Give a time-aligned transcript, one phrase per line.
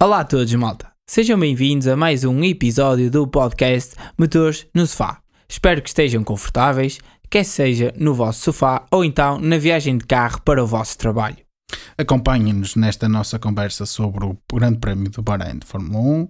[0.00, 0.92] Olá a todos, malta.
[1.10, 5.20] Sejam bem-vindos a mais um episódio do podcast Motores no Sofá.
[5.48, 10.40] Espero que estejam confortáveis, quer seja no vosso sofá ou então na viagem de carro
[10.42, 11.38] para o vosso trabalho.
[11.98, 16.28] Acompanhem-nos nesta nossa conversa sobre o Grande Prémio do Bahrein de Fórmula 1,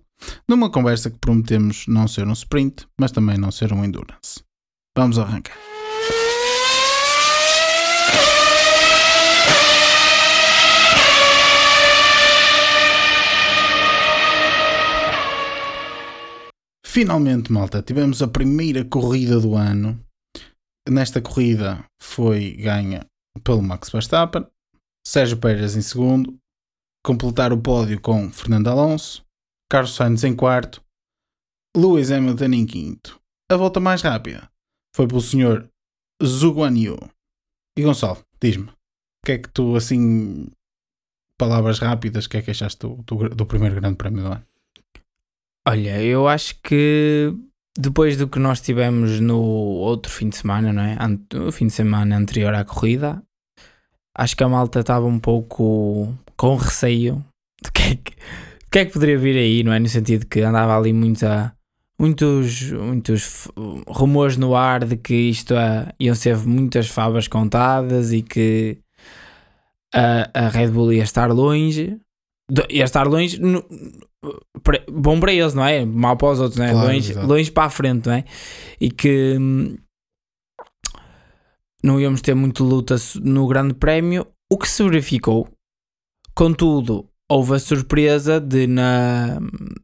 [0.48, 4.42] numa conversa que prometemos não ser um sprint, mas também não ser um endurance.
[4.96, 5.58] Vamos arrancar.
[16.90, 20.02] Finalmente, malta, tivemos a primeira corrida do ano.
[20.88, 23.04] Nesta corrida foi ganha
[23.44, 24.46] pelo Max Verstappen,
[25.06, 26.34] Sérgio Pérez em segundo,
[27.04, 29.22] completar o pódio com Fernando Alonso,
[29.70, 30.82] Carlos Sainz em quarto,
[31.76, 33.20] Lewis Hamilton em quinto.
[33.52, 34.50] A volta mais rápida
[34.96, 35.68] foi pelo senhor
[36.24, 36.98] Zhuguan Yu.
[37.78, 40.48] E Gonçalo, diz-me, o que é que tu, assim,
[41.38, 44.47] palavras rápidas, o que é que achaste do, do, do primeiro grande prémio do ano?
[45.70, 47.30] Olha, eu acho que
[47.78, 50.96] depois do que nós tivemos no outro fim de semana, não é?
[51.46, 53.22] O fim de semana anterior à corrida,
[54.16, 57.22] acho que a malta estava um pouco com receio
[57.62, 58.16] de que é que,
[58.70, 59.78] que, é que poderia vir aí, não é?
[59.78, 61.54] No sentido que andava ali muita,
[62.00, 63.46] muitos, muitos
[63.86, 68.78] rumores no ar de que isto é, iam ser muitas favas contadas e que
[69.94, 72.00] a, a Red Bull ia estar longe.
[72.70, 73.38] Ia estar longe,
[74.90, 75.84] bom para eles, não é?
[75.84, 76.72] Mal para os outros, não é?
[76.72, 78.24] Claro, longe, longe para a frente, não é?
[78.80, 79.76] E que hum,
[81.82, 85.48] não íamos ter muito luta no Grande Prémio, o que se verificou.
[86.34, 89.38] Contudo, houve a surpresa de na,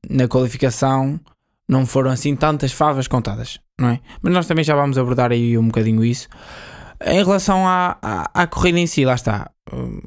[0.08, 1.20] na qualificação
[1.68, 4.00] não foram assim tantas favas contadas, não é?
[4.22, 6.28] Mas nós também já vamos abordar aí um bocadinho isso.
[7.04, 9.50] Em relação à, à, à corrida em si, lá está.
[9.72, 10.00] Hum,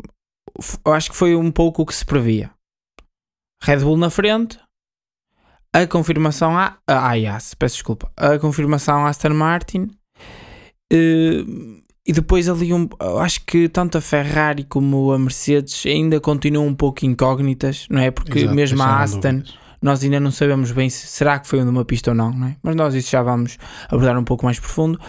[0.86, 2.52] eu acho que foi um pouco o que se previa.
[3.63, 4.59] Red Bull na frente,
[5.73, 9.91] a confirmação a, a Ayas, peço desculpa, a confirmação a Aston Martin
[10.94, 12.87] uh, e depois ali um,
[13.20, 18.11] acho que tanto a Ferrari como a Mercedes ainda continuam um pouco incógnitas, não é?
[18.11, 19.43] Porque Exato, mesmo a Aston
[19.81, 22.58] nós ainda não sabemos bem se será que foi uma pista ou não, não é?
[22.64, 23.58] Mas nós isso já vamos
[23.89, 24.99] abordar um pouco mais profundo.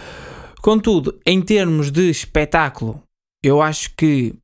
[0.61, 3.01] Contudo, em termos de espetáculo,
[3.43, 4.35] eu acho que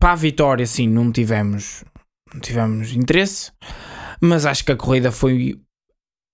[0.00, 1.84] para a vitória, sim, não tivemos
[2.40, 3.52] tivemos interesse,
[4.20, 5.58] mas acho que a corrida foi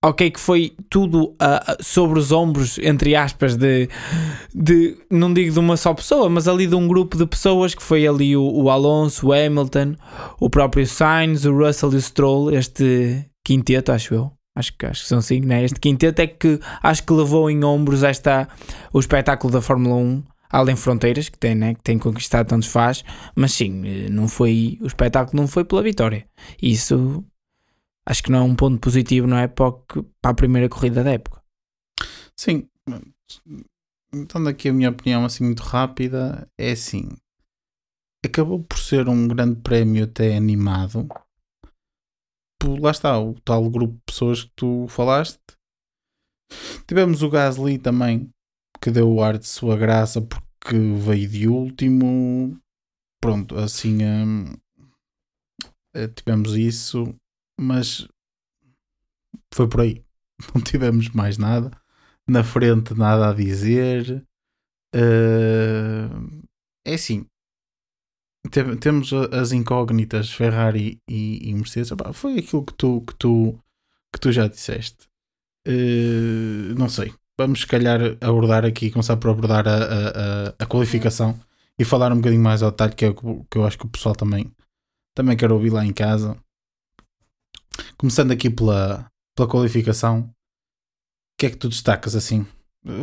[0.03, 3.87] ok que foi tudo uh, sobre os ombros, entre aspas, de,
[4.53, 7.83] de, não digo de uma só pessoa, mas ali de um grupo de pessoas que
[7.83, 9.95] foi ali o, o Alonso, o Hamilton,
[10.39, 14.31] o próprio Sainz, o Russell e o Stroll, este quinteto, acho eu.
[14.53, 15.63] Acho que, acho que são cinco, né?
[15.63, 18.49] Este quinteto é que acho que levou em ombros esta,
[18.91, 23.03] o espetáculo da Fórmula 1 além fronteiras que tem, né, que tem conquistado tantos faz,
[23.35, 26.27] mas sim, eh, não foi o espetáculo não foi pela vitória.
[26.61, 27.23] Isso
[28.05, 29.73] acho que não é um ponto positivo, não é para,
[30.23, 31.41] a primeira corrida da época.
[32.35, 32.67] Sim,
[34.13, 37.09] então daqui a minha opinião assim muito rápida é assim.
[38.23, 41.07] Acabou por ser um grande prémio até animado.
[42.79, 45.39] Lá está, o tal grupo de pessoas que tu falaste.
[46.85, 48.29] Tivemos o Gasly também,
[48.81, 52.59] que deu o ar de sua graça porque veio de último.
[53.21, 54.55] Pronto, assim hum,
[55.93, 57.15] eh, tivemos isso,
[57.59, 58.07] mas
[59.53, 60.03] foi por aí.
[60.55, 61.71] Não tivemos mais nada.
[62.27, 64.25] Na frente, nada a dizer.
[64.95, 66.41] Uh,
[66.85, 67.25] é assim.
[68.79, 71.91] Temos as incógnitas Ferrari e, e Mercedes.
[72.13, 73.59] Foi aquilo que tu, que tu,
[74.11, 75.07] que tu já disseste.
[75.67, 80.65] Uh, não sei vamos se calhar abordar aqui, começar por abordar a, a, a, a
[80.65, 81.39] qualificação
[81.77, 84.15] e falar um bocadinho mais ao detalhe que, é, que eu acho que o pessoal
[84.15, 84.51] também,
[85.15, 86.37] também quer ouvir lá em casa.
[87.97, 90.33] Começando aqui pela, pela qualificação, o
[91.37, 92.45] que é que tu destacas assim?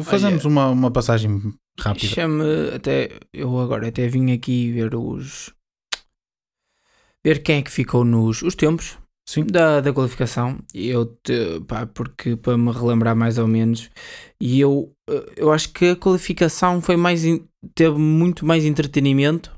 [0.05, 2.07] Fazemos Olha, uma, uma passagem rápida.
[2.07, 5.53] Chame até eu agora até vim aqui ver os
[7.25, 9.45] ver quem é que ficou nos os tempos Sim.
[9.45, 13.91] Da, da qualificação, eu te, pá, porque para me relembrar mais ou menos,
[14.41, 17.25] e eu, eh, eu acho que a qualificação foi mais
[17.75, 19.55] teve muito mais entretenimento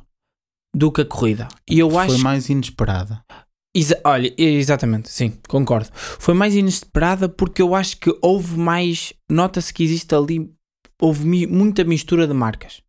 [0.74, 1.46] do que a corrida.
[1.70, 3.24] E eu foi acho mais inesperada.
[3.72, 5.88] Exa olha, exatamente, sim, concordo.
[5.94, 9.12] Foi mais inesperada porque eu acho que houve mais.
[9.30, 10.52] Nota-se que existe ali.
[11.00, 12.82] Houve mi muita mistura de marcas.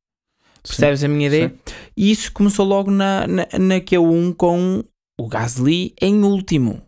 [0.64, 1.50] Percebes sim, a minha ideia?
[1.50, 1.76] Sim.
[1.96, 4.84] E isso começou logo na, na, na Q1 com
[5.22, 6.82] o Gasly em último.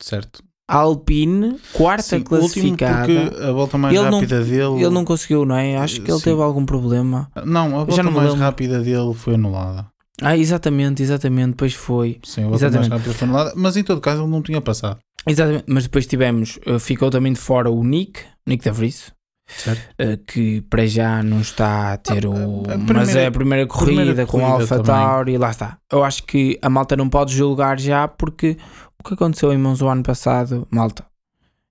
[0.00, 0.42] Certo.
[0.68, 3.06] Alpine, quarta Sim, classificada.
[3.06, 4.84] porque a volta mais ele rápida não, dele.
[4.84, 5.76] Ele não conseguiu, não é?
[5.76, 6.24] Acho que ele Sim.
[6.24, 7.30] teve algum problema.
[7.44, 8.40] Não, a volta mais lembro.
[8.40, 9.86] rápida dele foi anulada.
[10.20, 12.18] Ah, exatamente, exatamente, depois foi.
[12.24, 12.90] Sim, a volta mais Exatamente.
[12.90, 14.98] rápida foi anulada, mas em todo caso ele não tinha passado.
[15.26, 19.12] Exatamente, mas depois tivemos, eh, ficou também de fora o Nick, Nick da Vries,
[19.46, 19.82] Certo?
[19.98, 22.62] eh, que para já não está a ter o.
[22.70, 24.82] a mas primeira- é a primeira corrida primeira com o corrida Alpha.
[24.82, 25.78] Tauri, lá está.
[25.90, 28.56] Eu acho que a malta não pode julgar já porque
[28.98, 31.04] o que aconteceu em Monza o ano passado, malta,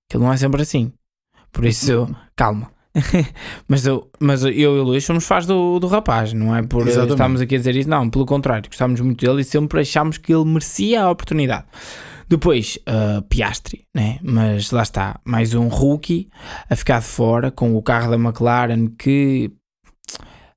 [0.08, 0.92] aquilo não é sempre assim.
[1.50, 2.70] Por isso, calma.
[3.66, 6.82] mas, eu, mas eu e o Luís somos fãs do, do rapaz, não é por
[6.86, 7.12] Exatamente.
[7.12, 10.32] estarmos aqui a dizer isso, não, pelo contrário, gostávamos muito dele e sempre achámos que
[10.32, 11.64] ele merecia a oportunidade.
[12.32, 14.18] Depois, uh, Piastri, né?
[14.22, 16.30] mas lá está, mais um rookie
[16.70, 19.50] a ficar de fora com o carro da McLaren que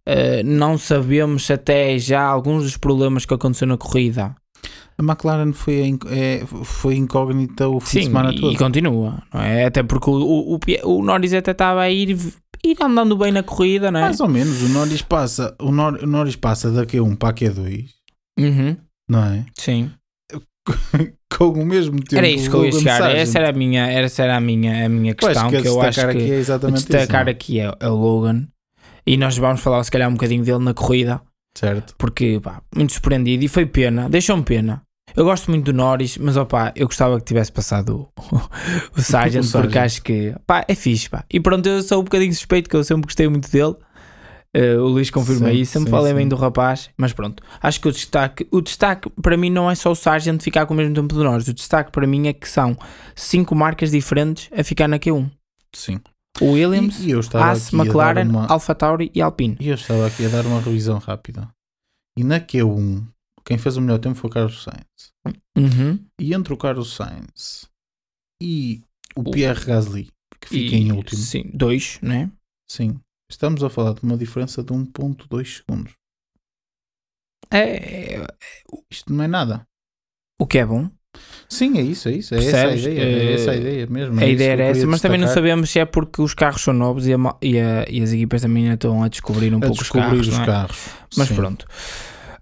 [0.08, 4.34] uh, não sabemos se até já alguns dos problemas que aconteceu na corrida.
[4.98, 8.54] A McLaren foi, é, foi incógnita o fim de Sim, semana e, todo.
[8.54, 9.66] e continua, não é?
[9.66, 10.14] Até porque o,
[10.56, 12.18] o, o Norris até estava a ir,
[12.64, 14.04] ir andando bem na corrida, não é?
[14.04, 17.34] Mais ou menos, o Norris passa, o, Nor, o Norris passa da Q1 para a
[17.34, 17.90] Q2,
[18.40, 18.78] Uhum,
[19.10, 19.46] não é?
[19.58, 19.92] sim.
[21.38, 22.16] Com o mesmo tempo.
[22.18, 23.16] Era isso que eu ia chegar.
[23.16, 25.50] Essa era a minha, essa era a minha, a minha questão.
[25.50, 27.32] que que eu acho destacar que aqui é destacar isso.
[27.32, 28.48] aqui é, é o Logan.
[29.06, 31.22] E nós vamos falar se calhar um bocadinho dele na corrida.
[31.58, 31.96] Certo.
[31.98, 34.82] porque pá, muito surpreendido e foi pena, deixou-me pena.
[35.16, 38.36] Eu gosto muito do Norris, mas opá, eu gostava que tivesse passado o,
[38.98, 39.52] o Sargent, O Sargent.
[39.62, 41.10] porque acho que pá, é fixe.
[41.10, 41.24] Pá.
[41.32, 43.76] E pronto, eu sou um bocadinho suspeito, que eu sempre gostei muito dele.
[44.58, 46.18] Eh, o Luís confirma Sim, isso, sempre sim, falei sim.
[46.18, 47.44] bem do rapaz, mas pronto.
[47.62, 50.74] Acho que o destaque, o destaque para mim não é só o Sargent ficar com
[50.74, 52.78] o mesmo tempo do Norris, o destaque para mim é que são
[53.14, 55.30] cinco marcas diferentes a ficar na Q1:
[55.74, 56.00] Sim.
[56.40, 59.22] o Williams, E, e eu estava Haas, aqui a dar McLaren, uma- Alfa Tauri e
[59.22, 59.58] Alpine.
[59.60, 61.50] E eu estava aqui a dar uma revisão rápida.
[62.18, 63.04] E na Q1,
[63.44, 65.36] quem fez o melhor tempo foi o Carlos Sainz.
[65.58, 66.00] Uhum.
[66.18, 67.68] E entre o Carlos Sainz
[68.42, 68.82] e
[69.18, 70.08] o O- Pierre Gasly,
[70.40, 72.30] que fica E- em último, Sim, dois, né?
[72.70, 72.98] sim,
[73.36, 75.94] estamos a falar de uma diferença de 1.2 segundos.
[77.52, 78.28] É, é-
[78.90, 79.66] Isto não é nada.
[80.40, 80.90] o que é bom.
[81.48, 82.36] Sim, é isso, é isso.
[82.36, 83.00] É essa a ideia.
[83.00, 84.20] É essa a Eh, ideia mesmo.
[84.20, 85.44] a é isso ideia que era eu queria essa, mas também não destacar.
[85.50, 88.12] sabemos se é porque os carros são novos e, a ma- e a- e as
[88.12, 90.28] equipas também ainda estão a descobrir um a pouco descobrir os carros.
[90.28, 90.46] os não é?
[90.46, 90.78] carros.
[91.16, 91.36] Mas Sim.
[91.36, 91.66] pronto.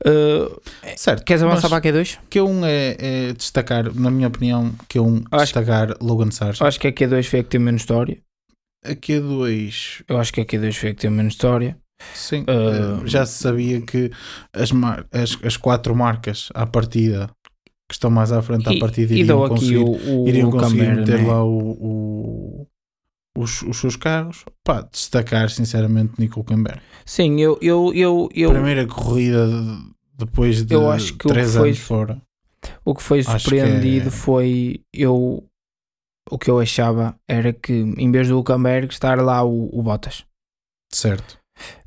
[0.05, 0.59] Uh,
[0.97, 1.23] Certo.
[1.23, 2.17] queres avançar para a Q2?
[2.29, 2.97] Q1 é,
[3.29, 6.61] é destacar, na minha opinião, Q1 Eu acho- destacar Logan Sargent.
[6.65, 8.17] Acho que a Q2 foi a que tem menos história.
[8.85, 11.77] A Q2 Eu acho que a Q2 foi a que tem menos história.
[12.13, 14.11] Sim, eh, já se sabia que
[14.51, 17.29] as, mar- as, as quatro marcas à partida
[17.87, 20.51] que estão mais à frente à E, partida e iriam conseguir, o, o, iriam o
[20.51, 21.27] conseguir meter né?
[21.27, 22.67] lá o, o-
[23.37, 24.43] os, os seus carros.
[24.65, 26.81] Pá, destacar sinceramente Nico Camber.
[27.05, 31.57] Sim, eu, eu, eu, eu Primeira corrida de- depois de Eu acho que três que
[31.57, 32.21] foi- anos fora.
[32.83, 35.43] o que foi acho que surpreendido é- foi eu
[36.29, 40.25] o que eu achava era que em vez do Hulkenberg estar lá o, o Bottas.
[40.91, 41.39] Certo.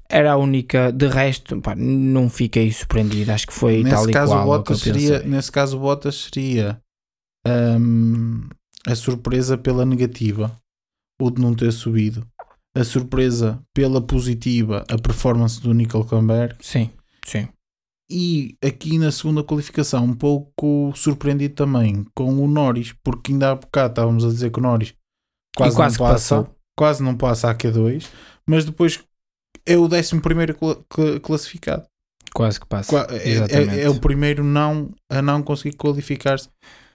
[0.08, 3.32] era a única, de resto, pá, não fiquei surpreendido.
[3.32, 5.52] Acho que foi tal Nesse e caso, qual o ao que eu Bottas seria, nesse
[5.52, 6.80] caso, o Bottas seria
[7.46, 8.48] hum,
[8.86, 10.56] a surpresa pela negativa,
[11.20, 12.26] o de não ter subido.
[12.76, 16.54] A surpresa pela positiva, a performance do Nico Camber.
[16.60, 16.90] Sim,
[17.24, 17.48] sim.
[18.10, 23.54] E aqui na segunda qualificação, um pouco surpreendido também com o Norris, porque ainda há
[23.56, 24.94] bocado estávamos a dizer que o Norris
[25.56, 26.56] quase, e quase não passa, passou.
[26.78, 28.06] quase não passa a Q2,
[28.46, 29.02] mas depois
[29.66, 31.84] é o 11 primeiro cla- cla- classificado.
[32.32, 32.90] Quase que passa.
[32.90, 33.78] Qua- é-.
[33.78, 36.48] É, é o primeiro não a não conseguir qualificar-se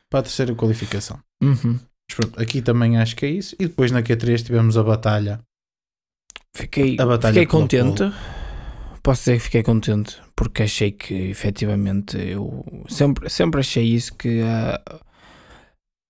[0.09, 1.19] para a terceira qualificação.
[1.43, 1.77] Uhum.
[2.09, 3.55] Mas pronto, aqui também acho que é isso.
[3.59, 5.41] E depois na Q3 tivemos a batalha.
[6.55, 8.03] Fiquei, A batalha fiquei contente.
[9.03, 14.41] Posso dizer que fiquei contente porque achei que efetivamente eu sempre, sempre achei isso que
[14.43, 14.79] ah,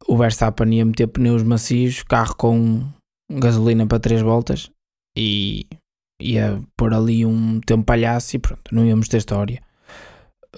[0.08, 2.86] o Verstappen ia meter pneus macios, carro com
[3.32, 4.70] gasolina para 3 voltas
[5.18, 5.66] e
[6.22, 9.62] ia pôr ali um tempo palhaço e pronto, não íamos ter história.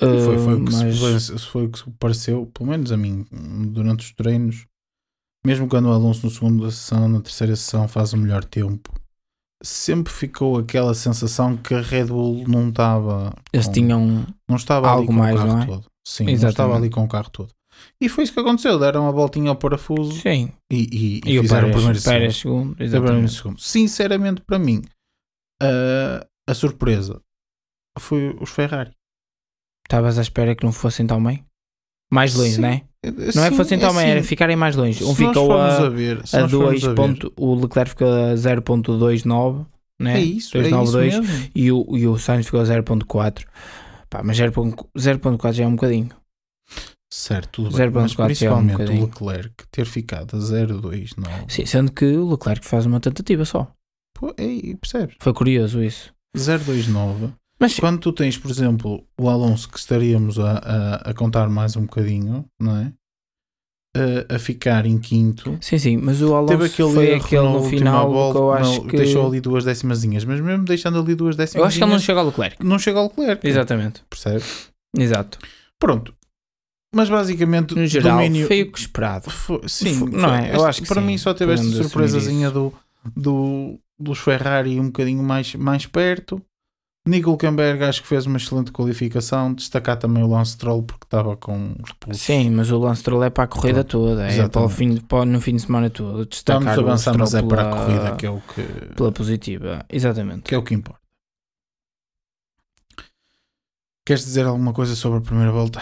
[0.01, 2.69] E foi, foi, Ah, o que se- mas foi- foi o que se pareceu, pelo
[2.69, 3.25] menos a mim,
[3.71, 4.65] durante os treinos.
[5.45, 8.91] Mesmo quando o Alonso no segundo sessão, na terceira sessão faz o melhor tempo.
[9.65, 14.87] Sempre ficou aquela sensação que a Red Bull não estava eles com- tinham não estava
[14.87, 15.65] ali algo com mais, o carro não é?
[15.65, 15.85] todo.
[16.05, 16.51] Sim, não Exatamente.
[16.53, 17.49] estava ali com o carro todo.
[17.99, 18.77] E foi isso que aconteceu.
[18.77, 22.13] Deram a voltinha ao parafuso sim, e, e, e, o fizeram o primeiro e segundo.
[22.13, 23.33] Pérez segundo, Fizeram o primeiro e exatamente.
[23.33, 23.59] segundo.
[23.61, 24.81] Sinceramente, para mim,
[25.61, 27.21] a, a surpresa
[27.97, 28.91] foi os Ferrari.
[29.87, 31.45] Estavas à espera que não fossem tão bem?
[32.13, 32.81] Mais longe, Sim, não é?
[33.35, 35.03] Não é tão bem, era ficarem mais longe.
[35.03, 36.83] Um ficou a, ver, a nós formos 2.
[36.83, 39.65] ver, ponto- o Leclerc ficou a 0.29,
[40.01, 40.19] né?
[40.19, 41.49] É isso, é isso 292 mesmo.
[41.53, 43.43] e, o, e o Sainz ficou a 0.4.
[44.09, 46.09] Pá, mas 0.4 0.4 já é um bocadinho.
[47.11, 48.01] Certo, tudo 0.4 bem.
[48.01, 49.05] Mas já é um principalmente o.
[49.05, 51.27] Leclerc ter ficado a 0,29.
[51.51, 53.69] Sim, sendo que o Leclerc faz uma tentativa só.
[54.17, 55.15] Pô, é, percebes?
[55.19, 56.13] Foi curioso isso.
[56.37, 57.33] 0,29.
[57.63, 61.75] Mas quando tu tens, por exemplo, o Alonso que estaríamos a, a, a contar mais
[61.75, 62.91] um bocadinho, não é?
[63.95, 65.55] A, a ficar em quinto.
[65.61, 68.87] sim, sim, mas o Alonso Teve aquele foi aquele no final que eu acho não,
[68.87, 68.97] que.
[68.97, 71.99] deixou ali duas décimazinhas, mas mesmo deixando ali duas décimas, Eu acho que ele não
[71.99, 72.65] chega ao Leclerc.
[72.65, 73.47] não chega ao Leclerc.
[73.47, 74.01] Exatamente.
[74.09, 74.43] Percebe?
[74.97, 75.37] Exato.
[75.79, 76.13] Pronto.
[76.95, 78.47] Mas basicamente, No geral, domínio.
[78.47, 79.29] foi o que esperado.
[79.29, 80.49] Foi- sim, Foi- não é?
[80.49, 82.73] Eu Este- acho que para sim, mim só teve esta surpresazinha do,
[83.15, 86.41] do, dos Ferrari um bocadinho mais, mais perto.
[87.05, 89.53] Nico Hulkenberg acho que fez uma excelente qualificação.
[89.53, 92.21] Destacar também o Lance Stroll porque estava com os pulsos.
[92.21, 95.25] Sim, mas o Lance Stroll é para a corrida toda, é para o fim, para,
[95.25, 96.11] no fim de semana todo.
[96.13, 98.63] Vamos Destacar avançar, mas é Stroll para a pela- corrida que é o que,
[98.95, 99.85] pela positiva.
[99.89, 100.43] Exatamente.
[100.43, 101.01] que é o que importa.
[104.05, 105.81] Queres dizer alguma coisa sobre a primeira volta?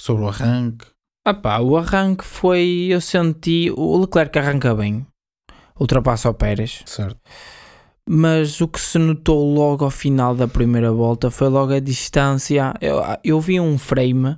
[0.00, 0.86] Sobre o arranque?
[1.26, 2.88] Ah pá, o arranque foi.
[2.90, 3.70] Eu senti.
[3.74, 5.06] O Leclerc arranca bem,
[5.78, 7.18] ultrapassa o Pérez, Certo.
[8.08, 12.74] Mas o que se notou logo ao final da primeira volta foi logo a distância.
[12.80, 14.36] Eu, eu vi um frame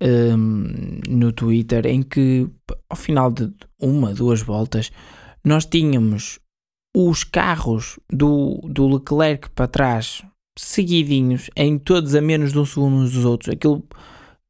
[0.00, 2.48] hum, no Twitter em que
[2.88, 4.92] ao final de uma, duas voltas
[5.44, 6.38] nós tínhamos
[6.96, 10.22] os carros do, do Leclerc para trás
[10.56, 13.52] seguidinhos em todos a menos de um segundo uns dos outros.
[13.52, 13.82] Aquilo,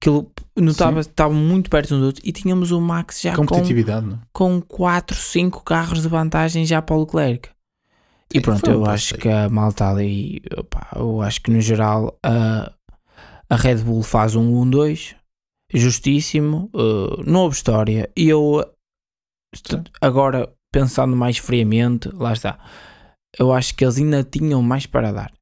[0.00, 3.47] aquilo notava estavam muito perto uns dos outros e tínhamos o Max já com é?
[4.32, 7.49] com 4, 5 carros de vantagem já para o Leclerc.
[8.34, 12.72] E pronto, eu acho que a malta ali, opá, eu acho que no geral a,
[13.50, 15.14] a Red Bull faz um 1-2,
[15.72, 18.10] justíssimo, uh, não houve história.
[18.16, 18.64] E eu
[19.54, 19.82] Sim.
[20.00, 22.58] agora pensando mais friamente, lá está,
[23.38, 25.32] eu acho que eles ainda tinham mais para dar.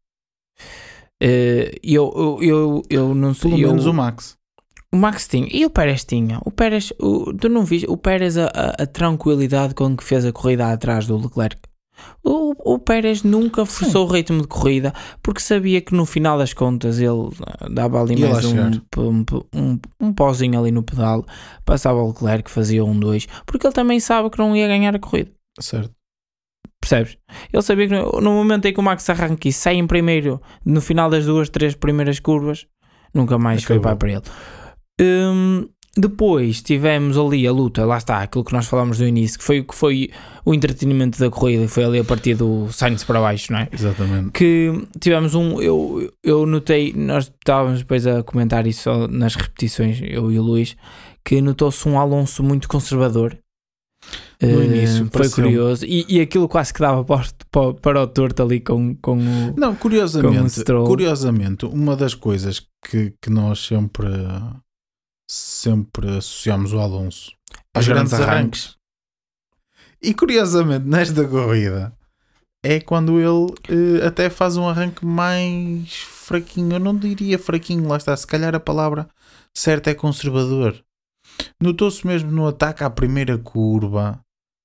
[1.22, 3.50] Uh, eu, eu, eu, eu não sei.
[3.50, 4.36] Pelo eu- menos o Max.
[4.92, 6.40] o Max tinha e o Pérez tinha.
[6.44, 7.86] O Pérez, o, tu não viste?
[7.88, 11.58] O Pérez, a, a- a tranquilidade com que fez a corrida atrás do Leclerc.
[12.22, 14.92] O, o Pérez nunca forçou o ritmo de corrida
[15.22, 19.78] porque sabia que no final das contas ele ah, dava ali mais um, um, um,
[20.00, 21.24] um pauzinho ali no pedal,
[21.64, 24.98] passava o Leclerc, fazia um 2 porque ele também sabe que não ia ganhar a
[24.98, 25.30] corrida.
[25.58, 25.94] Certo.
[26.80, 27.18] Percebes?
[27.52, 30.80] Ele sabia que no, momento em que o Max arranca e sai em primeiro no
[30.80, 32.66] final das duas, três primeiras curvas,
[33.12, 33.96] nunca mais foi Acabou.
[33.96, 34.22] para para ele.
[35.00, 39.44] Hum, depois tivemos ali a luta, lá está, aquilo que nós falámos do início, que
[39.44, 40.10] foi o que foi
[40.44, 43.68] o entretenimento da corrida, que foi ali a partir do Sainz para baixo, não é?
[43.72, 44.30] Exatamente.
[44.30, 50.30] Que tivemos um, eu, eu notei, nós estávamos depois a comentar isso nas repetições, eu
[50.30, 50.76] e o Luís,
[51.24, 53.36] que notou-se um Alonso muito conservador.
[54.42, 57.74] No Eh, início, foi pareceu- curioso e, e aquilo quase que dava para, o- para,
[57.74, 59.54] para o torto ali com, com o.
[59.54, 60.86] Não, curiosamente, Stroll.
[60.86, 64.06] curiosamente, uma das coisas que, que nós sempre,
[65.30, 67.32] sempre associamos o Alonso
[67.72, 68.76] aos grandes arranques.
[70.02, 71.96] E curiosamente, nesta corrida,
[72.64, 76.72] é quando ele eh, até faz um arranque mais fraquinho.
[76.72, 78.16] Eu não diria fraquinho, lá está.
[78.16, 79.08] Se calhar a palavra
[79.56, 80.82] certa é conservador.
[81.62, 84.20] Notou-se mesmo no ataque à primeira curva.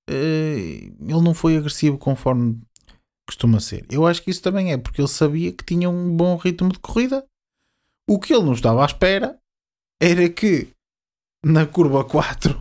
[0.09, 2.59] eh, ele não foi agressivo conforme
[3.27, 3.85] costuma ser.
[3.91, 6.79] Eu acho que isso também é porque ele sabia que tinha um bom ritmo de
[6.79, 7.23] corrida.
[8.09, 9.39] O que ele não estava à espera
[10.01, 10.73] era que
[11.43, 12.53] na curva 4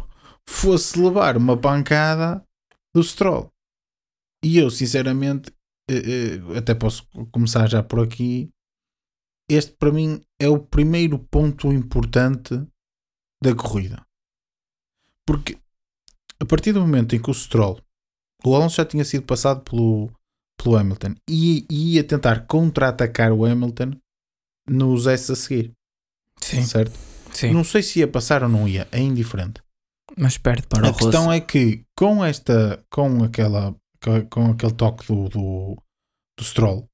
[0.49, 2.45] fosse levar uma pancada
[2.95, 3.51] do Stroll.
[4.45, 5.51] E eu, sinceramente,
[5.91, 8.51] eh, eh, até posso começar já por aqui.
[9.49, 12.55] Este, para mim, é o primeiro ponto importante
[13.43, 14.05] da corrida.
[15.27, 15.59] Porque
[16.41, 17.81] a partir do momento em que o Stroll,
[18.45, 20.11] o Alonso já tinha sido passado pelo,
[20.63, 23.93] pelo Hamilton e, e ia tentar contra-atacar o Hamilton
[24.69, 25.73] nos S a seguir,
[26.41, 27.14] Sim, certo?
[27.35, 27.53] Sim.
[27.53, 29.61] Não sei se ia passar ou não ia, é indiferente.
[30.17, 31.33] Mas perde para A o questão Russell.
[31.33, 33.75] é que com esta, com aquela,
[34.31, 35.77] com- aquele toque do, do,
[36.39, 36.89] do Stroll,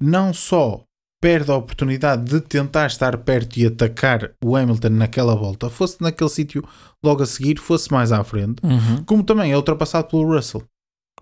[0.00, 0.84] não só
[1.22, 6.30] perde a oportunidade de tentar estar perto e atacar o Hamilton naquela volta, fosse naquele
[6.30, 6.66] sítio
[7.04, 10.62] logo a seguir, fosse mais à frente, Uhum, como também é ultrapassado pelo Russell.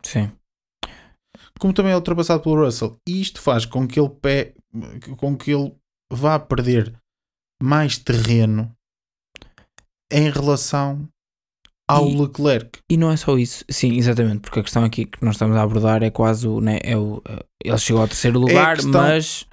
[0.03, 0.31] Sim.
[1.59, 2.97] Como também é ultrapassado pelo Russell.
[3.09, 4.55] E isto faz com que ele, pe-
[5.17, 5.75] com que ele
[6.13, 6.95] vá perder
[7.63, 8.71] mais terreno
[10.13, 11.09] em relação
[11.89, 12.81] ao E- Leclerc.
[12.91, 13.65] E não é só isso.
[13.69, 14.41] Sim, exatamente.
[14.41, 16.61] Porque a questão aqui que nós estamos a abordar é quase o.
[16.61, 17.23] Né, é o
[17.65, 19.47] ele chegou ao terceiro lugar, questão- mas.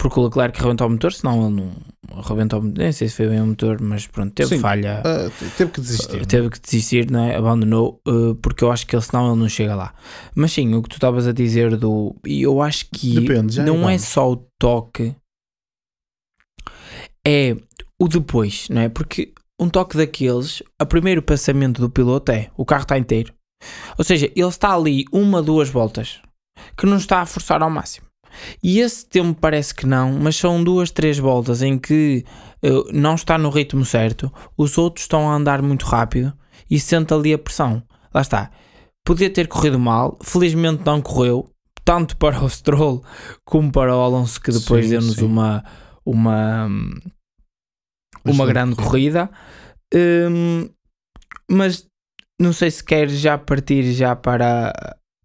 [0.00, 2.78] Porque o Leclerc rebentou o motor, senão ele não rebentou o motor.
[2.78, 5.02] Nem sei se foi bem o motor, mas pronto, teve Sim, falha.
[5.04, 6.24] Ah, teve que desistir.
[6.24, 7.34] Teve que desistir, não é?
[7.34, 9.92] abandonou, uh, porque eu acho que ele, senão ele não chega lá.
[10.36, 12.14] Mas sim, o que tu estavas a dizer do.
[12.24, 14.02] E eu acho que Depende, não é vamos.
[14.02, 15.16] só o toque,
[17.28, 17.54] é
[17.98, 18.88] o depois, não é?
[18.88, 23.34] Porque um toque daqueles, o primeiro pensamento do piloto é: o carro está inteiro.
[23.98, 26.20] Ou seja, ele está ali uma, duas voltas
[26.76, 28.06] que não está a forçar ao máximo.
[28.62, 32.24] E esse tempo parece que não, mas são duas, três voltas em que
[32.64, 36.32] uh, não está no ritmo certo, os outros estão a andar muito rápido
[36.70, 37.82] e sente ali a pressão.
[38.14, 38.50] Lá está.
[39.04, 41.50] Podia ter corrido mal, felizmente não correu,
[41.84, 43.02] tanto para o Stroll
[43.44, 45.64] como para o Alonso, que depois deu-nos uma,
[46.04, 46.68] uma,
[48.24, 49.30] uma grande corrida.
[49.94, 50.68] Um,
[51.50, 51.86] mas
[52.40, 54.72] não sei se quer já partir já para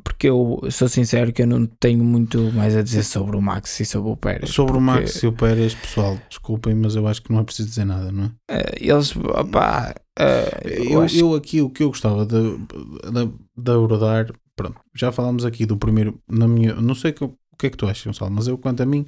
[0.04, 3.80] porque eu sou sincero que eu não tenho muito mais a dizer sobre o Max
[3.80, 4.50] e sobre o Pérez.
[4.50, 7.70] Sobre o Max e o Pérez, pessoal, desculpem, mas eu acho que não é preciso
[7.70, 8.58] dizer nada, não é?
[8.58, 11.16] Uh, eles, opá, uh, eu, eu, acho...
[11.16, 15.78] eu, aqui o que eu gostava de, de, de abordar, pronto, já falámos aqui do
[15.78, 18.84] primeiro, na minha, não sei o que é que tu achas, Gonçalo, mas eu, quanto
[18.84, 19.06] a mim,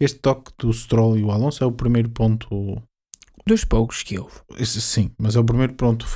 [0.00, 2.82] este toque do Stroll e o Alonso é o primeiro ponto.
[3.46, 4.34] Dos poucos que houve.
[4.64, 6.06] Sim, mas é o primeiro ponto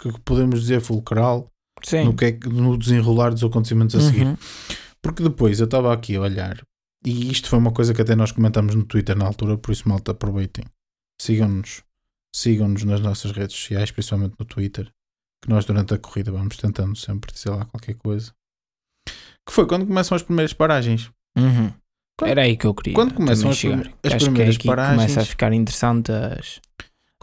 [0.00, 1.50] que podemos dizer fulcral
[1.82, 2.04] Sim.
[2.04, 4.26] No, que é, no desenrolar dos acontecimentos a seguir.
[4.26, 4.36] Uhum.
[5.00, 6.60] Porque depois eu estava aqui a olhar,
[7.04, 9.88] e isto foi uma coisa que até nós comentamos no Twitter na altura, por isso
[9.88, 10.64] malta aproveitem.
[11.20, 11.82] Sigam-nos,
[12.34, 14.90] sigam-nos nas nossas redes sociais, principalmente no Twitter,
[15.42, 18.32] que nós durante a corrida vamos tentando sempre dizer lá qualquer coisa.
[19.46, 21.10] Que foi quando começam as primeiras paragens.
[21.36, 21.72] Uhum.
[22.18, 22.94] Quando, Era aí que eu queria.
[22.94, 23.92] Quando começam as, chegar.
[24.02, 25.00] as Acho primeiras que é paragens.
[25.00, 26.60] Começa a ficar interessante as,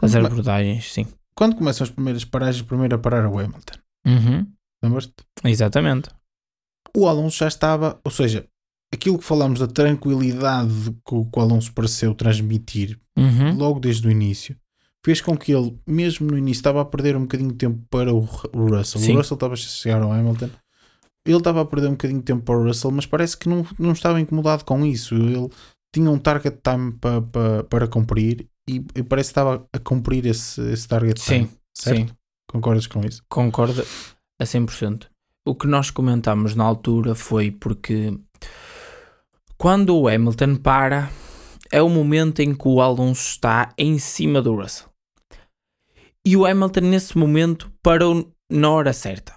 [0.00, 1.06] as abordagens, sim.
[1.34, 3.78] Quando começam as primeiras paragens, primeiro a parar o Hamilton.
[4.06, 4.46] Uhum.
[4.82, 5.12] Lembras-te?
[5.44, 6.08] Exatamente.
[6.96, 8.46] O Alonso já estava, ou seja,
[8.90, 13.54] aquilo que falamos da tranquilidade que o, que o Alonso pareceu transmitir uhum.
[13.54, 14.56] logo desde o início
[15.04, 18.12] fez com que ele, mesmo no início, estava a perder um bocadinho de tempo para
[18.12, 19.00] o, o Russell.
[19.00, 19.12] Sim.
[19.12, 20.50] O Russell estava a chegar ao Hamilton.
[21.26, 23.66] Ele estava a perder um bocadinho de tempo para o Russell, mas parece que não,
[23.78, 25.14] não estava incomodado com isso.
[25.14, 25.50] Ele
[25.94, 30.26] tinha um target time para, para, para cumprir e, e parece que estava a cumprir
[30.26, 31.46] esse, esse target time.
[31.46, 32.08] Sim, certo?
[32.08, 32.16] Sim.
[32.48, 33.22] Concordas com isso?
[33.28, 33.84] Concordo
[34.40, 35.06] a 100%.
[35.46, 38.18] O que nós comentámos na altura foi porque
[39.56, 41.10] quando o Hamilton para,
[41.70, 44.88] é o momento em que o Alonso está em cima do Russell.
[46.24, 49.34] E o Hamilton, nesse momento, parou na hora certa.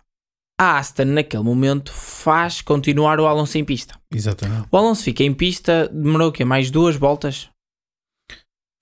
[0.60, 3.98] A Aston, naquele momento, faz continuar o Alonso em pista.
[4.14, 4.68] Exatamente.
[4.70, 6.44] O Alonso fica em pista, demorou o quê?
[6.44, 7.50] Mais duas voltas?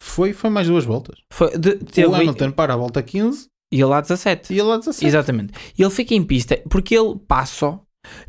[0.02, 1.20] Foi, foi mais duas voltas.
[1.32, 2.06] Foi, de.
[2.06, 4.52] O Hamilton para a volta 15 e ele lá 17.
[4.52, 5.06] E ele lá 17.
[5.06, 5.54] Exatamente.
[5.78, 7.80] E ele fica em pista porque ele passa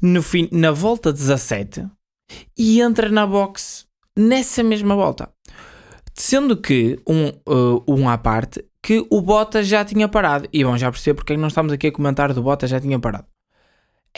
[0.02, 1.86] no fim, na volta 17
[2.58, 5.30] e entra na box nessa mesma volta.
[6.12, 10.48] Sendo que, um, uh, um à parte, que o Bottas já tinha parado.
[10.52, 12.80] E vão já perceber porque é que nós estamos aqui a comentar do Bottas já
[12.80, 13.26] tinha parado.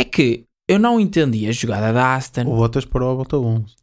[0.01, 2.43] É que eu não entendi a jogada da Aston.
[2.43, 3.77] O Bottas parou a volta 11.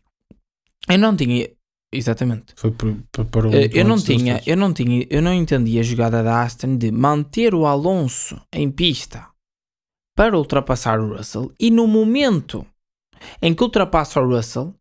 [0.89, 1.47] Eu não tinha.
[1.93, 2.53] Exatamente.
[2.55, 6.23] Foi para o eh, eu não tinha, eu não tinha, eu não entendi a jogada
[6.23, 9.27] da Aston de manter o Alonso em pista
[10.15, 12.65] para ultrapassar o Russell e no momento
[13.41, 14.73] em que ultrapassa o Russell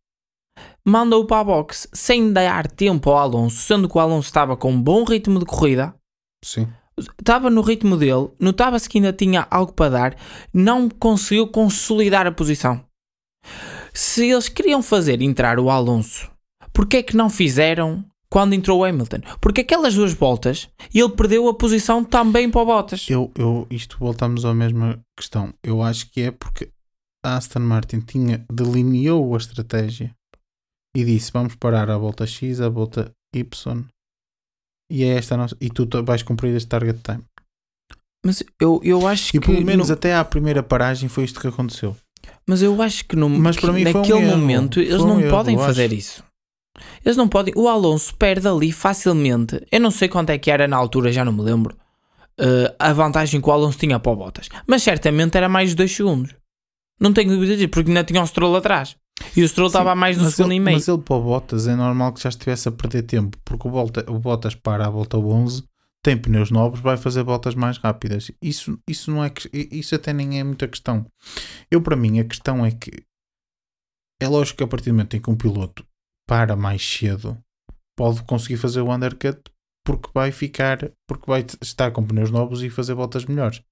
[0.83, 4.71] manda-o para a box sem dar tempo ao Alonso, sendo que o Alonso estava com
[4.71, 5.93] um bom ritmo de corrida.
[6.43, 6.67] Sim.
[6.97, 10.15] Estava no ritmo dele, notava-se que ainda tinha algo para dar,
[10.53, 12.83] não conseguiu consolidar a posição.
[13.93, 16.29] Se eles queriam fazer entrar o Alonso
[16.77, 19.21] Porquê é que não fizeram quando entrou o Hamilton?
[19.41, 23.09] Porque aquelas duas voltas ele perdeu a posição também para o Bottas.
[23.09, 25.51] Eu, eu, isto voltamos à mesma questão.
[25.63, 26.69] Eu acho que é porque
[27.25, 30.13] a Aston Martin tinha, delineou a estratégia
[30.95, 33.83] e disse: vamos parar a volta X, a volta Y
[34.89, 37.23] e é esta nossa, e tu vais cumprir este target time.
[38.25, 39.37] Mas eu, eu acho e que.
[39.37, 39.93] E pelo menos no...
[39.93, 41.95] até à primeira paragem foi isto que aconteceu.
[42.47, 45.55] Mas eu acho que, no, Mas para mim naquele um momento eles não um podem
[45.55, 45.95] erro, fazer acho.
[45.95, 46.23] isso.
[47.03, 47.53] Eles não podem.
[47.55, 49.65] O Alonso perde ali facilmente.
[49.71, 51.75] Eu não sei quanto é que era na altura, já não me lembro.
[52.39, 54.47] Uh, a vantagem que o Alonso tinha para o Bottas.
[54.67, 56.35] Mas certamente era mais de 2 segundos.
[56.99, 58.95] Não tenho dúvida disso, porque ainda tinha o Stroll atrás.
[59.37, 60.77] E o Stroll estava a mais de um segundo ele, e meio.
[60.77, 63.71] Mas ele para o Bottas é normal que já estivesse a perder tempo, porque o,
[63.71, 65.63] volta, o Bottas para a volta 11,
[66.01, 68.31] tem pneus novos, vai fazer voltas mais rápidas.
[68.41, 71.05] Isso, isso, não é, isso até nem é muita questão.
[71.69, 72.91] Eu, para mim, a questão é que
[74.19, 75.85] é lógico que a partir do momento em que um piloto
[76.27, 77.37] para mais cedo,
[77.95, 79.41] pode conseguir fazer o undercut
[79.83, 83.63] porque vai ficar, porque vai estar com pneus novos e fazer voltas melhores.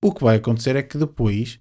[0.00, 1.58] O que vai acontecer é que depois,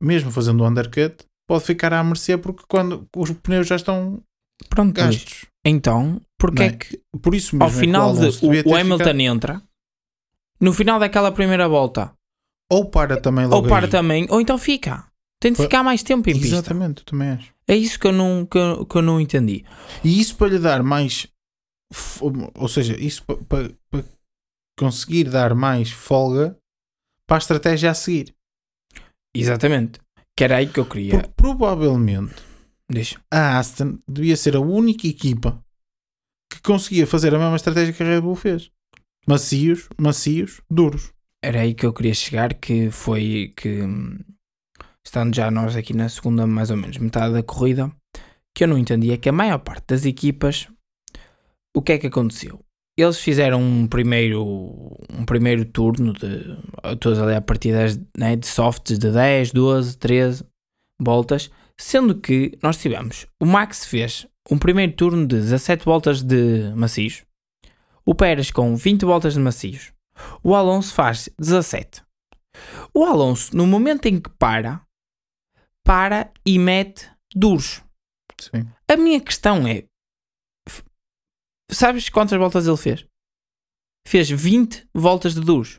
[0.00, 4.22] mesmo fazendo o undercut, pode ficar à mercê porque quando os pneus já estão
[4.68, 5.46] Pronto, gastos.
[5.64, 6.66] Então, porque é?
[6.66, 6.72] é?
[6.72, 9.20] que por isso mesmo ao final é de, o, o Hamilton ficado...
[9.20, 9.62] entra
[10.60, 12.12] no final daquela primeira volta
[12.70, 13.90] ou para também logo ou para aí.
[13.90, 15.06] também, ou então fica.
[15.40, 16.56] Tem de ficar mais tempo em Exatamente, pista.
[16.56, 17.54] Exatamente, também acho.
[17.68, 19.64] É isso que eu não, que eu, que eu não entendi.
[20.02, 21.28] E isso para lhe dar mais.
[22.54, 24.04] Ou seja, isso para, para, para
[24.78, 26.56] conseguir dar mais folga
[27.26, 28.34] para a estratégia a seguir.
[29.34, 30.00] Exatamente.
[30.36, 31.12] Que era aí que eu queria.
[31.12, 32.34] Porque provavelmente
[32.90, 33.20] Deixa.
[33.30, 35.64] a Aston devia ser a única equipa
[36.52, 38.70] que conseguia fazer a mesma estratégia que a Red Bull fez.
[39.26, 41.12] Macios, macios, duros.
[41.42, 44.18] Era aí que eu queria chegar, que foi que hum,
[45.04, 47.90] estando já nós aqui na segunda, mais ou menos, metade da corrida,
[48.54, 50.68] que eu não entendia que a maior parte das equipas,
[51.74, 52.65] o que é que aconteceu?
[52.98, 54.42] Eles fizeram um primeiro,
[55.12, 56.56] um primeiro turno de
[56.98, 60.44] todos ali a partir das, né, de softs de 10, 12, 13
[60.98, 66.72] voltas, sendo que nós tivemos, o Max fez um primeiro turno de 17 voltas de
[66.74, 67.22] macios,
[68.04, 69.92] o Pérez com 20 voltas de macios,
[70.42, 72.02] o Alonso faz 17.
[72.94, 74.80] O Alonso, no momento em que para,
[75.84, 77.82] para e mete duros.
[78.40, 78.66] Sim.
[78.88, 79.84] A minha questão é:
[81.76, 83.04] sabes quantas voltas ele fez?
[84.06, 85.78] Fez 20 voltas de duros,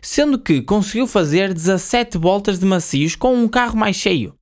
[0.00, 4.34] sendo que conseguiu fazer 17 voltas de macios com um carro mais cheio.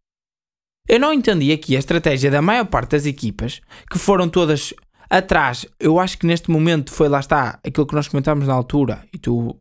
[0.89, 3.61] Eu não entendi aqui a estratégia da maior parte das equipas,
[3.91, 4.75] que foram todas
[5.09, 5.65] atrás.
[5.79, 9.19] Eu acho que neste momento foi lá está aquilo que nós comentámos na altura, e
[9.19, 9.57] tu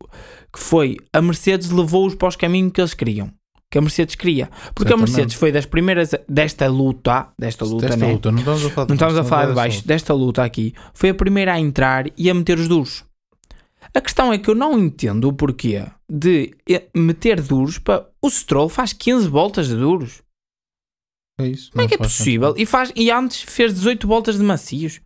[0.52, 3.32] que foi a Mercedes levou-os para os caminhos que eles queriam.
[3.72, 4.50] Que a Mercedes queria.
[4.76, 5.12] Porque a Exatamente.
[5.12, 8.12] Mercedes foi das primeiras desta luta, desta luta, Desta né?
[8.12, 10.74] luta, não estamos a falar Não estamos a falar de baixo, desta luta aqui.
[10.94, 13.06] Foi a primeira a entrar e a meter os duros.
[13.94, 18.08] A questão é que eu não entendo o porquê de eh, meter duros para.
[18.22, 20.22] O Stroll faz 15 voltas de duros.
[21.40, 21.72] É isso.
[21.72, 22.54] Como é que é possível?
[22.58, 25.00] E, faz, e antes fez 18 voltas de macios.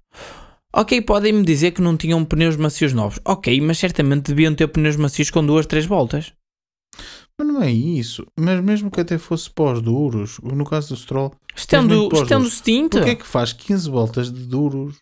[0.75, 3.19] Ok, podem-me dizer que não tinham pneus macios novos.
[3.23, 6.33] Ok, mas certamente deviam ter pneus macios com duas, três voltas.
[7.37, 8.25] Mas não é isso.
[8.39, 12.53] Mas mesmo que até fosse pós-duros, no caso do Stroll, estendo duros.
[12.53, 12.91] stint.
[12.91, 14.95] porquê é que faz 15 voltas de duros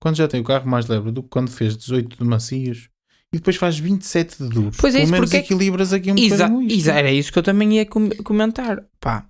[0.00, 2.88] quando já tem o carro mais leve do que quando fez 18 de macios
[3.32, 4.76] e depois faz 27 de duros?
[4.80, 6.90] Pois é Pelo isso, menos porque é equilibras aqui um Exa bocadinho isto.
[6.90, 8.84] era isso que eu também ia com- comentar.
[9.00, 9.26] Pá.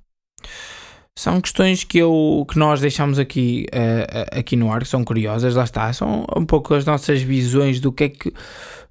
[1.19, 5.55] São questões que, eu, que nós deixamos aqui, eh, aqui no ar, que são curiosas,
[5.55, 5.93] lá está.
[5.93, 8.33] São um pouco as nossas visões do que é que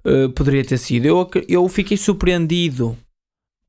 [0.04, 1.06] eh, poderia ter sido.
[1.06, 2.96] Eu, eu fiquei surpreendido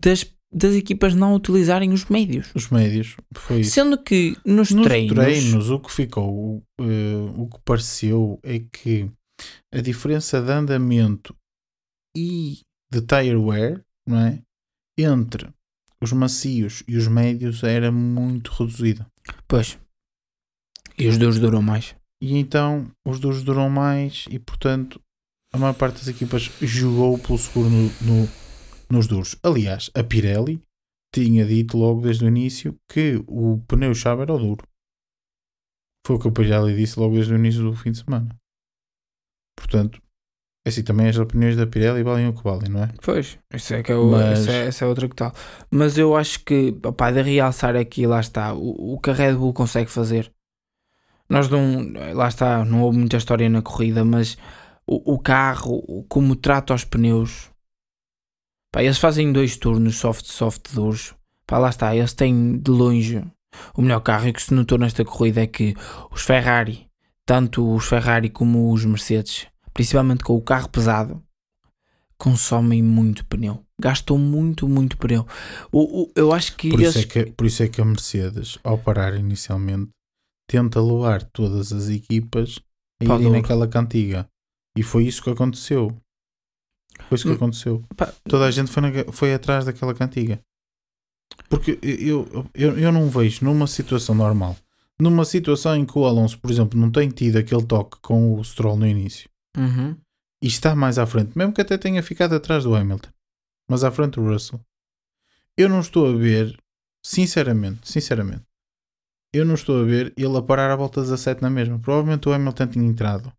[0.01, 2.51] das, das equipas não utilizarem os médios.
[2.55, 3.71] Os médios, foi isso.
[3.71, 9.09] Sendo que nos, Nos treinos, treinos, o que ficou, eh, o que pareceu é que
[9.73, 11.35] a diferença de andamento
[12.15, 12.59] e
[12.91, 14.41] de tire wear, não é?
[14.97, 15.47] Entre
[16.01, 19.07] os macios e os médios era muito reduzida.
[19.47, 19.77] Pois.
[20.97, 21.95] E os duros duram mais.
[22.21, 25.01] E então os duros duram mais e portanto
[25.53, 28.29] a maior parte das equipas jogou pelo seguro no, no-
[28.91, 29.35] nos duros.
[29.43, 30.61] Aliás, a Pirelli
[31.13, 34.65] tinha dito logo desde o início que o pneu-chave era o duro.
[36.05, 38.29] Foi o que a Pirelli disse logo desde o início do fim de semana.
[39.55, 40.01] Portanto,
[40.65, 42.93] é assim, também as opiniões da Pirelli valem o que valem, não é?
[43.03, 45.33] Pois, isso é, que é, o, Mas- essa, é, essa é outra que tal.
[45.69, 49.33] Mas eu acho que, opá, de realçar aqui, lá está, o, o que a Red
[49.35, 50.31] Bull consegue fazer.
[51.29, 54.37] Nós não, lá está, não houve muita história na corrida, mas
[54.85, 57.50] o, o carro, como trata os pneus,
[58.71, 61.13] pá, eles fazem dois turnos soft, soft, duros,
[61.45, 63.23] pá, lá está, eles têm de longe
[63.75, 64.27] o melhor carro.
[64.27, 65.75] E o que se notou nesta corrida é que
[66.11, 66.87] os Ferrari,
[67.25, 71.21] tanto os Ferrari como os Mercedes, principalmente com o carro pesado,
[72.17, 73.63] consomem muito pneu.
[73.79, 75.25] Gastam muito, muito pneu.
[75.71, 77.85] O, o- eu acho que Por isso, é eles- que, por isso é que a
[77.85, 79.89] Mercedes, ao parar inicialmente,
[80.47, 82.59] tenta levar todas as equipas
[83.01, 84.27] a irem naquela cantiga.
[84.77, 85.97] E foi isso que aconteceu.
[87.07, 87.83] Foi isso que Hum, aconteceu.
[87.95, 90.39] pá, Toda a gente foi, na- foi atrás daquela cantiga.
[91.49, 94.55] Porque eu, eu, eu não vejo numa situação normal,
[94.99, 98.43] numa situação em que o Alonso, por exemplo, não tem tido aquele toque com o
[98.43, 99.95] Stroll no início Uhum.
[100.41, 103.09] e está mais à frente, mesmo que até tenha ficado atrás do Hamilton,
[103.69, 104.59] mas à frente do Russell,
[105.57, 106.57] eu não estou a ver,
[107.05, 108.43] sinceramente, sinceramente,
[109.33, 111.79] eu não estou a ver ele a parar a volta 17 na mesma.
[111.79, 113.31] Provavelmente o Hamilton tinha entrado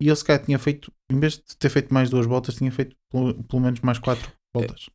[0.00, 2.70] e ele se calhar tinha feito, em vez de ter feito mais duas voltas, tinha
[2.72, 4.88] feito pelo, pelo menos mais quatro voltas.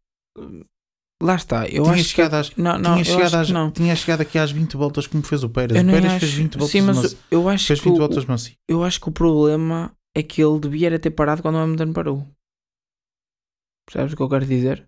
[1.22, 1.68] Lá está.
[1.68, 2.60] Eu tinha, acho chegado às, que...
[2.60, 3.72] Não, não, tinha, chegado às- que não.
[3.72, 5.78] tinha chegado aqui às 20 voltas como fez o Pérez.
[5.78, 6.20] Eu O Pérez acho...
[6.20, 8.56] fez 20 voltas, Sim, mas mas, eu acho fez que 20 o, voltas macio.
[8.68, 12.28] eu acho que o problema é que ele devia ter parado quando o Hamilton parou.
[13.88, 14.88] Percebes o que eu quero dizer?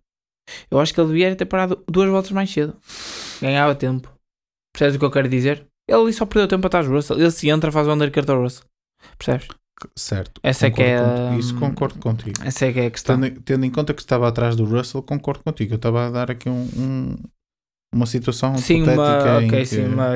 [0.71, 2.75] Eu acho que ele devia ter parado duas voltas mais cedo.
[3.41, 4.11] Ganhava tempo.
[4.73, 5.67] Percebes o que eu quero dizer?
[5.87, 7.19] Ele ali só perdeu tempo atrás Russell.
[7.19, 8.65] Ele se entra, faz o undercut ao Russell.
[9.17, 9.47] Percebes?
[9.95, 10.39] Certo.
[10.43, 11.35] Essa é que é a-.
[11.37, 12.41] Isso concordo contigo.
[12.43, 13.19] Essa é que é a questão.
[13.19, 15.73] Tendo, tendo em conta que estava atrás do Russell, concordo contigo.
[15.73, 17.15] Eu estava a dar aqui um, um-
[17.93, 20.15] uma situação Sim, uma, ok, que- sim, uma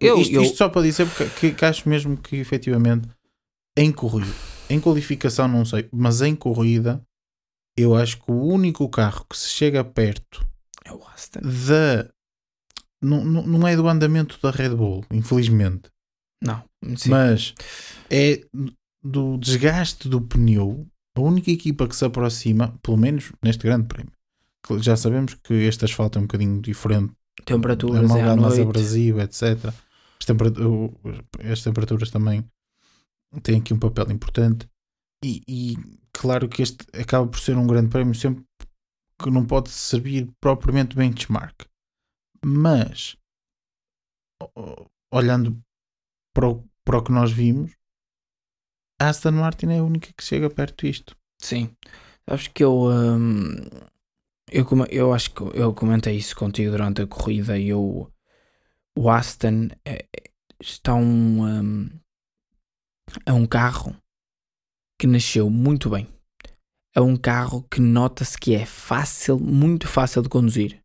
[0.00, 3.08] eu, isto, eu, isto só para dizer porque, que, que acho mesmo que efetivamente
[3.76, 4.32] em corrida,
[4.68, 7.00] em qualificação não sei, mas em corrida
[7.76, 10.44] eu acho que o único carro que se chega perto
[10.84, 11.40] é o Aston.
[11.40, 12.08] da
[13.02, 15.90] não, não, não é do andamento da Red Bull, infelizmente.
[16.42, 16.64] Não,
[16.96, 17.10] sim.
[17.10, 17.54] Mas
[18.10, 18.40] é
[19.04, 20.86] do desgaste do pneu.
[21.16, 24.12] A única equipa que se aproxima, pelo menos neste grande prémio,
[24.80, 27.12] já sabemos que este asfalto é um bocadinho diferente,
[27.44, 28.60] temperaturas é é à mais noite.
[28.62, 29.72] abrasivo, etc.
[30.18, 30.52] As, tempera-
[31.52, 32.44] as temperaturas também
[33.42, 34.66] têm aqui um papel importante.
[35.24, 35.76] E, e
[36.12, 38.44] claro que este acaba por ser um grande prémio sempre
[39.22, 41.62] que não pode servir propriamente benchmark.
[42.44, 43.16] Mas
[45.12, 45.60] olhando
[46.34, 47.72] para o, para o que nós vimos,
[49.04, 51.16] a Aston Martin é a única que chega perto disto.
[51.38, 51.70] Sim.
[52.28, 52.84] Sabes que eu.
[52.84, 53.56] hum,
[54.50, 58.10] eu, eu acho que eu comentei isso contigo durante a corrida e eu.
[58.96, 60.06] O Aston é,
[60.60, 61.42] está um.
[61.42, 61.90] hum,
[63.26, 63.94] é um carro
[64.98, 66.08] que nasceu muito bem.
[66.94, 70.80] É um carro que nota-se que é fácil, muito fácil de conduzir.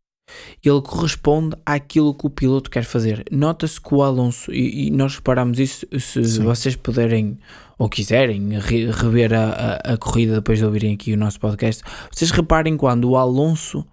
[0.64, 3.24] Ele corresponde àquilo que o piloto quer fazer.
[3.30, 6.42] Nota-se que o Alonso, e, e nós reparamos isso, se Sim.
[6.42, 7.38] vocês puderem
[7.78, 11.82] ou quiserem re- rever a, a, a corrida depois de ouvirem aqui o nosso podcast,
[12.12, 13.86] vocês reparem quando o Alonso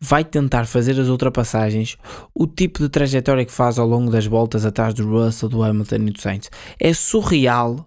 [0.00, 1.96] vai tentar fazer as ultrapassagens,
[2.34, 5.96] o tipo de trajetória que faz ao longo das voltas atrás do Russell, do Hamilton
[5.96, 6.50] e do Sainz.
[6.78, 7.86] É surreal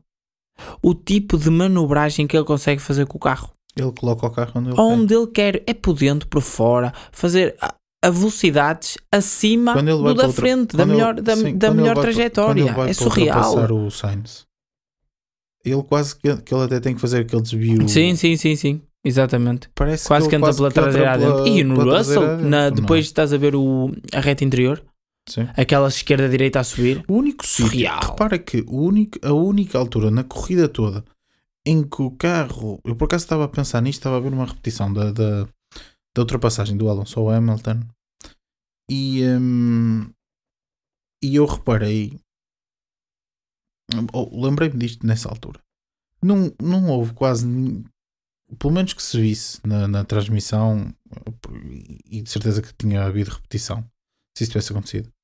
[0.82, 3.50] o tipo de manobragem que ele consegue fazer com o carro.
[3.78, 4.82] Ele coloca o carro onde ele quer.
[4.82, 7.58] Onde ele quer, é por dentro, por fora, fazer
[8.08, 11.94] a, velocidades acima do da outra- frente, da quando ele- melhor, da, sim, da melhor
[11.94, 12.70] para- trajetória.
[12.70, 13.38] É para surreal.
[13.50, 14.46] ultrapassar o Sainz.
[15.64, 17.88] Ele quase que, que ele até tem que fazer aquele desvio.
[17.90, 18.82] Sim, sim, sim, sim.
[19.04, 19.70] Exatamente.
[19.76, 21.48] Parece Quase que ele entra pela que traseira adentro.
[21.48, 22.76] E no traseira Russell, na- não.
[22.76, 24.84] depois estás a ver o, a reta interior,
[25.30, 25.48] Sim.
[25.56, 27.04] aquela esquerda-direita a subir.
[27.08, 28.00] O único sítio, Surreal.
[28.02, 31.04] repara que o único, a única altura na corrida toda
[31.68, 34.46] em que o carro, eu por acaso estava a pensar nisto, estava a ver uma
[34.46, 35.46] repetição da, da,
[36.16, 37.80] da ultrapassagem do Alonso ao Hamilton
[38.90, 40.10] e, hum,
[41.24, 42.20] e eu reparei,
[44.32, 45.62] lembrei-me disto nessa altura.
[46.22, 47.46] Não, não houve quase,
[48.58, 50.94] pelo menos que se visse na, na transmissão,
[52.06, 53.82] e de certeza que tinha havido repetição,
[54.36, 55.16] se isso tivesse acontecido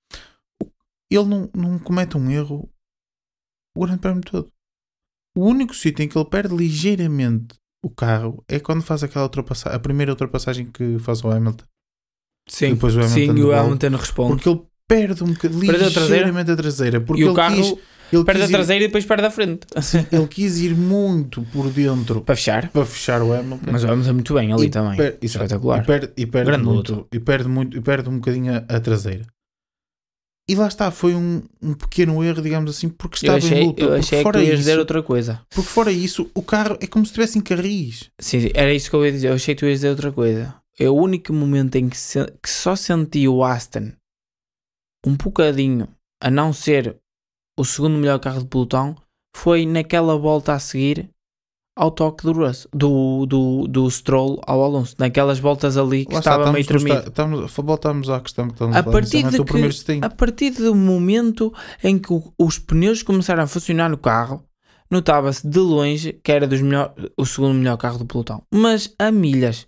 [1.12, 2.70] ele não, não comete um erro
[3.76, 4.52] o grande prémio todo.
[5.36, 9.76] O único sítio em que ele perde ligeiramente o carro é quando faz aquela ultrapassagem,
[9.76, 11.66] a primeira ultrapassagem que faz ao Hamilton.
[12.48, 13.54] Sim, Depois o Hamilton sim e o.
[13.54, 14.34] Hamilton responde.
[14.36, 16.08] Porque ele perde um bocadinho, Perde a traseira?
[16.26, 17.02] ligeiramente a traseira.
[17.02, 17.76] Porque e o carro quis,
[18.12, 19.68] ele perde a quis ir- traseira e depois perde a frente.
[20.12, 22.70] ele quis ir muito por dentro Para fechar.
[22.70, 23.72] para fechar o Hamilton.
[23.72, 24.98] Mas o Hamilton muito bem ali E também.
[24.98, 25.26] per- exato.
[25.46, 25.82] Espetacular.
[25.82, 27.08] E perde, e perde Grande muito, luta.
[27.16, 29.26] e perde muito, e perde um bocadinho a, a traseira.
[30.50, 33.68] E lá está, foi um, um pequeno erro, digamos assim, porque Eu estava achei, em
[33.68, 33.82] luta.
[33.84, 35.42] eu achei que fora tu ias isso, dizer outra coisa.
[35.50, 38.10] Porque fora isso, o carro é como se estivesse em carris.
[38.20, 39.28] Sim, sim, era isso que eu ia dizer.
[39.30, 40.54] Eu achei que tu ias dizer outra coisa.
[40.82, 43.92] É o único momento em que, se- que só senti o Aston
[45.06, 45.88] um bocadinho
[46.22, 46.98] a não ser
[47.60, 48.96] o segundo melhor carro de pelotão
[49.36, 51.10] foi naquela volta a seguir
[51.78, 56.20] ao toque do Russ, do, do, do Stroll ao Alonso, naquelas voltas ali que Lá
[56.20, 56.98] está, estava meio estamos, no tremido.
[57.08, 59.46] esta- estamos, voltamos à questão que estamos A partir de que-.
[60.04, 64.44] A partir do momento em que o- os pneus começaram a funcionar no carro,
[64.92, 68.44] notava-se de longe que era dos melhor, o segundo melhor carro do pelotão.
[68.54, 69.66] Mas a milhas.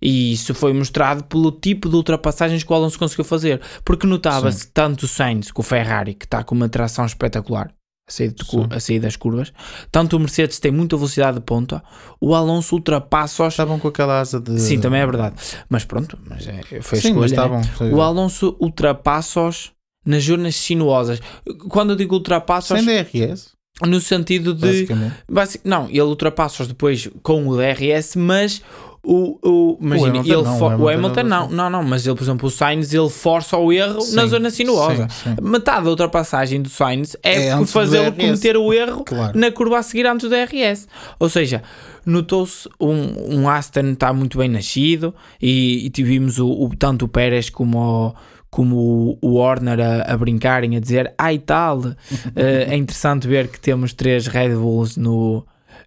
[0.00, 3.60] E isso foi mostrado pelo tipo de ultrapassagens que o Alonso conseguiu fazer.
[3.84, 7.70] Porque notava-se tanto o Sainz com o Ferrari, que está com uma tração espetacular
[8.08, 8.32] a sair,
[8.70, 9.52] a sair das curvas,
[9.90, 11.82] tanto o Mercedes tem muita velocidade de ponta,
[12.20, 13.54] o Alonso ultrapassa-os.
[13.54, 14.60] Estavam com aquela asa de.
[14.60, 15.34] Sim, também é verdade.
[15.68, 17.20] Mas pronto, mas é, foi a Sim, escolha.
[17.20, 17.26] né?
[17.26, 17.62] estavam.
[17.76, 18.00] sei O.
[18.00, 19.72] Alonso ultrapassa-os
[20.04, 21.20] nas zonas sinuosas.
[21.68, 23.50] Quando eu digo ultrapassa-os, Sem DRS,
[23.84, 24.60] no sentido de.
[24.60, 25.14] basicamente.
[25.28, 28.62] basic- não, ele ultrapassa-os depois com o DRS, mas.
[29.08, 32.04] O, o, imagina, Hamilton ele não, o o Hamilton Hamilton não não, não, não, mas
[32.04, 35.06] ele, por exemplo, o Sainz ele força o erro na Sim, zona sinuosa.
[35.08, 35.36] sim, sim.
[35.48, 39.38] Metade da ultrapassagem do Sainz é, É fazê-lo cometer o erro Claro.
[39.38, 40.88] na curva a seguir antes do DRS.
[41.20, 41.62] Ou seja,
[42.04, 47.08] notou-se um, um Aston está muito bem nascido e, e tivemos o, o- tanto o
[47.08, 48.14] Pérez como o,
[48.50, 51.80] como o- o Horner a, a brincarem, a dizer ai tal.
[52.34, 55.46] Eh, é interessante ver que temos três Red Bulls no,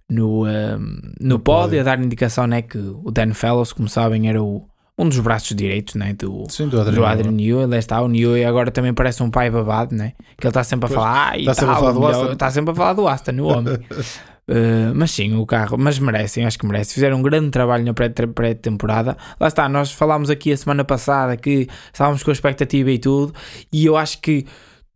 [0.09, 4.41] no, ehm, no, pódio, a dar indicação né, que o Dan Fellows, como sabem, era
[4.41, 4.65] o,
[4.97, 7.05] um dos braços direitos né, do, Sim, do do Adriano.
[7.05, 10.13] Adrian Newey, lá está, o Newey agora também parece um pai babado, né?
[10.37, 12.33] Que ele está sempre a Pois, falar, ah, está sempre a tal, falar do Aston."
[12.33, 13.73] está sempre a falar do Aston, o homem.
[13.75, 16.93] Uh, mas sim, o carro, mas merecem, acho que merecem.
[16.95, 19.15] Fizeram um grande trabalho na pré- pré-temporada.
[19.39, 23.33] Lá está, nós falámos aqui a semana passada que estávamos com a expectativa e tudo,
[23.71, 24.45] e eu acho que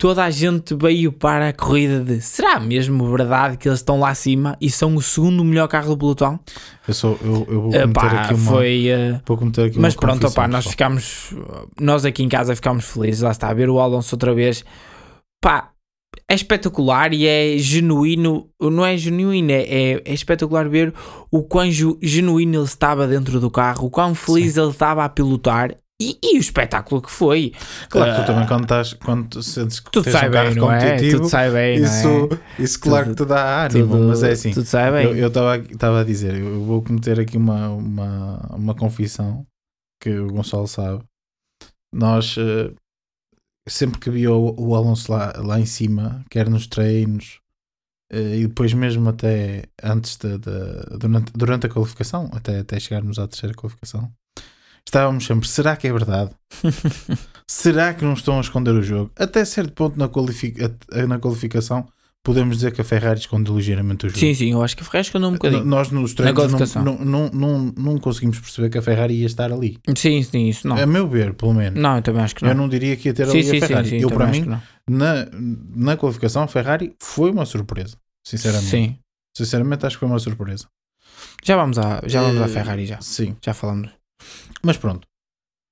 [0.03, 4.09] toda a gente veio para a corrida de será mesmo verdade que eles estão lá
[4.09, 6.37] acima e são o segundo melhor carro do pelotão?
[6.85, 8.51] Eu, sou, eu, eu vou cometer Epá, aqui uma.
[8.51, 8.87] foi.
[8.89, 11.33] eh, Vou cometer aqui mas uma pronto, opá, nós ficámos.
[11.79, 14.65] Nós aqui em casa ficámos felizes, lá está, a ver o Alonso outra vez.
[15.41, 15.69] Pá,
[16.29, 18.49] é espetacular e é genuíno.
[18.61, 20.93] Não é genuíno, é, é, é espetacular ver
[21.31, 25.77] o quão genuíno ele estava dentro do carro, o quão feliz ele estava a pilotar
[26.01, 27.53] e, e o espetáculo que foi.
[27.89, 30.31] Claro que Ah, tu também quando estás, quando tu sentes que Tudo tens sai um
[30.31, 30.97] bem, não é?
[31.11, 32.07] Tudo sai bem, não isso,
[32.57, 32.61] é?
[32.63, 34.51] isso claro Tudo- que te dá ânimo, Tudo- mas é assim.
[34.51, 35.17] Tudo sai bem.
[35.17, 39.45] Eu estava a dizer, eu vou cometer aqui uma, uma, uma confissão
[40.01, 41.03] que o Gonçalo sabe.
[41.93, 42.73] Nós eh,
[43.69, 47.39] sempre que via o, o Alonso lá, lá em cima, quer nos treinos
[48.11, 50.37] eh, e depois mesmo até antes da-
[50.97, 54.11] durante, durante a qualificação, até, até chegarmos à terceira qualificação,
[54.87, 56.31] estávamos sempre, será que é verdade?
[57.47, 59.11] será que não estão a esconder o jogo?
[59.17, 60.53] Até certo ponto na, qualifi
[61.07, 61.87] na qualificação
[62.23, 64.19] podemos dizer que a Ferrari esconde ligeiramente o jogo.
[64.19, 65.65] Sim, sim, eu acho que a Ferrari escondeu um bocadinho.
[65.65, 69.77] Nós nos treinos não, não, não, não, conseguimos perceber que a Ferrari ia estar ali.
[69.95, 70.77] Sim, sim, isso não.
[70.77, 71.79] A meu ver, pelo menos.
[71.79, 72.51] Não, eu também acho que não.
[72.51, 73.89] Eu não diria que ia ter sim, ali sim, a Ferrari.
[73.89, 74.45] sim, sim, eu, para mim,
[74.89, 75.27] na,
[75.75, 77.97] na qualificação, a Ferrari foi uma surpresa.
[78.25, 78.69] Sinceramente.
[78.69, 78.97] Sim.
[79.35, 80.65] Sinceramente, acho que foi uma surpresa.
[81.43, 83.01] Já vamos à, já vamos à Eh, Ferrari já.
[83.01, 83.35] Sim.
[83.43, 83.89] Já falamos.
[84.65, 85.07] Mas pronto.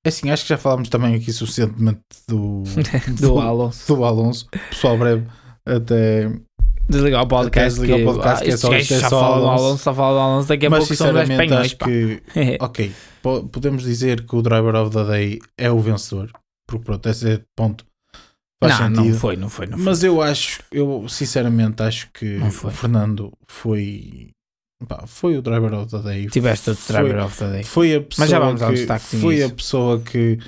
[0.06, 2.64] É Assim, acho que já falámos também aqui suficientemente do,
[3.22, 3.88] Do Alonso.
[3.96, 4.48] do Alonso.
[4.70, 5.28] Pessoal breve,
[5.66, 6.32] até.
[6.90, 7.80] Desligar o podcast.
[7.80, 9.64] Desligar o podcast, que é só- isto é só do Alonso.
[9.66, 10.48] Alonso, só falam do Alonso.
[10.48, 11.68] Daqui a Mas pouco são dois sinceramente, espanhóis.
[11.68, 11.86] acho pá.
[11.86, 16.32] que Ok, po- podemos dizer que o Driver of the Day é o vencedor,
[16.68, 17.86] porque pronto, esse ponto
[18.62, 19.12] faz Não, sentido.
[19.14, 19.86] não foi, não foi, não foi.
[19.86, 22.52] Mas eu acho, eu sinceramente acho que o.
[22.72, 24.32] Fernando foi,
[24.88, 26.28] pá, foi o Driver of the Day.
[26.28, 27.64] Tiveste foi, driver of the day.
[27.64, 29.56] Foi a pessoa já vamos ao que, destaquezinho foi a disso.
[29.56, 30.40] pessoa que,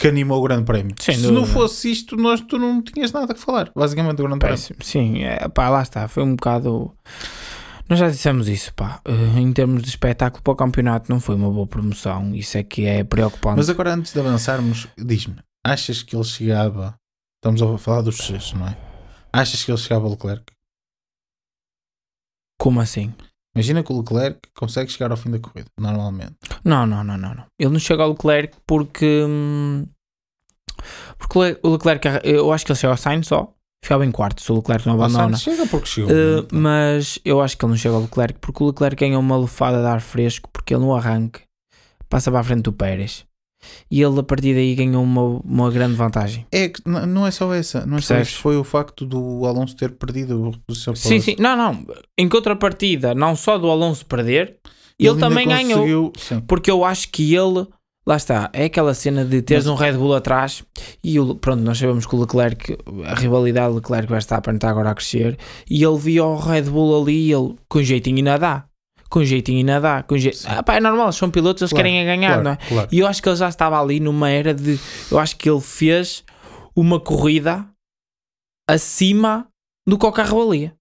[0.00, 0.94] que animou o Grande Prémio.
[1.00, 1.40] Sem Se dúvida.
[1.40, 4.56] não fosse isto, nós, tu não tinhas nada que falar, basicamente, do Grande Prémio.
[4.58, 4.78] Péssimo.
[4.82, 6.06] Sim, é, pá, lá está.
[6.08, 6.94] Foi um bocado.
[7.88, 9.00] Nós já dissemos isso, pá.
[9.06, 12.34] Eh, em termos de espetáculo para o campeonato, não foi uma boa promoção.
[12.34, 13.56] Isso é que é preocupante.
[13.56, 16.94] Mas agora, antes de avançarmos, diz-me, achas que ele chegava?
[17.38, 18.76] Estamos a falar dos seis, não é?
[19.32, 20.44] Achas que ele chegava a Leclerc?
[22.60, 23.14] Como assim?
[23.58, 26.34] Imagina que o Leclerc consegue chegar ao fim da corrida, normalmente.
[26.64, 27.44] Não, não, não, não, não.
[27.58, 29.24] Ele não chega ao Leclerc porque.
[29.28, 29.86] hum,
[31.18, 33.52] Porque o Le- o Leclerc, eu acho que ele chega ao Sainz só.
[33.84, 35.36] Ficava em quarto se o Leclerc não Ou abandona.
[35.36, 36.10] Sainz chega porque chegou.
[36.10, 39.36] Uh, mas eu acho que ele não chega ao Leclerc porque o Leclerc ganha uma
[39.36, 41.40] lufada de ar fresco porque ele no arranque
[42.08, 43.24] passa para a frente do Pérez
[43.90, 46.46] e ele a partir daí ganhou uma, uma grande vantagem.
[46.52, 48.38] É que não é só essa, não é só isso.
[48.38, 51.86] Foi o facto do Alonso ter perdido a reposição para Sim, sim, não, não.
[52.16, 54.56] Em contrapartida, não só do Alonso perder,
[54.98, 56.12] ele, ainda também ganhou.
[56.16, 56.40] Sim.
[56.40, 57.66] Porque eu acho que ele,
[58.06, 60.64] lá está, é aquela cena de teres Mas- um Red Bull atrás
[61.02, 64.90] e o, pronto, nós sabemos que o Leclerc, a rivalidade Leclerc vai estar está agora
[64.90, 65.38] a crescer
[65.70, 68.64] e ele via o Red Bull ali e ele com jeitinho ainda dá,
[69.08, 70.18] com jeitinho ainda dá, com.
[70.18, 70.30] Sim.
[70.46, 72.56] Ah, pá, é normal, são pilotos, eles Claro, querem é ganhar, claro, não é?
[72.56, 72.88] claro.
[72.92, 74.78] E eu acho que ele já estava ali numa era de.
[75.10, 76.24] Eu acho que ele fez
[76.76, 77.66] uma corrida
[78.68, 79.46] acima
[79.86, 80.74] do que o carro valia,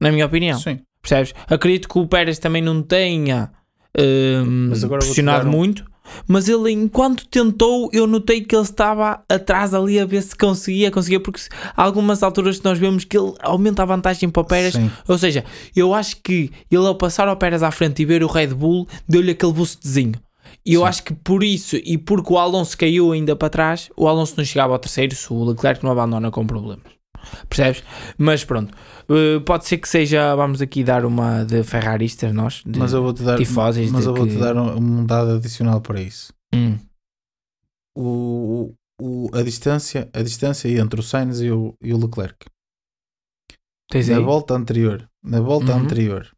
[0.00, 0.58] na minha opinião.
[0.58, 0.80] Sim.
[1.02, 1.34] Percebes?
[1.46, 3.52] Acredito que o Pérez também não tenha
[3.94, 5.84] vou-te pressionado muito,
[6.26, 10.90] mas ele, enquanto tentou, eu notei que ele estava atrás ali a ver se conseguia,
[10.90, 11.40] conseguia, porque
[11.76, 14.74] há algumas alturas que nós vemos que ele aumenta a vantagem para o Pérez.
[14.74, 14.90] Sim.
[15.06, 18.28] Ou seja, eu acho que ele ao passar ao Pérez à frente e ver o
[18.28, 20.14] Red Bull, deu-lhe aquele boostzinho.
[20.64, 20.86] E eu Sim.
[20.88, 24.44] acho que por isso, e porque o Alonso caiu ainda para trás, o Alonso não
[24.44, 26.95] chegava ao terceiro se o Leclerc não abandona com problemas.
[27.48, 27.82] Percebes?
[28.18, 28.74] Mas pronto,
[29.08, 33.00] Uh, pode ser que seja, vamos aqui dar uma de ferraristas nós, de Mas eu
[33.04, 36.32] vou-te dar, tifoses mas eu vou-te que- dar um, um dado adicional para isso.
[36.52, 36.76] Hum,
[37.96, 42.46] O, o, a, distância, a distância entre o Sainz e o, e o Leclerc.
[43.90, 44.24] tens Na aí?
[44.24, 45.82] volta anterior, na volta Uhum.
[45.84, 46.30] anterior,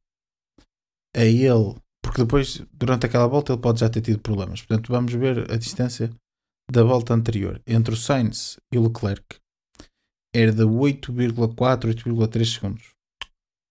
[1.16, 4.60] a ele, porque depois, durante aquela volta, ele pode já ter tido problemas.
[4.62, 6.10] Portanto, vamos ver a distância
[6.70, 9.24] da volta anterior entre o Sainz e o Leclerc.
[10.34, 12.84] Era de 8,4, 8,3 segundos.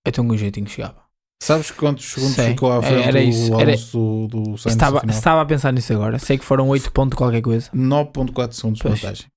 [0.07, 1.05] Então com jeitinho chegava.
[1.41, 2.49] Sabes quantos segundos Sei.
[2.49, 4.75] ficou à É, frente era isso, Alonso era- do, do Sainz?
[4.75, 6.17] Estava, estava a pensar nisso agora.
[6.17, 7.69] Sei que foram 8 pontos qualquer coisa.
[7.71, 8.99] 9.4 segundos de Pois.
[8.99, 9.27] vantagem.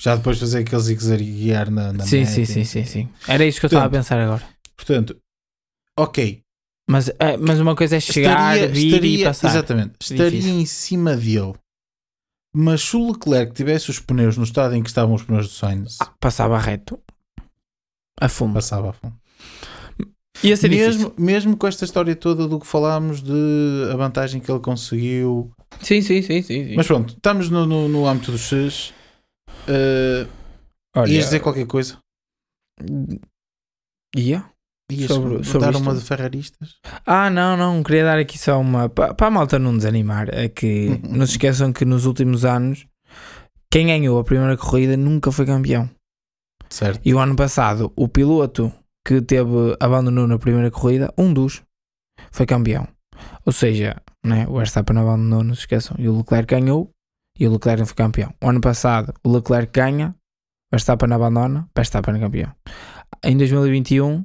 [0.00, 3.08] Já depois de fazer aquele zigue-zaguear na, na sim, sim, sim, sim, sim.
[3.28, 4.42] Era isso que eu estava a pensar agora.
[4.76, 5.16] Portanto,
[5.98, 6.40] ok.
[6.88, 9.48] Mas, é, mas uma coisa é chegar, estaria, vir estaria- e passar.
[9.48, 9.94] Exatamente.
[10.00, 10.54] Estaria Difícil.
[10.60, 11.54] em cima dele.
[12.56, 15.52] Mas se o Leclerc tivesse os pneus no estado em que estavam os pneus do
[15.54, 17.00] Sainz, Ah, passava reto.
[18.20, 18.54] A fundo.
[18.54, 19.16] passava a fundo.
[20.42, 21.24] Ia ser Mesmo, difícil.
[21.24, 25.50] mesmo com esta história toda do que falámos de a vantagem que ele conseguiu.
[25.80, 26.68] Sim, sim, sim, sim.
[26.68, 26.74] sim.
[26.76, 28.92] Mas pronto, estamos no, no, no âmbito dos X.
[29.68, 30.28] Uh,
[30.96, 31.98] Olha, Ias dizer qualquer coisa?
[34.16, 34.44] Ia?
[34.92, 36.76] Ias Sobre- sobre dar uma de ferraristas?
[37.06, 38.88] Ah, não, não, queria dar aqui só uma.
[38.88, 42.86] Para a malta não desanimar, é que não se esqueçam que nos últimos anos
[43.70, 45.88] quem ganhou a primeira corrida nunca foi campeão.
[46.68, 47.00] Certo.
[47.04, 48.70] E o ano passado, o piloto
[49.06, 51.62] que teve, abandonou na primeira corrida, um dos,
[52.30, 52.86] foi campeão.
[53.46, 56.90] Ou seja, né, o Verstappen abandonou, não se esqueçam, e o Leclerc ganhou
[57.38, 58.34] e o Leclerc não foi campeão.
[58.42, 60.14] O ano passado, o Leclerc ganha,
[60.72, 62.52] Verstappen abandona, Verstappen é campeão.
[63.24, 64.24] Em 2021,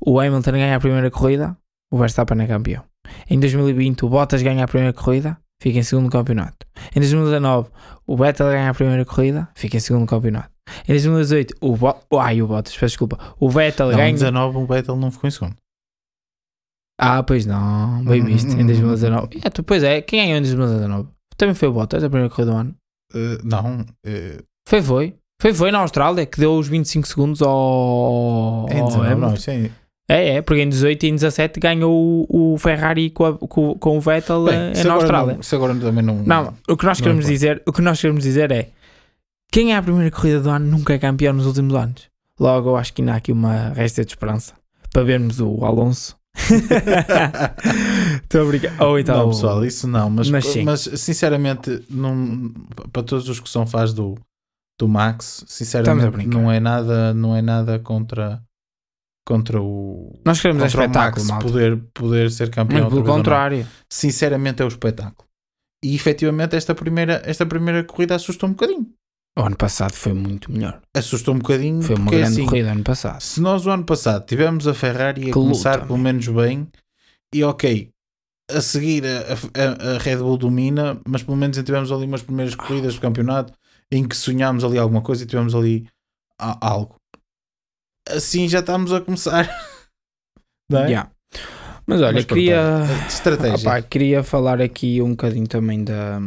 [0.00, 1.56] o Hamilton ganha a primeira corrida,
[1.90, 2.84] o Verstappen é campeão.
[3.28, 6.66] Em 2020, o Bottas ganha a primeira corrida, fica em segundo campeonato.
[6.94, 7.70] Em 2019,
[8.06, 10.50] o Vettel ganha a primeira corrida, fica em segundo campeonato.
[10.86, 13.18] Em 2018, o, Bo Ai, o Bottas, peço desculpa.
[13.38, 14.12] O Vettel Não, em ganha.
[14.12, 15.56] 19 o Vettel não ficou em segundo.
[17.00, 19.40] Ah, pois não, bem visto, em 2019.
[19.42, 21.08] É, pois é, quem ganhou em 2019?
[21.36, 22.74] Também foi o Bottas, a primeira corrida do ano.
[23.14, 25.14] Eh, não, eh, Foi, foi.
[25.40, 28.66] Foi, foi na Austrália que deu os 25 segundos ao.
[28.70, 29.70] em ao 19, não, isso é...
[30.10, 33.74] É, é, porque em 18 e em 17 ganhou o, o Ferrari com, a- com,
[33.74, 35.34] com o Vettel Bem, eh, na agora Austrália.
[35.34, 36.22] Não, se agora também não...
[36.22, 38.70] Não, o que nós queremos dizer, o que nós queremos dizer é
[39.52, 42.08] quem é a primeira corrida do ano nunca é campeão nos últimos anos.
[42.40, 44.54] Logo, eu acho que ainda há aqui uma resta de esperança
[44.92, 46.16] para vermos o Alonso.
[48.22, 48.80] Estou a brincar.
[48.82, 52.52] Ou então, não, pessoal, isso não, mas, Mas mas, sinceramente, não,
[52.92, 54.14] para todos os que são fãs do,
[54.78, 58.40] do Max, sinceramente, não é nada, não é nada contra,
[59.28, 62.80] contra o nós queremos é contra o espetáculo, Max poder, poder ser campeão.
[62.80, 63.66] Muito pelo contrário.
[63.90, 65.28] Sinceramente, é o espetáculo.
[65.84, 68.86] E efetivamente, esta primeira, esta primeira corrida assustou um bocadinho.
[69.38, 70.80] O ano passado foi muito melhor.
[70.96, 73.20] Assustou um bocadinho Foi uma porque grande assim, corrida ano passado.
[73.20, 76.66] se nós o ano passado tivemos a Ferrari a Que começar luta, pelo menos bem,
[77.34, 77.90] e ok,
[78.50, 82.54] a seguir a, a- a Red Bull domina, mas pelo menos tivemos ali umas primeiras
[82.56, 83.52] corridas do campeonato
[83.92, 85.86] em que sonhámos ali alguma coisa e tivemos ali
[86.40, 86.96] a- algo.
[88.16, 89.48] Assim já estamos a começar.
[90.70, 90.86] Não é?
[90.88, 91.10] Yeah.
[91.86, 92.82] Mas olha, Mas queria.
[93.06, 93.56] de estratégia.
[93.70, 96.20] Opá, queria falar aqui um bocadinho também da,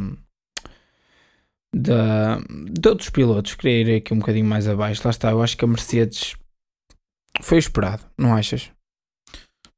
[1.76, 3.54] da de outros pilotos.
[3.56, 5.02] Queria ir aqui um bocadinho mais abaixo.
[5.06, 6.36] Lá está, eu acho que a Mercedes
[7.42, 8.72] foi esperado, não achas?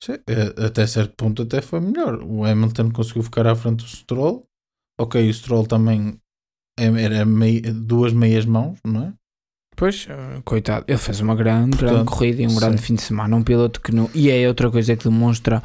[0.01, 2.21] Sim, eh, até certo ponto até foi melhor.
[2.23, 4.45] O Hamilton conseguiu ficar à frente do Stroll.
[4.99, 6.17] Ok, o Stroll também
[6.77, 9.13] é- era mei- duas meias mãos, não é?
[9.75, 12.83] Pois, eh, coitado, ele fez uma grande, grande Portanto, corrida e um grande sim.
[12.87, 13.35] fim de semana.
[13.35, 14.09] Um piloto que não.
[14.13, 15.61] E é outra coisa que demonstra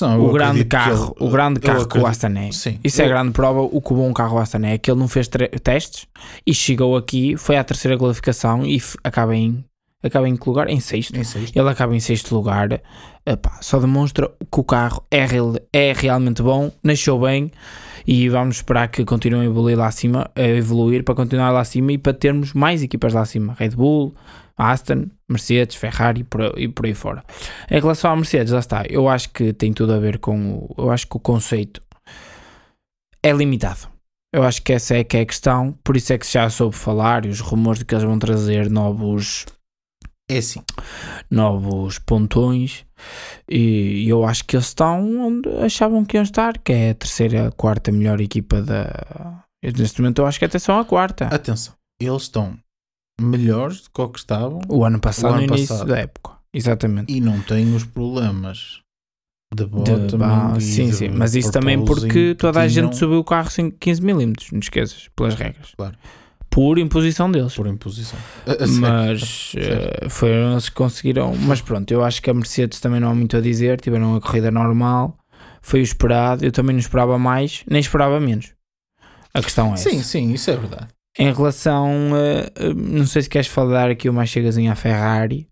[0.00, 2.52] eu o grande carro, ele- o grande carro que o Aston é.
[2.52, 2.78] Sim.
[2.84, 3.60] Isso é Eu- a grande prova.
[3.60, 5.28] O que o bom carro Aston é que ele não fez
[5.62, 6.06] testes
[6.46, 9.64] e chegou aqui, foi à terceira qualificação e acaba em,
[10.02, 10.68] acaba em que lugar?
[10.68, 11.12] Em sexto.
[11.14, 11.58] Nem sei isto.
[11.58, 12.80] Ele acaba em sexto lugar.
[13.26, 15.26] Epá, só demonstra que o carro é,
[15.72, 17.50] é realmente bom, nasceu bem
[18.06, 21.92] e vamos esperar que continue a evoluir lá acima, a evoluir para continuar lá acima
[21.92, 23.54] e para termos mais equipas lá acima.
[23.58, 24.14] Red Bull,
[24.56, 27.24] Aston, Mercedes, Ferrari por e por aí fora.
[27.70, 28.84] Em relação à Mercedes, lá está.
[28.88, 30.74] Eu acho que tem tudo a ver com o.
[30.78, 31.80] Eu acho que o conceito
[33.22, 33.88] é limitado.
[34.34, 36.74] Eu acho que essa é que é a questão, por isso é que já soube
[36.74, 39.44] falar e os rumores de que eles vão trazer novos
[40.30, 40.62] É assim.
[41.30, 42.86] novos pontões
[43.48, 47.50] e eu acho que eles estão onde achavam que iam estar, que é a terceira,
[47.52, 49.44] quarta melhor equipa da.
[49.62, 51.26] Neste momento eu acho que até são a quarta.
[51.26, 52.58] Atenção, eles estão
[53.20, 55.88] melhores do que o que estavam O ano passado, O ano no início passado.
[55.88, 56.32] da época.
[56.54, 57.10] Exatamente.
[57.10, 58.82] e não têm os problemas
[59.54, 59.64] de
[60.60, 63.70] sim, de sim, mas isso também porque que toda a gente subiu o carro sem
[63.70, 65.72] 15 milímetros, não esqueças, pelas regras.
[65.76, 65.96] Claro.
[66.52, 67.54] Por imposição deles.
[67.54, 68.18] por imposição.
[68.78, 71.34] Mas eh, foram eles que conseguiram.
[71.34, 73.80] Mas pronto, eu acho que a Mercedes também não há muito a dizer.
[73.80, 75.16] Tiveram uma corrida normal,
[75.62, 76.44] foi o esperado.
[76.44, 78.52] Eu também não esperava mais, nem esperava menos.
[79.32, 80.02] A questão é Sim, essa.
[80.04, 80.88] sim, isso é verdade.
[81.18, 85.48] Em relação, eh, não sei se queres falar aqui o mais chegazinho à Ferrari.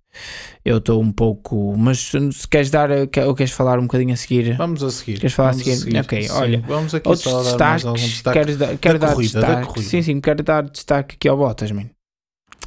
[0.65, 1.77] Eu estou um pouco.
[1.77, 4.57] Mas se queres dar, ou queres falar um bocadinho a seguir?
[4.57, 5.19] Vamos a seguir.
[5.19, 5.99] Queres falar a vamos seguir?
[5.99, 8.39] Ok, Sim, olha, Vamos aqui Outros só dar destaques, destaque.
[8.39, 9.67] quero, dar, quero dar corrida, da destaque.
[9.69, 9.89] corrida.
[9.89, 11.89] Sim, sim, quero dar destaque aqui ao Bottas, man.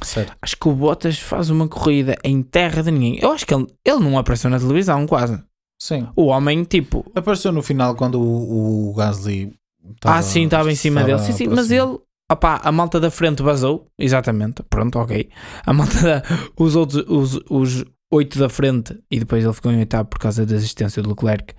[0.02, 0.36] Certo.
[0.42, 3.18] Acho que o Bottas faz uma corrida em terra de ninguém.
[3.20, 5.42] Eu acho que ele, ele não apareceu na televisão, quase.
[5.80, 6.08] Sim.
[6.16, 7.04] O homem, tipo.
[7.14, 9.54] Apareceu no final quando o, o Gasly
[10.02, 11.18] ah, sim, estava em cima dele.
[11.18, 11.98] Sim, sim, mas ele.
[12.30, 13.90] Opá, a malta da frente vazou.
[13.98, 14.62] Exatamente.
[14.64, 15.28] Pronto, ok.
[15.64, 16.22] A malta da.
[16.58, 17.04] Os outros.
[17.08, 18.98] Os, os oito da frente.
[19.10, 21.54] E depois ele ficou em oitavo por causa da existência do Leclerc.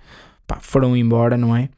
[0.60, 1.68] Foram embora, não é?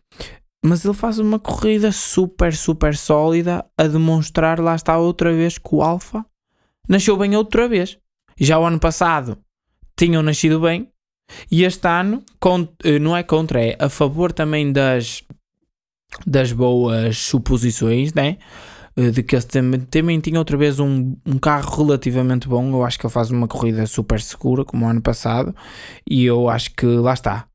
[0.64, 5.68] Mas ele faz uma corrida super, super sólida a demonstrar, lá está outra vez, que
[5.72, 6.24] o Alfa
[6.89, 7.99] nasceu bem outra vez.
[8.39, 9.39] Já o ano passado
[9.97, 10.91] tinham nascido bem
[11.51, 12.22] e este ano
[12.84, 15.22] eh, não é contra, é a favor também das,
[16.26, 18.39] das boas suposições, né?
[18.99, 22.69] Eh, de que ele também, também tinha outra vez um, um carro relativamente bom.
[22.73, 25.55] Eu acho que ele faz uma corrida super segura, como o ano passado,
[26.09, 27.47] e eu acho que lá está.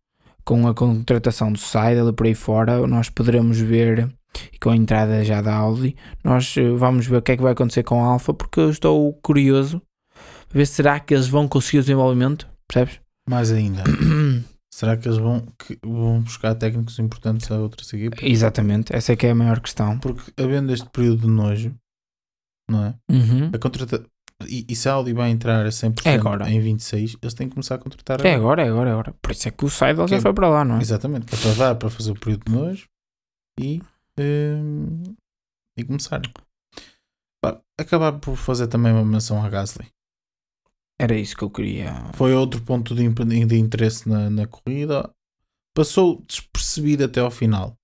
[0.45, 4.09] Com a contratação do Seidel por aí fora, nós poderemos ver,
[4.51, 7.43] e com a entrada já da Audi, nós eh, vamos ver o que é que
[7.43, 9.81] vai acontecer com a Alfa, porque eu estou curioso
[10.53, 13.01] ver se será que eles vão conseguir o desenvolvimento, percebes?
[13.27, 13.83] Mais ainda.
[14.73, 18.19] Será que eles vão, que vão buscar técnicos importantes a outras equipas?
[18.23, 19.99] Exatamente, essa é que é a maior questão.
[19.99, 21.75] Porque havendo este período de nojo,
[22.67, 22.95] não é?
[23.07, 23.51] Uhum.
[23.53, 24.03] A contrata...
[24.49, 26.49] e, e se a Audi vai entrar a 100% É agora.
[26.49, 29.13] em 26, eles têm que começar a contratar É agora, é agora, é agora.
[29.21, 30.81] Por isso é que o Seidel já é- foi para lá, não é?
[30.81, 32.87] Exatamente, é para dar para fazer o período de nojo
[33.59, 33.79] e,
[34.19, 35.03] hum,
[35.77, 36.19] e começar.
[37.79, 39.87] Acabar por fazer também uma menção a Gasly.
[41.03, 41.93] Era isso que eu queria.
[42.13, 43.07] Foi outro ponto de,
[43.45, 45.09] de interesse na, na corrida.
[45.75, 47.75] Passou despercebido até ao final.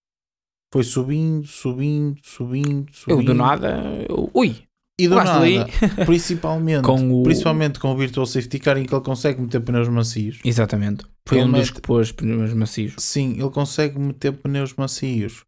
[0.71, 3.19] Foi subindo, subindo, subindo, subindo.
[3.21, 3.81] Eu do nada.
[4.07, 4.63] eu- ui!
[5.01, 5.39] E do nada,
[6.05, 7.23] principalmente, com o.
[7.23, 10.39] principalmente com o Virtual Safety Car em que ele consegue meter pneus macios.
[10.43, 11.05] Exatamente.
[11.27, 12.95] Foi Ele um dos mete- que pôs pneus macios.
[12.99, 15.43] Sim, ele consegue meter pneus macios.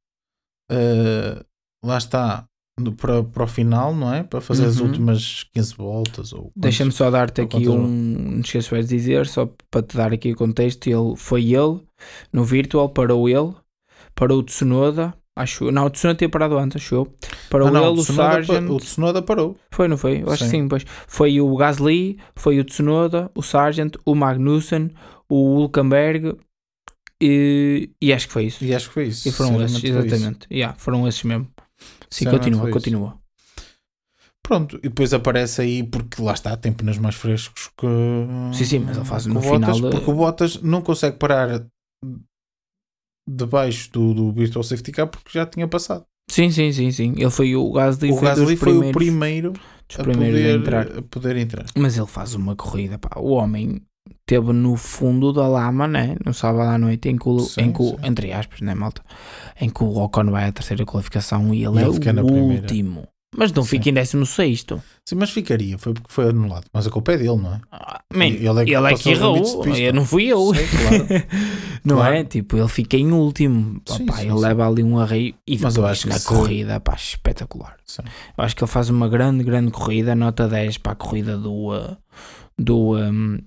[0.71, 1.43] Uh,
[1.83, 2.45] lá está.
[2.79, 4.23] No- Para, para o final, não é?
[4.23, 4.87] Para fazer as Uhum.
[4.87, 6.33] últimas 15 voltas.
[6.33, 7.87] Ou Deixa-me só dar-te aqui um.
[7.87, 10.87] Não esqueças de dizer, só para te dar aqui o contexto.
[10.87, 11.79] Ele, foi ele,
[12.31, 13.53] no Virtual, parou ele,
[14.15, 15.13] parou o Tsunoda.
[15.33, 17.07] Acho, não, o Tsunoda tinha parado antes, achou.
[17.49, 18.69] Parou Ah, não, ele, o, Tsunoda pa- Sargent.
[18.69, 19.57] o Tsunoda parou.
[19.71, 20.21] Foi, não foi?
[20.23, 20.61] Eu acho que Sim.
[20.63, 20.85] sim, pois.
[21.07, 24.91] Foi o Gasly, foi o Tsunoda, o Sargent, o Magnussen,
[25.29, 26.35] o Hulkenberg
[27.21, 28.63] e, e acho que foi isso.
[28.63, 29.27] E acho que foi isso.
[29.27, 29.87] E foram esses, isso.
[29.87, 30.47] exatamente.
[30.51, 31.47] Yeah, foram esses mesmo.
[32.11, 33.21] Sim, continua, continua.
[34.43, 37.87] Pronto, e depois aparece aí porque lá está, tem pneus mais frescos que.
[38.53, 41.65] Sim, sim, mas ele faz no Bottas, final, Porque o Bottas não consegue parar
[43.27, 46.05] debaixo do, do Virtual Safety Car porque já tinha passado.
[46.29, 47.13] Sim, sim, sim, sim.
[47.17, 49.53] Ele foi o Gasly, o foi Gasly foi o primeiro
[49.97, 50.97] a poder, entrar.
[50.97, 51.65] a poder entrar.
[51.77, 53.19] Mas ele faz uma corrida, pá.
[53.19, 53.81] O homem
[54.25, 56.15] teve no fundo da lama, né?
[56.25, 59.01] No sábado à noite, em que, o, Sim, em que o- entre aspas, né, malta?
[59.59, 62.61] Em que o Ocon vai à terceira qualificação e ele é ele na o primeira.
[62.61, 63.07] último.
[63.33, 63.69] Mas não Sim.
[63.69, 64.65] fica em 16.
[65.07, 66.65] Sim, mas ficaria, foi porque foi anulado.
[66.73, 67.61] Mas a culpa é dele, não é?
[67.71, 70.53] Ah, man, Ele ele é que é que, errou, eu não fui eu.
[70.53, 71.07] Sei, claro.
[71.85, 72.15] não Claro.
[72.15, 72.23] é?
[72.25, 73.81] Tipo, ele fica em último.
[73.87, 76.93] Sim, sim, ele leva ali um arreio e Mas eu acho que se- corrida, pá,
[76.95, 77.77] espetacular.
[78.37, 81.73] Eu acho que ele faz uma grande, grande corrida, nota 10 para a corrida do,
[81.73, 81.95] uh,
[82.59, 83.39] do, um,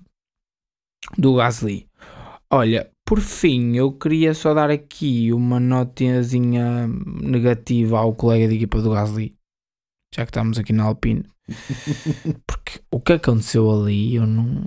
[1.17, 1.87] do Gasly.
[2.51, 6.87] Olha, por fim, eu queria só dar aqui uma notinhazinha
[7.21, 9.35] negativa ao colega de equipa do Gasly,
[10.13, 11.23] já que estamos aqui na Alpine.
[12.47, 14.63] Porque o que aconteceu ali, eu não.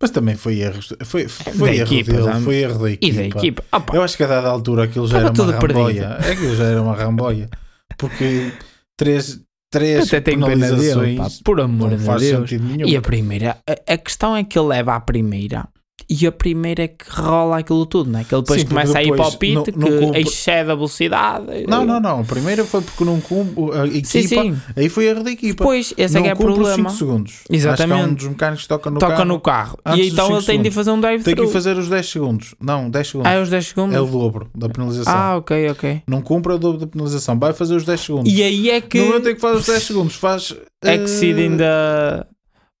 [0.00, 3.06] Mas também foi erro, foi, foi Da erro equipa, dele, foi erro da equipa.
[3.06, 3.64] E da equipa?
[3.72, 5.78] Opa, Eu acho que a dada altura aquilo já era uma tudo perdido.
[5.78, 6.08] ramboia.
[6.16, 7.48] Aquilo já era uma ramboia.
[7.96, 8.52] Porque
[8.96, 9.40] três,
[9.72, 12.38] três até tenho pena dele, penalizações pá, por amor não de faz Deus.
[12.40, 12.88] sentido nenhum.
[12.88, 15.66] E a primeira, a, a questão é que ele leva a primeira
[16.10, 18.24] e a primeira é que rola aquilo tudo, não é?
[18.24, 20.20] Que ele depois Sim, começa a ir para o depois pit, não- que não cumpre-
[20.20, 21.46] excede a velocidade.
[21.68, 22.20] Não, não, não.
[22.20, 24.06] A primeira foi porque não cumpre a equipa.
[24.08, 24.56] Sim, sim.
[24.76, 25.62] Aí foi erro da equipa.
[25.64, 26.74] Pois, esse é não que é o problema.
[26.74, 27.32] 5 segundos.
[27.32, 28.14] Acho que há um Exatamente.
[28.16, 29.24] dos mecânicos que toca no Toca carro.
[29.28, 29.78] no carro.
[29.96, 30.74] E então ele tem de segundos.
[30.74, 32.54] fazer um drive Tem que fazer os 10 segundos.
[32.60, 33.30] Não, 10 segundos.
[33.30, 33.94] Ah, é os 10 segundos?
[33.96, 35.14] É o dobro da penalização.
[35.14, 36.02] Ah, ok, ok.
[36.06, 37.38] Não cumpre o dobro da penalização.
[37.38, 38.30] Vai fazer os 10 segundos.
[38.32, 40.54] E aí é que No momento em que faz os 10 segundos, faz.
[40.84, 42.26] exceeding da.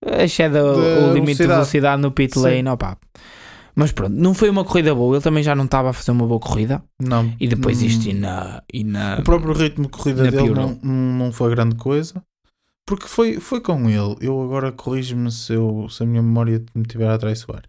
[0.04, 0.78] Excede o, da
[1.10, 1.52] o limite de velocidade.
[1.52, 2.68] velocidade no pit lane.
[2.68, 2.98] Opa.
[3.74, 5.14] Mas pronto, não foi uma corrida boa.
[5.16, 6.82] Ele também já não estava a fazer uma boa corrida.
[7.00, 7.32] Não.
[7.40, 9.18] E depois Hum, isto e na, e na.
[9.18, 12.22] O próprio ritmo de corrida dele não, não foi grande coisa.
[12.86, 14.16] Porque foi, foi com ele.
[14.20, 17.62] Eu agora corrijo-me se, eu- se a minha memória me tiver a traiçoar.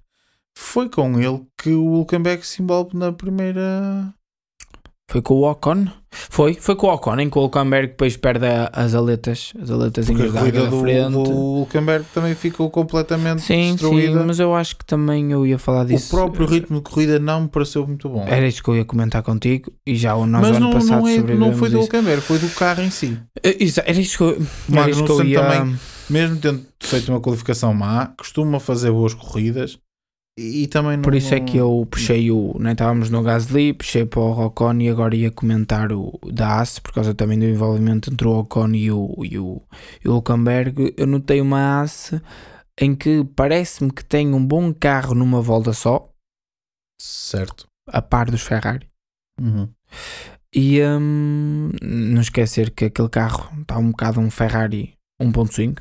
[0.58, 4.14] Foi com ele que o Hulkenberg se envolve na primeira.
[5.10, 5.86] Foi com o Ocon?
[6.30, 10.06] Foi, foi com o Ocon, em que o Hulkenberg depois perde as aletas, as aletas
[10.08, 11.12] da corrida da do, frente.
[11.12, 14.24] do Hulkenberg também ficou completamente sim, sim, destruída.
[14.24, 16.10] mas eu acho que também eu ia falar o disso.
[16.10, 18.26] próprio ritmo de corrida não me pareceu muito bom.
[18.28, 21.02] Era isso que eu ia comentar contigo e já o nós mas ano não, passado
[21.02, 21.80] não, é, não foi do.
[21.80, 23.18] Hulkenberg, foi do carro em si.
[23.44, 24.42] Eh, Era isso que eu,
[24.74, 25.42] era isso que eu ia...
[25.42, 25.76] também.
[26.10, 29.78] Mesmo tendo feito uma qualificação má, costuma fazer boas corridas
[30.38, 31.04] e, e também não.
[31.04, 32.58] Por isso é que eu puxei o.
[32.60, 36.80] Né, estávamos no Gasly, puxei para o Ocon e agora ia comentar o da Haas,
[36.80, 39.62] por causa também do envolvimento entre o Ocon e o, e o,
[40.04, 40.94] e o Hulkenberg.
[40.98, 42.14] Eu notei uma Haas
[42.80, 46.12] em que parece-me que tem um bom carro numa volta só,
[47.00, 47.68] Certo.
[47.88, 48.90] a par dos Ferrari.
[49.40, 49.70] Uhum.
[50.56, 55.80] E hum, não esquecer que aquele carro está um bocado um Ferrari 1.5,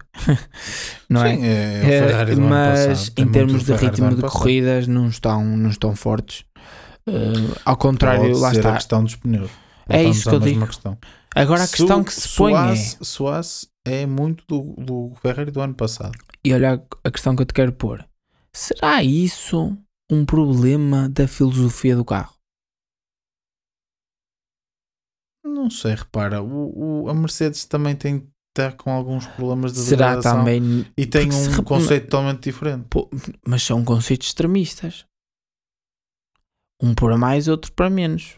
[1.09, 1.37] não é?
[1.37, 3.19] Sim, é, é ano mas passado.
[3.19, 6.45] Em termos de ritmo de corridas não estão, não estão fortes.
[7.09, 8.71] Uh, ao contrário, Pode lá está.
[8.71, 9.51] a questão dos pneus.
[9.89, 10.67] É isso que eu digo.
[10.67, 10.97] questão.
[11.35, 12.75] Agora a questão que se põe é.
[13.85, 16.17] É muito do, do Ferrari do ano passado.
[16.45, 18.07] E olha a questão que eu te quero pôr.
[18.55, 19.77] Será isso
[20.11, 22.35] um problema da filosofia do carro?
[25.45, 30.21] Não sei, repara, o, o a Mercedes também tem está com alguns problemas de Será
[30.21, 31.63] também e tem um se...
[31.63, 32.87] conceito totalmente diferente.
[32.89, 33.11] Pô,
[33.47, 35.07] mas são conceitos extremistas.
[36.81, 38.37] Um para mais, outro para menos.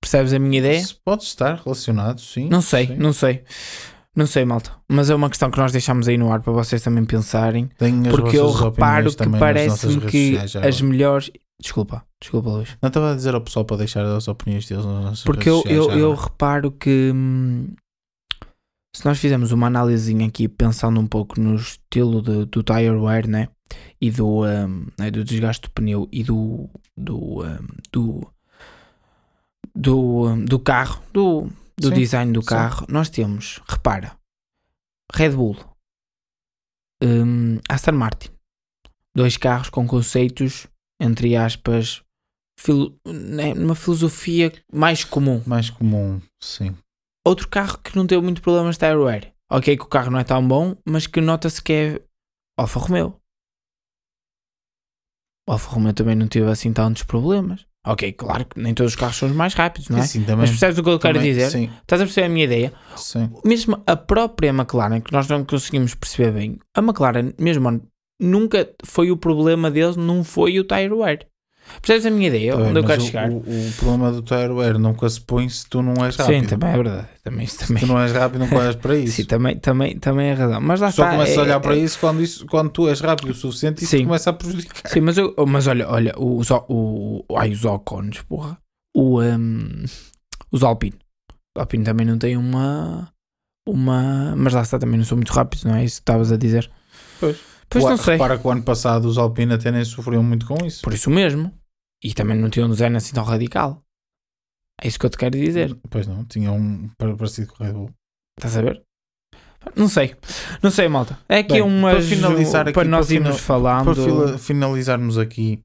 [0.00, 0.84] Percebes a minha ideia?
[1.04, 2.48] Pode estar relacionado, sim.
[2.48, 2.96] Não sei, sim.
[2.96, 3.44] não sei.
[4.16, 4.72] Não sei, malta.
[4.88, 7.70] Mas é uma questão que nós deixamos aí no ar para vocês também pensarem.
[8.10, 11.30] porque eu reparo que parece-me que as melhores.
[11.60, 12.76] Desculpa, desculpa, Luís.
[12.80, 15.62] Não estava a dizer ao pessoal para deixar as opiniões deles nas nossas Porque eu,
[15.66, 17.74] eu, eu, reparo que hum,
[18.94, 23.26] se nós fizermos uma análise aqui pensando um pouco no estilo de, do tire wear,
[23.26, 23.48] né?
[24.00, 25.10] E do, um, né?
[25.10, 28.32] do desgaste do pneu e do, do, um, do,
[29.74, 32.92] do, um, do carro, do, do sim, design do carro, sim.
[32.92, 34.16] nós temos, repara,
[35.12, 35.56] Red Bull,
[37.02, 38.30] um, Aston Martin,
[39.14, 40.66] dois carros com conceitos
[41.00, 42.02] entre aspas,
[42.58, 45.42] filo, né, uma filosofia mais comum.
[45.46, 46.76] Mais comum, sim.
[47.26, 49.32] Outro carro que não teve muito problemas de airwear.
[49.50, 52.02] Ok, que o carro não é tão bom, mas que nota-se que é
[52.58, 53.20] Alfa Romeo.
[55.48, 57.66] O Alfa Romeo também não teve assim tantos problemas.
[57.86, 60.02] Ok, claro que nem todos os carros são os mais rápidos, não é?
[60.02, 61.50] Sim, também, mas percebes o que eu quero também, dizer?
[61.50, 61.70] Sim.
[61.80, 62.74] Estás a perceber a minha ideia?
[62.96, 63.30] Sim.
[63.44, 67.80] Mesmo a própria McLaren, que nós não conseguimos perceber bem, a McLaren, mesmo
[68.20, 71.18] nunca foi o problema deles, não foi o tire wear.
[71.82, 72.52] Percebes a minha ideia?
[72.52, 73.30] Tá onde bem, eu quero o, chegar?
[73.30, 76.40] O, o, problema do tire wear nunca se põe se tu não és rápido.
[76.40, 77.08] Sim, também é verdade.
[77.22, 77.80] Também, isso também...
[77.80, 79.16] Se tu não és rápido, não olhas para isso.
[79.16, 80.60] Sim, também, também, também é razão.
[80.60, 82.88] Mas lá Só está, começas é, a olhar para é, isso quando, isso quando tu
[82.88, 84.90] és rápido o suficiente e isso começa a prejudicar.
[84.90, 88.58] Sim, mas, eu, mas olha, olha, os, o, ai, os Ocons, porra.
[88.94, 89.84] O, um,
[90.50, 90.96] os Alpine.
[91.56, 93.12] Os Alpine também não tem uma.
[93.66, 96.36] uma mas lá está, também não são muito rápidos, não é isso que estavas a
[96.36, 96.70] dizer?
[97.20, 97.47] Pois.
[97.70, 98.14] Pois o, não sei.
[98.14, 100.82] Repara que o ano passado os Alpine até nem sofriam muito com isso.
[100.82, 101.52] Por isso mesmo.
[102.02, 103.82] E também não tinham um design assim tão radical.
[104.80, 105.76] É isso que eu te quero dizer.
[105.90, 107.90] Pois não, tinha um parecido com o Red Bull.
[108.38, 108.82] Estás a ver?
[109.74, 110.14] Não sei,
[110.62, 111.18] não sei, malta.
[111.28, 111.94] É aqui Bem, umas.
[111.94, 113.94] Para finalizar aqui, para nós para irmos falando.
[113.94, 115.60] Para finalizarmos aqui.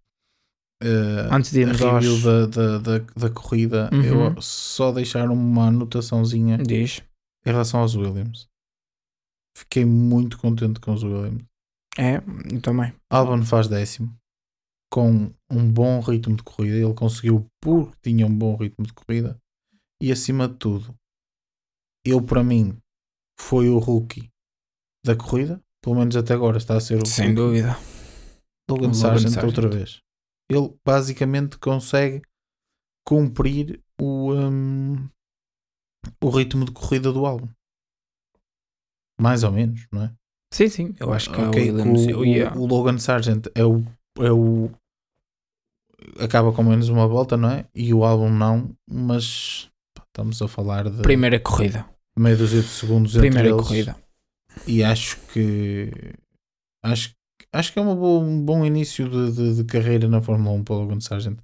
[0.83, 2.23] Uh, Antes de irmos a review aos...
[2.23, 4.03] da, da, da, da corrida, Uhum.
[4.35, 7.01] eu só deixar uma anotaçãozinha Diz.
[7.45, 8.47] em relação aos Williams.
[9.55, 11.43] Fiquei muito contente com os Williams.
[11.97, 12.17] É,
[12.53, 12.93] eu também.
[13.09, 14.15] Albon faz décimo
[14.91, 16.77] com um bom ritmo de corrida.
[16.77, 19.39] Ele conseguiu porque tinha um bom ritmo de corrida.
[20.01, 20.95] E acima de tudo,
[22.05, 22.77] ele para mim
[23.39, 24.29] foi o rookie
[25.05, 25.61] da corrida.
[25.81, 27.35] Pelo menos até agora está a ser o Sem rookie.
[27.35, 27.69] dúvida.
[28.69, 29.45] Logan, Sargent, Sargent.
[29.45, 30.01] outra vez.
[30.49, 32.21] Ele basicamente consegue
[33.05, 35.09] cumprir o, hum,
[36.23, 37.49] o ritmo de corrida do álbum.
[39.19, 40.15] Mais ou menos, não é?
[40.53, 40.95] Sim, sim.
[40.99, 42.05] Eu acho que é Ok, o Williams.
[42.15, 43.83] o, ia- o- o Logan Sargent é o,
[44.19, 44.69] é o.
[46.19, 47.65] acaba com menos uma volta, não é?
[47.73, 51.85] E o álbum não, mas pá, estamos a falar de Primeira corrida.
[52.17, 53.67] meia dúzia de segundos Primeira entre eles.
[53.67, 53.95] corrida.
[54.67, 55.91] E acho que.
[56.85, 57.11] Acho,
[57.51, 60.75] acho que é boa- um bom início de, de- de carreira na Fórmula 1 para
[60.75, 61.39] o Logan Sargent.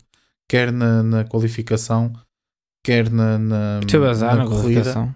[0.47, 2.11] Quer na, na qualificação,
[2.85, 3.79] quer na, na,
[4.09, 5.15] azar na, corrida.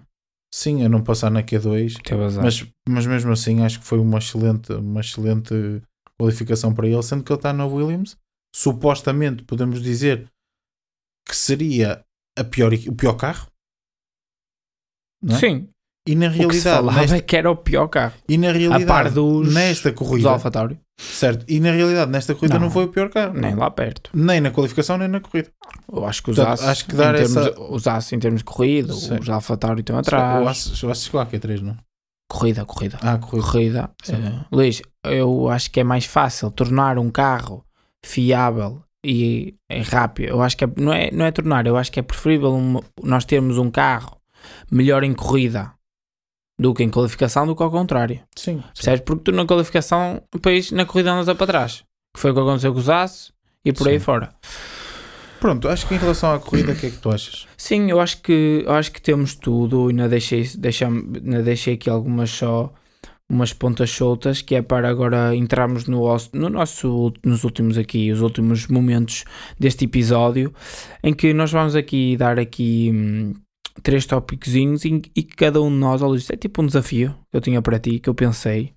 [0.54, 2.00] Sim, a não passar na Q2.
[2.00, 2.44] Teve azar.
[2.44, 5.82] Mas, mas mesmo assim acho que foi uma excelente, uma excelente
[6.16, 8.16] qualificação para ele, sendo que ele está na Williams.
[8.54, 10.30] Supostamente podemos dizer
[11.28, 12.04] que seria
[12.38, 13.48] a pior, o pior carro.
[15.28, 15.34] É?
[15.34, 15.68] Sim.
[16.06, 18.14] E na O que se realidade, falava nesta, é que era o pior carro.
[18.28, 20.78] e na A realidade par dos, nesta dos corrida, Alfa Tauri.
[20.98, 21.44] Certo?
[21.48, 22.70] E na realidade nesta corrida não, Não.
[22.70, 23.34] foi o pior carro.
[23.34, 24.10] Nem lá perto.
[24.14, 25.50] Nem na qualificação, nem na corrida.
[25.92, 28.44] Eu acho que os Portanto, acho que dar em termos, essa- os em termos de
[28.44, 29.18] corrida, Sim.
[29.18, 30.46] os Alfa Tauri estão atrás.
[30.46, 31.76] acho, eu acho que chegou à Q3, não?
[32.30, 32.98] Corrida, corrida.
[33.02, 33.46] Ah, corrida.
[33.46, 33.90] corrida.
[34.08, 37.64] Eh, Luís, eu acho que é mais fácil tornar um carro
[38.04, 40.28] fiável e é rápido.
[40.30, 42.80] Eu acho que é- não, é, não é tornar, eu acho que é preferível um-
[43.02, 44.16] nós termos um carro
[44.70, 45.72] melhor em corrida
[46.58, 48.20] do que em qualificação do que ao contrário.
[48.36, 48.62] Sim.
[48.74, 49.00] Percebes?
[49.00, 51.84] Porque tu na qualificação, depois na corrida andas a para trás.
[52.14, 53.32] Que foi o que aconteceu com os As
[53.64, 54.04] e por aí Sim.
[54.04, 54.34] fora.
[55.40, 57.46] Pronto, acho que em relação à corrida, o que é que tu achas?
[57.56, 61.74] Sim, eu acho que, eu acho que temos tudo e ainda deixei, deixa, ainda deixei
[61.74, 62.72] aqui algumas só
[63.28, 68.20] umas pontas soltas que é para agora entrarmos no, no nosso nos últimos aqui os
[68.20, 69.24] últimos momentos
[69.58, 70.52] deste episódio
[71.02, 73.32] em que nós vamos aqui dar aqui hum,
[73.82, 77.14] três tópicozinhos e, e que cada um de nós, ó Luís, é tipo um desafio
[77.30, 78.72] que eu tinha para ti, que eu pensei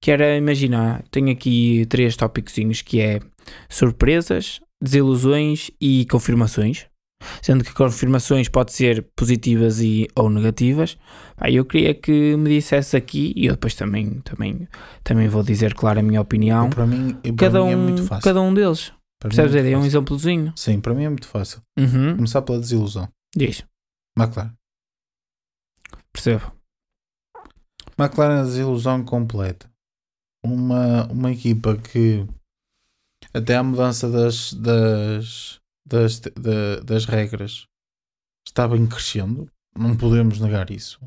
[0.00, 3.20] que era, imaginar, tenho aqui três tópicozinhos que é
[3.68, 6.86] surpresas, desilusões e confirmações
[7.42, 10.96] sendo que confirmações pode ser positivas e, ou negativas.
[11.36, 14.68] Pá, eu queria que me dissesse aqui, e eu depois também, também,
[15.02, 16.70] também vou dizer, claro, a minha opinião.
[16.70, 18.24] Para mim, para Cada mim é um, muito fácil.
[18.24, 18.92] cada um deles.
[19.20, 19.70] Para mim Percebes é?
[19.70, 20.52] É um exemplozinho.
[20.54, 21.60] Sim, para mim é muito fácil.
[21.78, 22.16] Uhum.
[22.16, 23.08] Começar pela desilusão.
[23.36, 23.64] Diz,
[24.18, 24.54] McLaren.
[26.12, 26.52] percebo.
[27.98, 29.70] McLaren é a desilusão completa.
[30.44, 32.26] Uma, uma equipa que
[33.34, 37.66] até à mudança das, das, das, da- das regras
[38.46, 41.00] estava em crescendo, não podemos negar isso.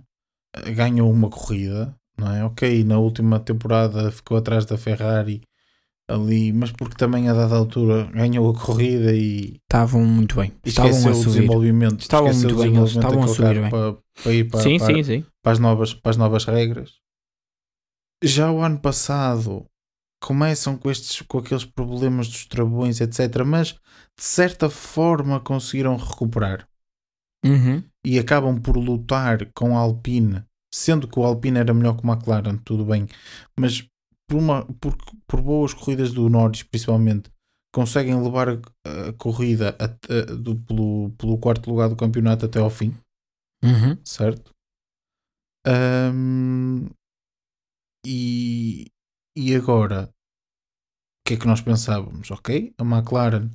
[0.76, 2.43] Ganhou uma corrida, não é?
[2.43, 5.41] Ok, na última temporada ficou atrás da Ferrari
[6.14, 10.51] ali, mas porque também a dada altura ganhou a corrida e Estavam muito bem.
[10.66, 11.26] Estavam a o subir.
[11.26, 11.99] desenvolvimento.
[12.01, 15.03] Estavam muito bem, eles estavam a subir carro Para, para ir para, sim, para, sim,
[15.03, 15.26] sim.
[15.43, 16.91] para as novas, para as novas regras.
[18.24, 19.66] Já o ano passado
[20.22, 23.43] começam com estes com aqueles problemas dos travões, etc.
[23.45, 23.70] Mas
[24.18, 26.68] de certa forma conseguiram recuperar
[27.43, 27.84] Uhum.
[28.05, 32.12] e acabam por lutar com a Alpine, sendo que o Alpine era melhor que o
[32.12, 33.07] McLaren, tudo bem,
[33.59, 33.84] mas
[34.32, 34.96] por, uma, por,
[35.28, 37.30] por boas corridas do Norris, principalmente,
[37.74, 38.54] conseguem levar a,
[39.10, 42.96] a corrida a- a- do- pelo, pelo quarto lugar do campeonato até ao fim
[43.64, 43.98] Uhum.
[44.04, 44.52] certo?
[45.68, 46.90] Ahm,
[48.06, 48.88] e,
[49.38, 52.32] e agora, o que é que nós pensávamos?
[52.32, 53.50] Ok, a McLaren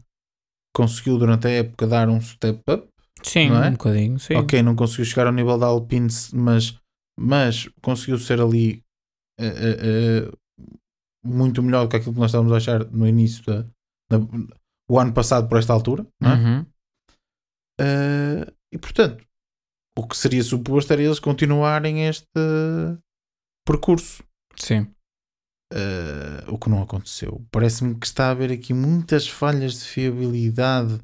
[0.74, 2.88] conseguiu durante a época dar um step up.
[3.22, 3.68] Sim, é?
[3.68, 4.34] um bocadinho, sim.
[4.36, 6.78] Ok, não conseguiu chegar ao nível da Alpine, mas,
[7.18, 8.84] mas conseguiu ser ali
[9.40, 10.32] eh, eh,
[11.26, 13.62] muito melhor do que aquilo que nós estávamos a achar no início da,
[14.18, 14.26] da-
[14.88, 16.34] o ano passado por esta altura, não é?
[16.34, 16.60] Uhum.
[17.80, 19.24] Uh, e portanto,
[19.98, 22.26] o que seria suposto era eles continuarem este
[23.66, 24.22] percurso.
[24.56, 24.86] Sim.
[25.74, 27.44] Uh, o que não aconteceu.
[27.50, 30.94] Parece-me que está a haver aqui muitas falhas de fiabilidade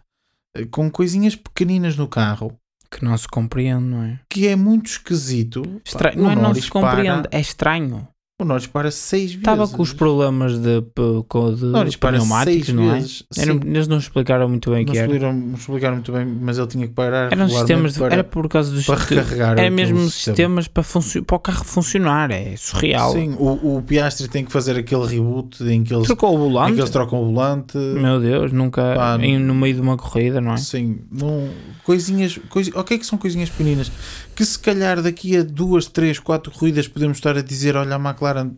[0.57, 2.57] uh, com coisinhas pequeninas no carro
[2.91, 4.21] Que não se compreende, não é?
[4.31, 5.63] que é muito esquisito.
[5.63, 6.13] Pá, Estra...
[6.15, 8.09] o Não é não se compreende, para- é estranho.
[8.43, 9.39] O Norris para seis vezes.
[9.39, 10.83] Estava com os problemas de,
[11.29, 13.03] com- de Norris pneumáticos, não é?
[13.37, 15.07] Era- eles não explicaram muito bem o não que era.
[15.07, 17.33] explicaram, explicaram muito bem, mas ele tinha que parar.
[17.33, 19.59] Eram sistemas, de- para, era por causa dos para recarregar.
[19.59, 20.35] era mesmo sistema.
[20.37, 20.85] sistemas para,
[21.27, 23.13] para o carro funcionar, é surreal.
[23.13, 26.39] Sim, o, o Piastri tem que fazer aquele reboot em que eles, Trocou o em
[26.39, 26.75] volante.
[26.75, 27.77] que eles trocam o volante.
[27.79, 30.57] Meu Deus, nunca Pá, em- no meio de uma corrida, não é?
[30.57, 31.49] Sim, não,
[31.85, 33.91] coisinhas, cois, ok que são coisinhas pequeninas
[34.35, 37.99] que se calhar daqui a duas, três, quatro corridas podemos estar a dizer, olha a
[37.99, 38.57] McLaren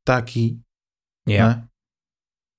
[0.00, 0.58] está aqui,
[1.28, 1.54] Yeah.
[1.56, 1.72] não é?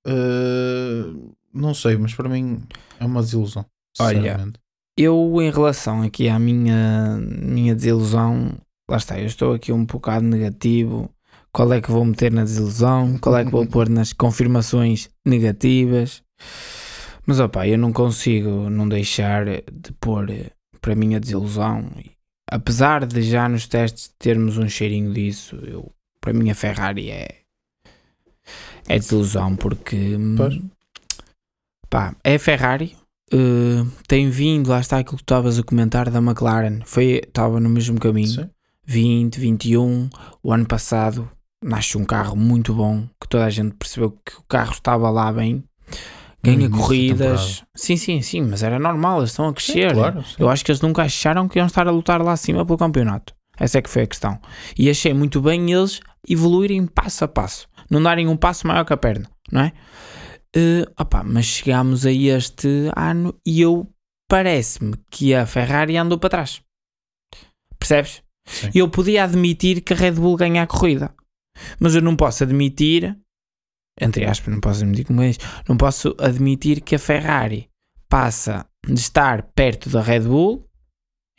[0.07, 2.63] Uh, não sei, mas para mim
[2.99, 3.65] é uma desilusão.
[3.99, 4.51] Olha.
[4.97, 8.57] Eu, em relação aqui à minha, minha desilusão,
[8.89, 11.09] lá está, eu estou aqui um bocado negativo.
[11.51, 13.17] Qual é que vou meter na desilusão?
[13.19, 16.23] Qual é que vou pôr nas confirmações negativas?
[17.25, 20.51] Mas opá, eu não consigo não deixar de pôr eh,
[20.81, 21.89] para mim a desilusão.
[22.49, 27.39] Apesar de já nos testes termos um cheirinho disso, eu, para mim a Ferrari é,
[28.87, 30.59] é desilusão porque hum, Pois.
[31.89, 32.95] pá, é a Ferrari,
[33.33, 37.59] Uh, tem vindo, lá está aquilo que tu estavas a comentar da McLaren, foi, estava
[37.59, 38.49] no mesmo caminho, Sim.
[38.85, 40.09] 20, 21,
[40.43, 41.27] o ano passado
[41.63, 45.33] nasce um carro muito bom, que toda a gente percebeu que o carro estava lá
[45.33, 45.63] bem,
[46.43, 50.35] ganha corridas, sim, sim, sim, mas era normal, eles estão a crescer, Claro, sim.
[50.39, 53.33] eu acho que eles nunca acharam que iam estar a lutar lá acima pelo campeonato.
[53.57, 54.39] Essa é que foi a questão.
[54.77, 57.67] E achei muito bem eles evoluírem passo a passo.
[57.89, 59.71] Não darem um passo maior que a perna, não é?
[60.55, 63.87] Eh, opá, mas chegámos a este ano e eu
[64.27, 66.61] parece-me que a Ferrari andou para trás.
[67.77, 68.21] Percebes?
[68.45, 68.69] Sim.
[68.73, 71.13] Eu podia admitir que a Red Bull ganha a corrida,
[71.79, 73.17] mas eu não posso admitir,
[73.99, 77.69] entre aspas, não posso admitir como isso, não posso admitir que a Ferrari
[78.09, 80.67] passa de estar perto da Red Bull,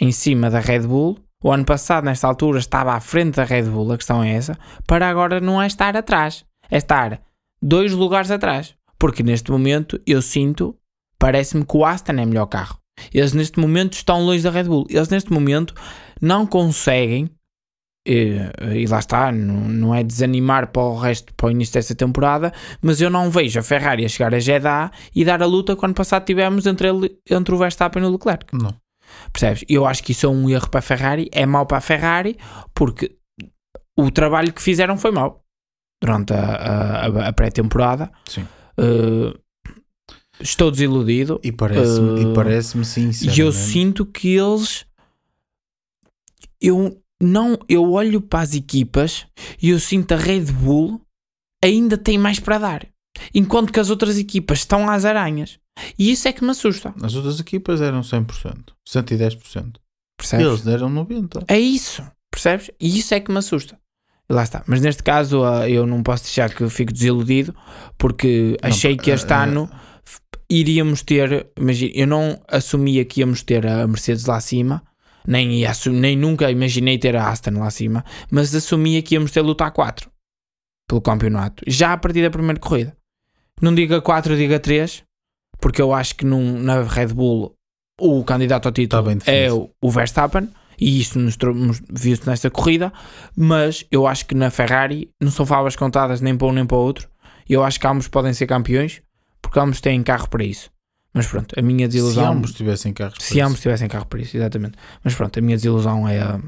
[0.00, 1.18] em cima da Red Bull.
[1.42, 4.58] O ano passado, nesta altura, estava à frente da Red Bull, a questão é essa,
[4.86, 7.20] para agora não é estar atrás, é estar
[7.60, 8.74] dois lugares atrás.
[8.98, 10.74] Porque neste momento eu sinto,
[11.18, 12.78] parece-me que o Aston é melhor carro.
[13.12, 14.86] Eles neste momento estão longe da Red Bull.
[14.88, 15.74] Eles neste momento
[16.20, 17.28] não conseguem,
[18.06, 18.36] e,
[18.74, 22.52] e lá está, não, não é desanimar para o resto, para o início desta temporada,
[22.82, 25.84] mas eu não vejo a Ferrari a chegar a Jeddah e dar a luta que
[25.84, 28.46] ano passado tivemos entre, ele, entre o Verstappen e o Leclerc.
[28.52, 28.74] Não.
[29.32, 29.64] Percebes?
[29.68, 32.36] Eu acho que isso é um erro para a Ferrari, é mau para a Ferrari,
[32.74, 33.16] porque
[33.96, 35.42] o trabalho que fizeram foi mau
[36.02, 38.10] durante a, a- a pré-temporada.
[38.26, 38.46] Sim.
[38.78, 39.38] Uh,
[40.40, 42.84] estou desiludido E parece-me, Uh, e parece-me
[43.32, 44.84] e eu sinto que eles
[46.60, 49.26] eu não eu olho para as equipas
[49.60, 51.00] e eu sinto a Red Bull
[51.62, 52.86] ainda tem mais para dar
[53.34, 55.58] enquanto que as outras equipas estão às aranhas
[55.98, 56.94] E isso é que me assusta.
[57.02, 59.74] As outras equipas eram 100%, 110%.
[60.16, 60.46] Percebes?
[60.46, 61.44] Eles deram 90%.
[61.48, 62.70] É isso, percebes?
[62.80, 63.76] E isso é que me assusta.
[64.30, 64.62] Lá está.
[64.66, 67.54] Mas neste caso ah, eu não posso deixar que eu fique desiludido
[67.98, 69.68] porque Não, achei que este eh, ano
[70.04, 71.46] f- iríamos ter.
[71.58, 74.82] Imagina, eu não assumia que íamos ter a Mercedes lá acima,
[75.26, 79.30] nem, ia assu- nem nunca imaginei ter a Aston lá acima, mas assumia que íamos
[79.30, 80.10] ter lutar 4
[80.88, 82.96] pelo campeonato, já a partir da primeira corrida.
[83.60, 85.02] Não diga 4, diga 3,
[85.58, 87.54] porque eu acho que num, na Red Bull
[88.00, 90.48] o candidato ao título Tá bem é o, o Verstappen.
[90.78, 92.92] E isso nos nos- viu-se nesta corrida,
[93.36, 96.76] mas eu acho que na Ferrari não são favas contadas nem para um nem para
[96.76, 97.08] o outro.
[97.48, 99.00] Eu acho que ambos podem ser campeões
[99.40, 100.68] porque ambos têm carro para isso.
[101.14, 102.32] Mas pronto, a minha Se desilusão.
[102.32, 104.76] ambos tivessem carros Se ambos tivessem carro para isso, exatamente.
[105.04, 106.40] Mas pronto, a minha desilusão é a,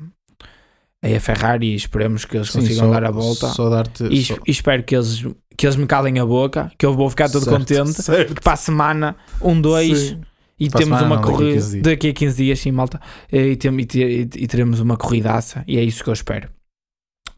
[1.02, 3.48] é a Ferrari e esperemos que eles Sim, consigam só- dar a volta.
[3.48, 4.04] Só dar-te.
[4.12, 5.24] e, só- e espero que eles,
[5.56, 8.02] que eles me calem a boca, que eu vou ficar todo Certo, contente.
[8.02, 8.34] certo.
[8.34, 10.20] Que para a semana, um, dois, Sim.
[10.58, 11.82] e Para temos semana, uma daqui corrida 15 dias.
[11.84, 13.00] daqui a 15 dias, sim, malta.
[13.32, 16.48] E, tem- e e teremos uma corridaça, e é isso que eu espero.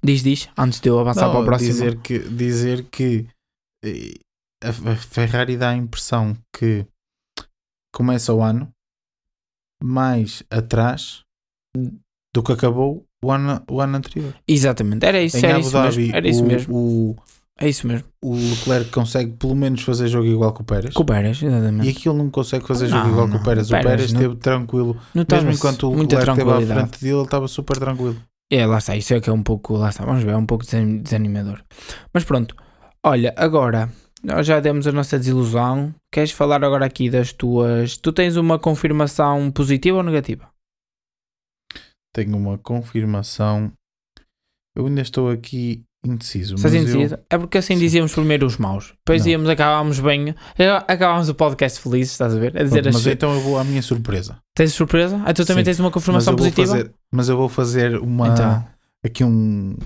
[0.02, 1.72] Diz, diz, antes de eu avançar Não, para o próximo.
[1.72, 3.26] Dizer que, dizer que
[3.84, 4.14] eh,
[4.64, 6.86] a Ferrari dá a impressão que
[7.98, 8.68] começa o ano
[9.82, 11.22] mais atrás
[12.34, 14.34] do que acabou o ano, o ano anterior.
[14.46, 16.16] Exatamente, era isso, em era Abu isso Dhabi, mesmo.
[16.16, 16.74] Era isso o, mesmo.
[16.76, 17.16] O,
[17.60, 18.06] É isso mesmo.
[18.22, 20.94] o Leclerc consegue pelo menos fazer jogo igual que o Pérez.
[20.94, 21.86] Com o Pérez, exatamente.
[21.86, 23.40] E aqui ele não consegue fazer jogo Não, igual que não.
[23.40, 23.66] o Pérez.
[23.68, 24.96] O Pérez Pérez esteve tranquilo.
[25.14, 28.16] Mesmo enquanto o Leclerc esteve à frente dele, ele estava super tranquilo.
[28.50, 30.46] É, lá está, isso é que é um pouco, lá está, vamos ver, é um
[30.46, 31.60] pouco desan- desanimador.
[32.14, 32.56] Mas pronto,
[33.04, 33.90] olha, agora,
[34.22, 38.58] nós já demos a nossa desilusão, queres falar agora aqui das tuas, tu tens uma
[38.58, 40.48] confirmação positiva ou negativa?
[42.14, 43.72] Tenho uma confirmação.
[44.76, 46.54] Eu ainda estou aqui indeciso.
[46.54, 47.18] Estás mas eu- indeciso?
[47.28, 47.80] É porque assim Sim.
[47.80, 49.32] dizíamos primeiro os maus, depois Não.
[49.32, 50.34] íamos, acabámos bem,
[50.86, 52.56] acabámos o podcast felizes, estás a ver?
[52.56, 54.38] A dizer Pronto, mas as- então eu vou à minha surpresa.
[54.54, 55.20] Tens surpresa?
[55.24, 55.70] Ah, tu também Sim.
[55.70, 56.66] tens uma Mas confirmação vou positiva?
[56.68, 58.64] fazer, mas eu vou fazer uma, Então,
[59.04, 59.76] aqui um,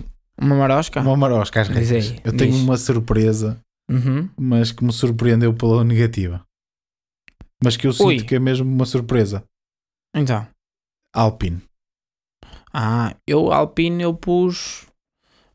[0.41, 1.01] uma marosca?
[1.01, 2.61] uma marosca às aí, Eu tenho diz.
[2.61, 3.59] uma surpresa,
[3.91, 4.29] Uhum.
[4.39, 6.45] mas que me surpreendeu pela negativa.
[7.63, 8.23] Mas que eu sinto Ui.
[8.23, 9.45] que é mesmo uma surpresa.
[10.15, 10.47] Então,
[11.15, 11.63] Alpine.
[12.73, 14.87] ah, eu Alpine eu pus...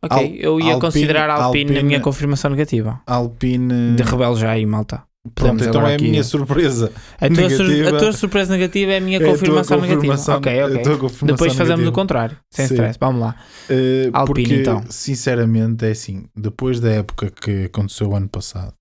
[0.01, 3.01] Ok, Al- eu ia Alpine- considerar Alpine, na Alpine- minha confirmação negativa.
[3.07, 3.95] Alpine.
[3.95, 5.03] De rebelo já aí, malta.
[5.35, 6.91] Pronto, então é a minha surpresa.
[7.15, 7.89] A tua, negativa.
[7.95, 10.65] a tua surpresa negativa é a minha É a confirmação, confirmação- negativa.
[10.67, 10.97] Ok, ok.
[10.97, 11.89] confirmação Depois fazemos negativa.
[11.89, 12.37] o contrário.
[12.51, 12.73] Sem Sim.
[12.73, 12.97] stress.
[12.99, 13.35] Vamos lá.
[13.69, 14.83] Uh, Alpine, porque, então.
[14.89, 18.73] sinceramente, é assim: depois da época que aconteceu o ano passado,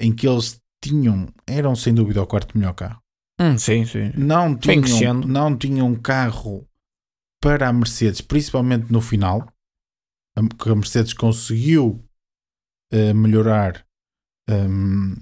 [0.00, 3.00] em que eles tinham, eram sem dúvida o quarto melhor carro,
[3.40, 4.12] Hum, sim, sim.
[4.16, 6.64] não tinham, não tinham carro
[7.42, 9.46] para a Mercedes, principalmente no final,
[10.60, 12.00] que a Mercedes conseguiu
[12.92, 13.84] uh, melhorar,
[14.48, 15.14] um,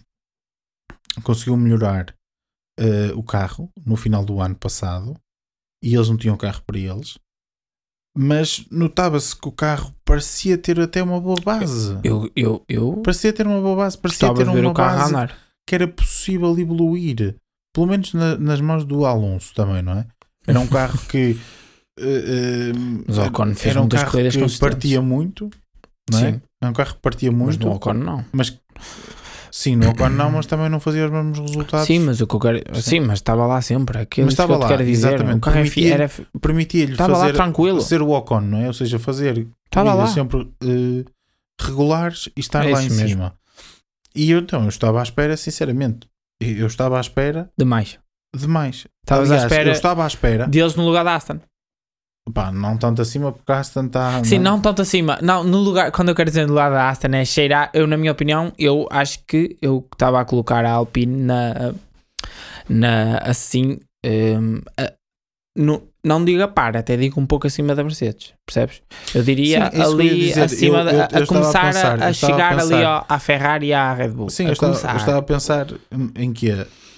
[1.23, 2.15] conseguiu melhorar
[2.81, 5.15] uh, o carro no final do ano passado
[5.83, 7.19] e eles não tinham carro para eles.
[8.19, 11.99] Mas notava-se que o carro parecia ter até uma boa base.
[12.03, 15.11] Eu, eu, eu Parecia ter uma boa base, parecia ter uma o carro a base
[15.11, 15.39] andar.
[15.69, 17.37] que era possível evoluir.
[17.75, 20.07] Pelo menos na- nas mãos do Alonso também, não é?
[20.47, 21.37] Era um carro que.
[23.07, 25.51] Mas o Ocon fez era um carro que partia muito,
[26.11, 26.33] não é?
[26.33, 27.67] Sim, Era um carro que partia mas muito.
[27.67, 28.25] no Ocon não.
[28.33, 28.59] Mas
[29.59, 31.87] sim, no Ocon não, mas também não fazia os mesmos resultados.
[31.87, 32.59] Sim, mas o que eu quero...
[32.77, 32.83] Sim.
[32.83, 33.99] Sim, mas estava lá sempre.
[33.99, 35.09] Aquilo Mas isso que estava eu lá, quero dizer.
[35.15, 35.37] exatamente.
[35.37, 36.11] O carro é Permitia- era...
[36.41, 37.81] Permitia-lhe Estava fazer tranquilo.
[37.81, 38.67] ser o Ocon, não é?
[38.67, 40.07] Ou seja, fazer Estava lá.
[40.07, 41.05] sempre eh,
[41.61, 43.09] regulares e estar É lá em mesmo.
[43.09, 43.35] cima.
[44.15, 46.07] E eu então, eu estava à espera, sinceramente.
[46.41, 47.99] Eu estava à espera Demais.
[48.35, 48.87] demais.
[49.05, 50.47] Estavas à espera Eu estava à espera.
[50.47, 51.39] deles no lugar da Aston.
[52.35, 54.23] Pá, não tanto acima porque a Aston está.
[54.25, 55.19] Sim, não tanto acima.
[55.23, 57.97] Não, no lugar, quando eu quero dizer do lado da Aston é cheirar, eu na
[57.97, 61.73] minha opinião, eu acho que eu estava a colocar a Alpine na,
[62.69, 64.93] na assim, hum, a-
[65.57, 68.83] no- não digo a par, até digo um pouco acima da Mercedes, percebes?
[69.15, 70.43] Eu diria Sim, ali dizer.
[70.43, 72.85] acima, Eu- eu- a, eu estava a começar a, pensar, a estava a chegar ali
[72.85, 74.31] ao- à Ferrari e à Red Bull.
[74.31, 75.67] Sim, a eu estava, eu estava a pensar
[76.17, 76.51] em que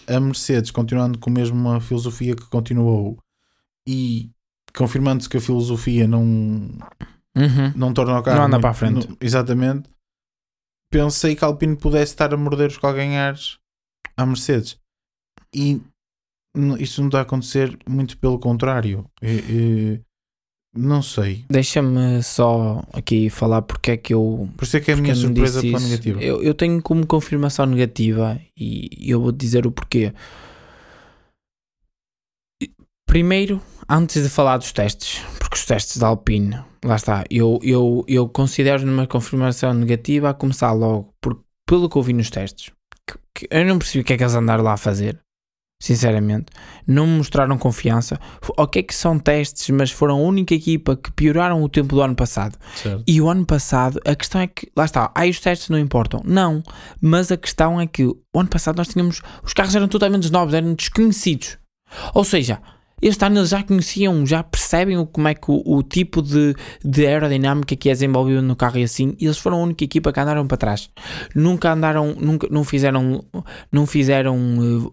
[0.07, 3.19] a Mercedes, continuando com a mesma filosofia que continuou
[3.87, 4.31] e
[4.79, 7.73] confirmando-se que a filosofia não, Uhum.
[7.77, 8.39] não torna o carro.
[8.39, 9.09] Não anda muito- para a frente.
[9.09, 9.89] não- exatamente.
[10.91, 13.59] Pensei que a Alpine pudesse estar a morder os calganhares
[14.17, 14.79] à Mercedes.
[15.55, 15.81] E
[16.79, 19.05] isso não está a acontecer, muito pelo contrário.
[19.23, 20.01] E- e-
[20.75, 21.45] não sei.
[21.51, 25.15] Deixa-me só aqui falar porque é que eu Por isso é que é a minha
[25.15, 26.23] surpresa pela negativa.
[26.23, 30.13] Eu, eu tenho como confirmação negativa e eu vou dizer o porquê.
[33.07, 38.05] Primeiro, antes de falar dos testes, porque os testes da Alpine, lá está, eu, eu,
[38.07, 42.71] eu considero numa confirmação negativa a começar logo, por, pelo que eu vi nos testes,
[43.07, 45.19] que, que eu não percebi o que é que eles andaram lá a fazer.
[45.81, 46.47] Sinceramente,
[46.85, 48.19] não me mostraram confiança.
[48.57, 52.17] Ok, que são testes, mas foram a única equipa que pioraram o tempo do ano
[52.17, 52.59] passado.
[52.75, 53.05] Certo.
[53.07, 56.21] E o ano passado, a questão é que, lá está, aí os testes não importam.
[56.25, 56.65] Não,
[57.01, 60.53] mas a questão é que o ano passado nós tínhamos, os carros eram totalmente novos,
[60.53, 61.59] eram desconhecidos.
[62.13, 62.61] Ou seja,
[63.01, 67.07] este ano eles já conheciam, já percebem como é que o, o tipo de, de
[67.07, 70.21] aerodinâmica que é desenvolvido no carro e assim, e eles foram a única equipa que
[70.21, 70.91] andaram para trás.
[71.35, 73.25] Nunca andaram, nunca, não fizeram,
[73.71, 74.37] não fizeram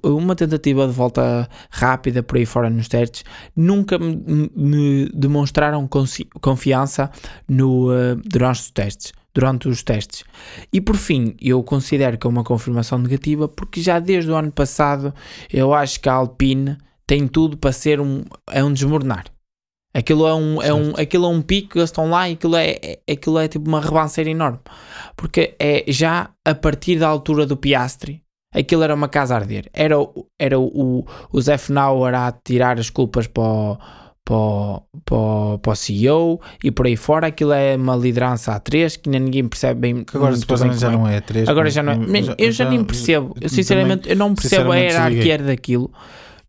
[0.03, 3.23] uh, uma tentativa de volta rápida por aí fora nos testes,
[3.55, 5.87] nunca me, me demonstraram
[6.41, 7.09] confiança
[7.47, 9.13] no, uh, durante os testes.
[9.33, 10.23] Durante os testes.
[10.71, 14.49] E por fim, eu considero que é uma confirmação negativa porque já desde o ano
[14.49, 15.13] passado
[15.51, 16.77] eu acho que a Alpine
[17.07, 19.25] tem tudo para ser um, é um desmoronar.
[19.93, 22.71] Aquilo é um, é um, aquilo é um pico, eles estão lá e aquilo é,
[22.83, 24.59] é- aquilo é tipo uma rebanceira enorme.
[25.15, 28.21] Porque é já a partir da altura do Piastri,
[28.53, 29.69] aquilo era uma casa a arder.
[29.73, 33.77] Era, o- era o, o Zé Fenauer a tirar as culpas para o,
[34.25, 37.27] para, o- para, o- para o CEO e por aí fora.
[37.27, 40.03] Aquilo é uma liderança a três que ainda ninguém percebe bem.
[40.03, 40.91] Que agora bem já é.
[40.91, 41.47] não é 3.
[41.47, 41.95] Agora já não é.
[42.37, 43.33] Eu já, nem percebo.
[43.39, 45.89] Eu, sinceramente, eu não percebo a hierarquia daquilo.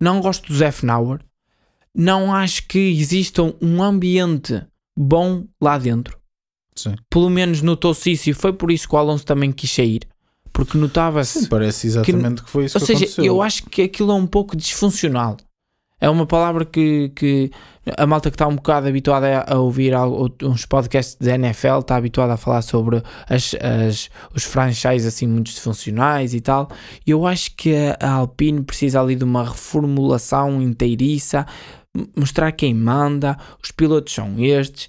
[0.01, 1.21] Não gosto do Zé Fenauer.
[1.95, 4.63] Não acho que exista um ambiente
[4.97, 6.19] bom lá dentro.
[6.75, 6.95] Sim.
[7.09, 10.03] Pelo menos notou-se isso e foi por isso que o Alonso também quis sair.
[10.53, 11.49] Porque notava-se.
[11.49, 13.25] Parece exatamente que, foi isso Ou que seja, aconteceu.
[13.25, 15.37] eu acho que aquilo é um pouco disfuncional.
[15.99, 17.51] É uma palavra que, que
[17.97, 21.97] a malta que está um bocado habituada a ouvir algo- uns podcasts da NFL está
[21.97, 26.69] habituada a falar sobre as, as- os franchises assim muito disfuncionais e tal.
[27.07, 31.47] Eu acho que a- Alpine precisa ali de uma reformulação inteiriça,
[32.15, 34.89] mostrar quem manda, os pilotos são estes,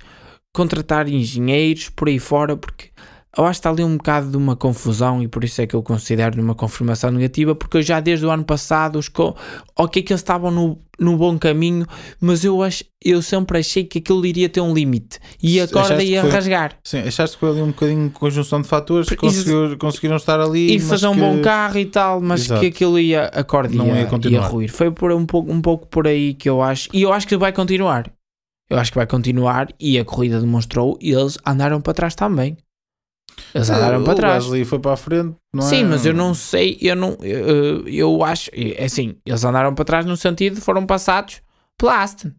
[0.54, 2.90] contratar engenheiros por aí fora, porque
[3.38, 5.76] eu acho que está ali um bocado de uma confusão e por isso é que
[5.76, 9.36] eu considero uma confirmação negativa, porque eu já desde o ano passado, os co...
[9.78, 11.86] ok que eles estavam no, no bom caminho,
[12.20, 15.94] mas eu, acho, eu sempre achei que aquilo iria ter um limite e a corda
[15.96, 16.72] achaste ia foi- rasgar.
[16.84, 20.40] Sim, achaste que foi ali um bocadinho de conjunção de fatores que isso- conseguiram estar
[20.40, 22.62] ali E fazer um que- bom carro e tal, mas Exato.
[22.62, 24.48] que aquilo ia, a corda Não ia, ia ia, continuar.
[24.48, 24.70] ruir.
[24.72, 27.38] Foi por um, pouco, um pouco por aí que eu acho, e eu acho que
[27.38, 28.12] vai continuar.
[28.70, 32.58] Eu acho que vai continuar e a corrida demonstrou e eles andaram para trás também.
[33.54, 34.44] Eles andaram o para trás.
[34.46, 35.70] Gasly foi para a frente, não é?
[35.70, 39.86] Sim, mas eu não sei, eu não, eu, eu acho, é assim, eles andaram para
[39.86, 41.42] trás no sentido de foram passados
[41.78, 42.32] pela Aston.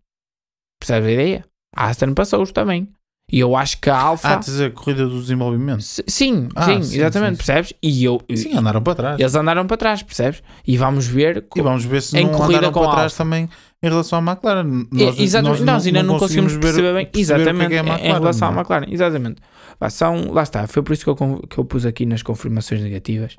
[0.81, 1.45] Percebes a ideia?
[1.75, 2.89] A Aston passou-os também.
[3.31, 4.27] E eu acho que a Alfa.
[4.27, 5.83] Ah, dizer a corrida do desenvolvimento.
[5.83, 7.75] Sim, Ah, sim, sim, exatamente, sim, percebes?
[7.83, 8.23] E eu.
[8.35, 9.21] Sim, andaram para trás.
[9.21, 10.43] Eles andaram para trás, percebes?
[10.67, 11.45] E vamos ver.
[11.55, 13.51] E vamos ver se em não corrida andaram para trás também
[13.83, 14.87] em relação à McLaren.
[14.97, 17.87] É, exatamente, nós, ainda não, conseguimos perceber bem perceber que é exatamente é a em-
[17.89, 18.61] McLaren, relação não à é?
[18.61, 18.87] McLaren.
[18.91, 19.41] Exatamente.
[19.79, 22.81] Pá, são, lá está, foi por isso que eu, que eu pus aqui nas confirmações
[22.83, 23.37] negativas.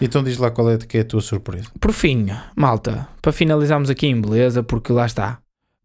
[0.00, 1.68] Então diz lá qual é que é a tua surpresa.
[1.78, 5.38] Por fim, malta, para finalizarmos aqui em beleza, porque lá está.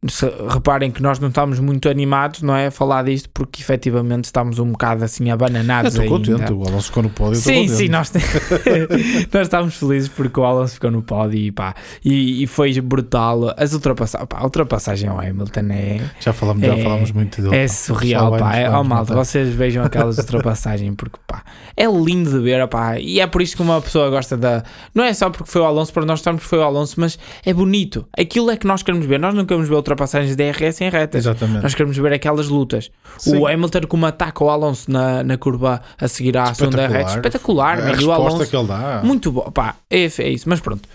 [0.09, 2.67] Se- reparem que nós não estamos muito animados, não é?
[2.67, 6.31] A falar disto, porque efetivamente estamos um bocado assim Eu abananados estou ainda.
[6.33, 7.33] contente, o Alonso ficou no pódio.
[7.35, 8.11] eu estou Sim, sim, nós,
[9.33, 13.53] nós estávamos felizes porque o Alonso ficou no pódio e pá, e, e foi brutal.
[13.57, 17.55] As ultrapassagens, pá, a ultrapassagem ao Hamilton é, Já falamos, já É- falamos muito dele.
[17.55, 17.67] é pá.
[17.73, 18.55] surreal, pá.
[18.55, 21.43] É, oh, malta, vocês vejam aquelas ultrapassagens porque pá,
[21.75, 22.99] é lindo de ver, pá.
[22.99, 24.63] E é por isso que uma pessoa gosta da.
[24.93, 27.53] Não é só porque foi o Alonso, para nós estamos foi o Alonso, mas é
[27.53, 28.05] bonito.
[28.17, 29.19] Aquilo é que nós queremos ver.
[29.19, 31.25] Nós não queremos ver ultrapassagens de DRS em retas.
[31.25, 31.63] Exatamente.
[31.63, 32.91] Nós queremos ver aquelas lutas.
[33.17, 33.37] Sim.
[33.37, 36.99] O Hamilton como ataca o Alonso na, na curva a seguir à segunda Espetacular.
[36.99, 37.15] reta.
[37.15, 37.81] Espetacular, a.
[37.81, 39.01] E o resposta Alonso que ele dá.
[39.03, 40.87] muito bom, pá, é, é isso, mas pronto.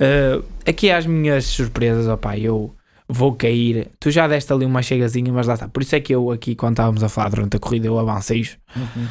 [0.00, 2.74] Uh, aqui as minhas surpresas, ó pá, eu
[3.08, 3.88] vou cair.
[3.98, 5.68] Tu já deste ali uma chegazinha, mas lá está.
[5.68, 8.48] Por isso é que eu aqui, quando estávamos a falar durante a corrida, eu avancei.
[8.76, 9.06] Uhum.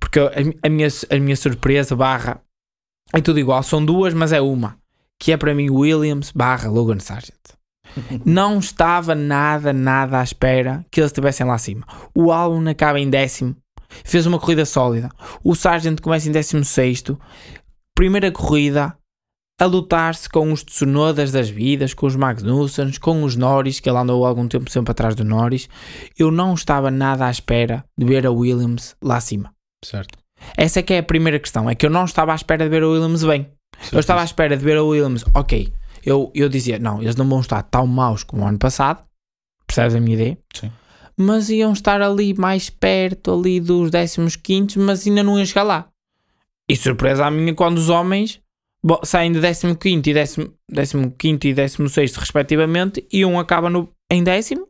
[0.00, 0.32] Porque a,
[0.62, 2.40] a minha, a minha surpresa barra
[3.12, 4.76] é tudo igual, são duas, mas é uma.
[5.18, 7.36] Que é para mim Williams barra Logan Sargent.
[8.24, 11.84] Não estava nada, nada à espera que eles estivessem lá acima.
[12.14, 13.56] O Albon acaba em décimo,
[14.04, 15.10] fez uma corrida sólida.
[15.42, 17.18] O Sargent começa em décimo sexto.
[17.94, 18.96] Primeira corrida
[19.60, 23.98] a lutar-se com os Tsunodas das vidas, com os Magnussens, com os Norris, que ele
[23.98, 25.68] andou algum tempo sempre atrás do Norris.
[26.18, 29.52] Eu não estava nada à espera de ver a Williams lá acima.
[29.84, 30.18] Certo.
[30.56, 32.70] Essa é que é a primeira questão, é que eu não estava à espera de
[32.70, 33.46] ver a Williams bem.
[33.92, 35.72] Eu estava à espera de ver a Williams, ok.
[36.04, 39.04] Eu, eu dizia, não, eles não vão estar tão maus como o ano passado.
[39.66, 40.38] Percebes a minha ideia?
[40.54, 40.72] Sim.
[41.16, 43.90] Mas iam estar ali mais perto ali dos
[44.36, 45.88] 15, mas ainda não iam chegar lá.
[46.68, 48.40] E surpresa a minha quando os homens
[48.82, 49.40] bo- saem de
[49.76, 50.12] 15 e
[51.10, 54.66] 15 e 16 respectivamente e um acaba no, em décimo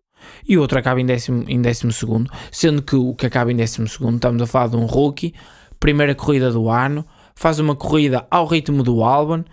[0.49, 3.57] e o outro acaba em décimo, em décimo segundo, sendo que o que acaba em
[3.57, 5.35] décimo segundo estamos a falar de um rookie,
[5.80, 7.05] primeira corrida do ano,
[7.35, 9.45] faz uma corrida ao ritmo do Albon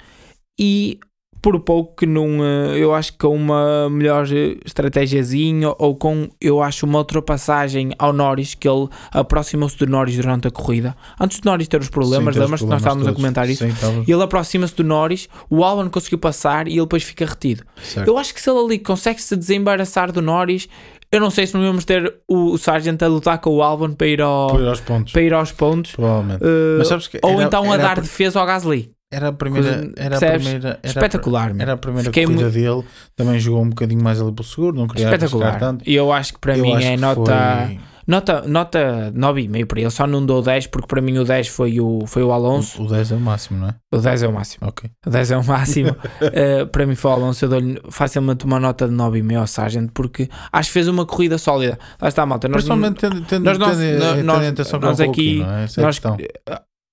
[0.59, 0.99] e
[1.41, 4.25] por pouco que não, eh, eu acho que com uma melhor
[4.65, 10.47] estratégiazinha ou com, eu acho, uma ultrapassagem ao Norris, que ele aproximou-se do Norris durante
[10.47, 10.95] a corrida.
[11.19, 13.09] Antes do Norris ter os problemas, Sim, tem os lembras que nós estávamos problemas a
[13.09, 13.15] todos.
[13.21, 13.63] comentar isso?
[13.63, 17.63] Sim, estava- ele aproxima-se do Norris, o Albon conseguiu passar e ele depois fica retido.
[17.81, 18.07] certo.
[18.07, 20.67] Eu acho que se ele ali consegue se desembaraçar do Norris,
[21.11, 23.91] eu não sei se não vamos ter o, o Sargent a lutar com o Albon
[23.93, 25.11] para ir, ao, Por ir aos pontos.
[25.13, 25.91] para ir aos pontos.
[25.93, 26.43] Provavelmente.
[26.43, 28.91] Uh, Mas sabes que ou era- então a dar pr- defesa ao Gasly.
[29.11, 29.67] Era a primeira.
[29.77, 30.67] Coisa- Era a primeira.
[30.69, 31.61] Era a Espetacular, meu.
[31.63, 32.83] Era a primeira Fiquei corrida dele.
[33.15, 34.75] Também jogou um bocadinho mais ali pelo seguro.
[34.77, 35.57] Não queria Espetacular.
[35.59, 35.83] tanto.
[35.89, 39.89] E eu acho que para Eu mim é nota, foi- nota, nota 9,5 para ele.
[39.89, 42.83] Só não dou 10 porque para mim o 10 foi o, foi o Alonso.
[42.83, 43.75] O 10 é o máximo, não é?
[43.91, 44.67] O 10 é o máximo.
[44.67, 44.87] Ok.
[45.03, 45.89] O 10 é o máximo.
[45.89, 47.45] Uh, para mim foi o Alonso.
[47.45, 51.39] Eu dou-lhe facilmente uma nota de 9,5 ao Sargent porque acho que fez uma corrida
[51.39, 51.79] sólida.
[51.99, 52.47] Lá está, malta.
[52.47, 55.45] Nós, Principalmente tendo, tendo, nós- nós- tendo, nós- tendo nós que é um aqui- pouquinho,
[55.47, 55.63] não é?
[55.63, 55.99] É a nós-.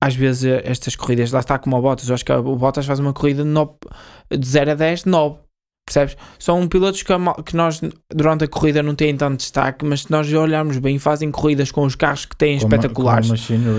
[0.03, 2.86] Às vezes eh, estas corridas, lá está como o Bottas, eu acho que o Bottas
[2.86, 3.72] faz uma corrida de, nove-
[4.30, 5.36] de 0 a 10, 9.
[5.88, 6.16] Percebes?
[6.36, 7.80] São pilotos que, a que nós
[8.12, 11.84] durante a corrida não têm tanto destaque, mas se nós olharmos bem, fazem corridas com
[11.84, 13.28] os carros que têm Com a- espetaculares.
[13.28, 13.36] Com a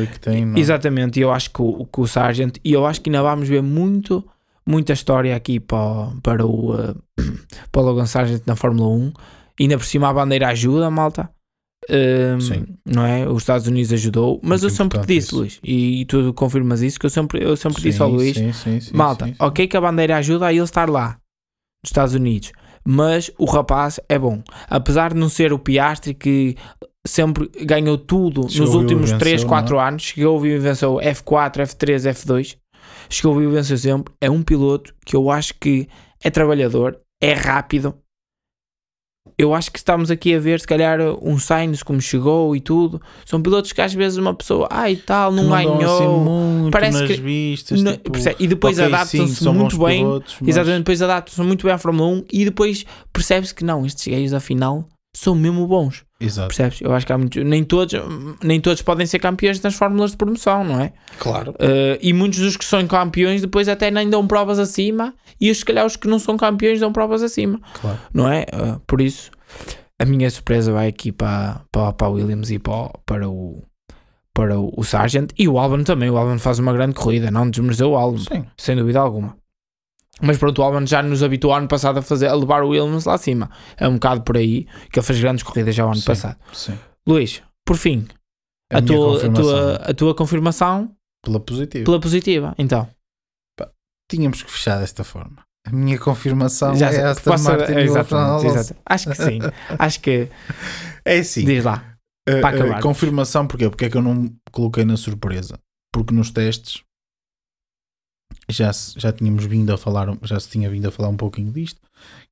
[0.07, 0.59] que tem, não é?
[0.59, 3.49] Exatamente, e eu acho que o, que o Sargent, e eu acho que ainda vamos
[3.49, 4.26] ver muito,
[4.65, 6.93] muita história aqui para, para o, eh,
[7.74, 9.11] para o Logan Sargent na Fórmula 1.
[9.59, 11.30] Ainda por cima a bandeira ajuda, malta.
[12.40, 12.66] Sim.
[12.86, 13.28] Não é?
[13.28, 15.38] Os Estados Unidos ajudou, mas Muito eu sempre disse, isso.
[15.38, 18.54] Luís, e, tu confirmas isso, que eu sempre, eu sempre disse ao Sim, Luís, sim,
[18.54, 19.38] sim, sim, malta, sim, sim.
[19.40, 21.18] ok que a bandeira ajuda a ele estar lá,
[21.84, 22.52] nos Estados Unidos,
[22.86, 24.42] mas o rapaz é bom.
[24.70, 26.56] Apesar de não ser o Piastri que
[27.06, 29.50] sempre ganhou tudo Chegou nos e últimos venceu, 3, não é?
[29.50, 32.58] 4 anos, chegou e venceu F4, F3, F2,
[33.10, 34.14] chegou e venceu sempre.
[34.22, 35.88] É um piloto que eu acho que
[36.24, 37.96] é trabalhador, é rápido.
[39.40, 43.00] Eu acho que estamos aqui a ver, se calhar, um Sainz como chegou e tudo.
[43.24, 45.86] São pilotos que às vezes uma pessoa, ai tal, não, ganhou.
[45.86, 47.82] assim Parece que- vistas.
[47.84, 50.00] Não- tipo, e depois ok, sim, adaptam-se muito bem.
[50.04, 52.84] pilotos, mas- Exatamente, depois adaptam-se muito bem à Fórmula 1 e depois
[53.14, 54.88] percebe-se que não, estes gajos afinal
[55.20, 56.03] são mesmo bons.
[56.20, 56.47] Exato.
[56.47, 56.82] Percebes?
[56.82, 57.93] Eu acho que há muitos, nem todos,
[58.43, 60.91] nem todos podem ser campeões nas fórmulas de promoção, não é?
[61.20, 61.51] Claro.
[61.51, 65.59] Uh, e muitos dos que são campeões depois até nem dão provas acima e os,
[65.59, 67.99] se calhar os que não são campeões dão provas acima, Claro.
[68.13, 68.45] não é?
[68.53, 69.30] Uh, por isso,
[69.99, 73.63] a minha surpresa vai aqui para, para, para o Williams e para, o- para o
[74.34, 76.11] para o, o Sargent e o Albon também.
[76.11, 78.45] O Albon faz uma grande corrida, não desmereceu o Albon, Sim.
[78.55, 79.36] sem dúvida alguma.
[80.22, 83.05] Mas pronto, o Albon já nos habituou ano passado a, fazer, a levar o Williams
[83.05, 83.49] lá acima.
[83.78, 86.05] É um bocado por aí que ele fez grandes corridas já o ano Sim.
[86.05, 86.38] passado.
[86.53, 86.78] Sim.
[87.07, 88.07] Luís, por fim,
[88.72, 90.91] A, a, minha tua, a, confirmação tua, a tua confirmação
[91.24, 91.86] pela positiva.
[91.86, 92.55] pela positiva.
[92.57, 92.89] Então,
[94.09, 95.43] Tínhamos que fechar desta forma.
[95.65, 98.80] A minha confirmação já é Aston posso- Martin exatamente, exato.
[98.86, 99.39] Acho que sim.
[99.78, 100.30] Acho que.
[101.03, 101.43] É assim.
[101.43, 101.97] Diz lá.
[102.28, 103.70] Uh, uh, confirmação, porquê?
[103.70, 105.59] Porque é que eu não coloquei na surpresa?
[105.93, 106.84] Porque nos testes
[108.50, 111.82] já, já tínhamos vindo a falar, já se tinha vindo a falar um pouquinho disto,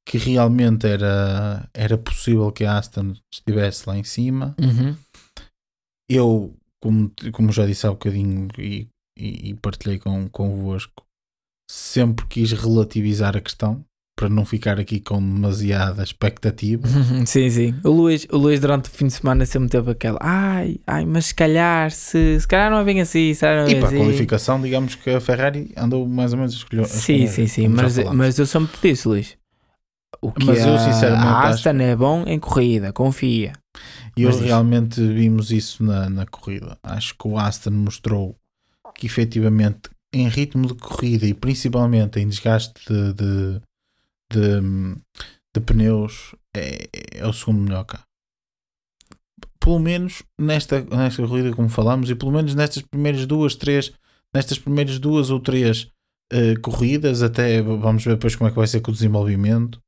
[0.05, 4.55] que realmente era, era possível que a Aston estivesse lá em cima.
[4.59, 4.95] Uhum.
[6.09, 8.88] Eu, como, como já disse há bocadinho e,
[9.18, 11.03] e, e partilhei com, convosco,
[11.70, 13.84] sempre quis relativizar a questão
[14.16, 16.88] para não ficar aqui com demasiada expectativa.
[17.26, 17.76] Sim, sim.
[17.84, 20.18] O Luís, o Luís durante o fim de semana sempre teve aquela.
[20.22, 23.34] Ai, ai, mas se calhar, se, se calhar não é bem assim.
[23.34, 23.99] Se calhar não é E bem para a assim.
[23.99, 26.84] qualificação, digamos que a Ferrari andou mais ou menos a escolher.
[26.84, 27.68] a Sim, sim, sim.
[27.68, 29.38] Mas, mas eu sempre te disse, Luís.
[30.22, 33.51] O que Mas eu, a- sinceramente, a acho- Aston é bom em corrida, confia.
[34.16, 34.45] E eu Mas diz.
[34.47, 36.78] realmente vimos isso na, na corrida.
[36.82, 38.36] Acho que o Aston mostrou
[38.97, 43.61] que efetivamente em ritmo de corrida e principalmente em desgaste de, de,
[44.36, 44.95] de,
[45.55, 48.03] de pneus é, é o segundo melhor carro.
[49.59, 53.91] Pelo menos nesta, nesta corrida, como falamos, e pelo menos nestas primeiras duas, três,
[54.33, 55.89] nestas primeiras duas ou três
[56.32, 59.79] eh, corridas, até vamos ver depois como é que vai ser com o desenvolvimento,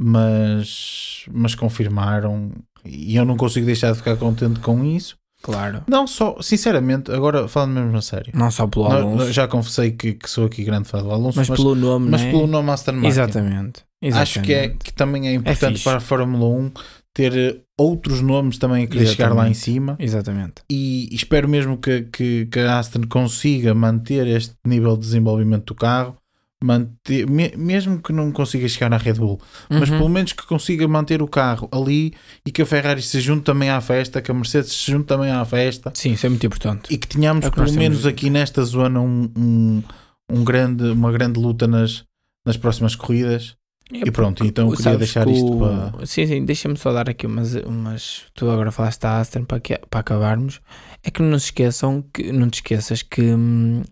[0.00, 2.52] mas, mas confirmaram
[2.84, 5.16] e eu não consigo deixar de ficar contente com isso.
[5.42, 5.82] Claro.
[5.88, 8.32] Não só, sinceramente, agora falando mesmo a sério.
[8.34, 11.38] Não só pelo Não- Alonso, já confessei que, que sou aqui grande fã do Alonso,
[11.38, 12.30] mas, mas, pelo nome, mas né?
[12.30, 13.08] pelo nome Aston Martin.
[13.08, 13.80] Exatamente.
[14.14, 14.84] Acho que, é, Exatamente.
[14.84, 15.84] que também é importante fixe.
[15.84, 16.70] para a Fórmula 1
[17.14, 19.58] ter eh, outros nomes também a querer chegar lá em Exatamente.
[19.58, 20.54] cima Exatamente.
[20.70, 25.74] e espero mesmo que, que, que a Aston consiga manter este nível de desenvolvimento do
[25.74, 26.16] carro,
[26.64, 29.98] manter, me- mesmo que não consiga chegar à Red Bull, mas Uhum.
[29.98, 32.12] pelo menos que consiga manter o carro ali
[32.46, 35.30] e que a Ferrari se junte também à festa, que a Mercedes se junte também
[35.30, 36.92] à festa Sim, isso é muito importante.
[36.92, 39.82] e que tenhamos É que pelo menos aqui nesta zona um, um,
[40.30, 42.04] um grande, uma grande luta nas,
[42.46, 43.56] nas próximas corridas.
[43.92, 46.06] E pronto, então eu queria deixar que isto o- para.
[46.06, 48.22] Sim, sim, deixa-me só dar aqui umas, umas.
[48.32, 50.62] Tu agora falaste da Aston para, que- para acabarmos.
[51.02, 53.82] É que não se esqueçam que não te esqueças que hum,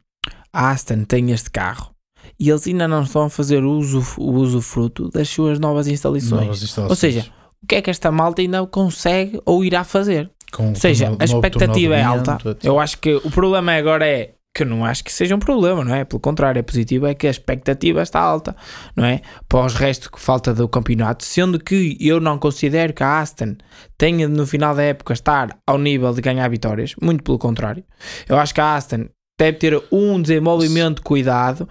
[0.55, 1.90] a Aston tem este carro
[2.41, 6.31] e eles ainda não estão a fazer uso, o uso fruto das suas novas instalações.
[6.31, 6.91] Novas instalações.
[6.91, 7.27] Ou seja,
[7.63, 10.31] o que é que esta malta ainda consegue ou irá fazer?
[10.51, 12.39] Com Ou seja, a expectativa é alta.
[12.65, 15.95] Eu acho que o problema agora é que não acho que seja um problema, não
[15.95, 16.05] é?
[16.05, 18.57] Pelo contrário, é positivo, é que a expectativa está alta,
[18.97, 19.21] não é?
[19.49, 23.57] Para os restos que falta do campeonato, sendo que eu não considero que a Aston
[23.97, 27.85] tenha no final da época estar ao nível de ganhar vitórias, muito pelo contrário.
[28.29, 29.07] Eu acho que a Aston
[29.39, 31.69] deve ter um desenvolvimento cuidado.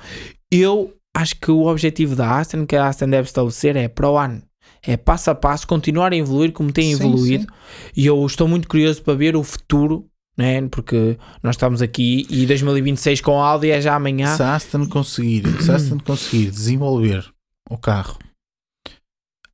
[0.52, 4.18] Eu acho que o objetivo da Aston, que a Aston deve estabelecer, é para o
[4.18, 4.42] ano.
[4.82, 7.44] É passo a passo, continuar a evoluir como tem Sim, evoluído.
[7.44, 7.50] sim.
[7.96, 10.66] E eu estou muito curioso para ver o futuro, né?
[10.70, 14.36] porque nós estamos aqui e 2026 com a Audi é já amanhã.
[14.36, 17.30] Se a Aston conseguir, se a Aston conseguir desenvolver
[17.70, 18.18] o carro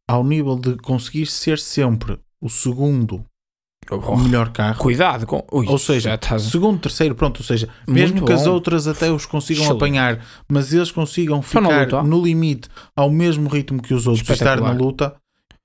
[0.08, 3.26] ao nível de conseguir ser sempre o segundo
[3.92, 5.46] o Oh, melhor carro, cuidado com.
[5.52, 8.52] Ui, ou seja, estás- segundo, terceiro, pronto, ou seja, Muito mesmo que as bom.
[8.54, 9.82] outras até os consigam Excelente.
[9.82, 12.04] apanhar, mas eles consigam Estão na ficar luta.
[12.04, 15.16] no limite ao mesmo ritmo que os outros, estar na luta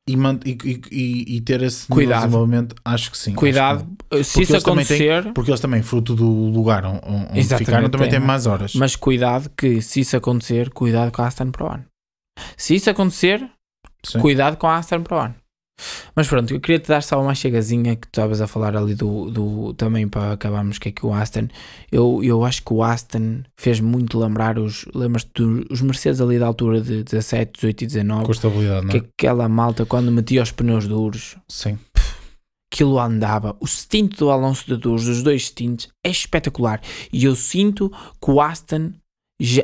[0.08, 2.20] e, e, e- e- ter esse Cuidado.
[2.22, 3.32] desenvolvimento, acho que sim.
[3.34, 7.88] Cuidado, que- se isso também têm- acontecer, porque eles também, fruto do lugar onde, ficaram,
[7.88, 8.26] também tem, têm não é?
[8.26, 8.74] mais horas.
[8.74, 11.84] mas cuidado que se isso acontecer, cuidado com a Aston para o ano.
[12.56, 13.48] Se isso acontecer,
[14.04, 14.18] Sim.
[14.18, 15.34] cuidado com a Aston para o ano.
[16.14, 18.94] Mas pronto, eu queria te dar só uma chegazinha que tu estavas a falar ali
[18.94, 21.48] do, do também para acabarmos que é que o Aston.
[21.90, 26.46] Eu, eu acho que o Aston fez muito lembrar os, lembras-te dos Mercedes ali da
[26.46, 28.24] altura de 17, 18 e 19.
[28.24, 29.00] Com estabilidade, não é?
[29.00, 31.78] que aquela malta quando metia os pneus duros, Sim.
[32.72, 33.56] aquilo andava.
[33.60, 36.80] O stint do Alonso de Duros, os dois stints, é espetacular.
[37.12, 37.90] E eu sinto
[38.20, 38.92] que o Aston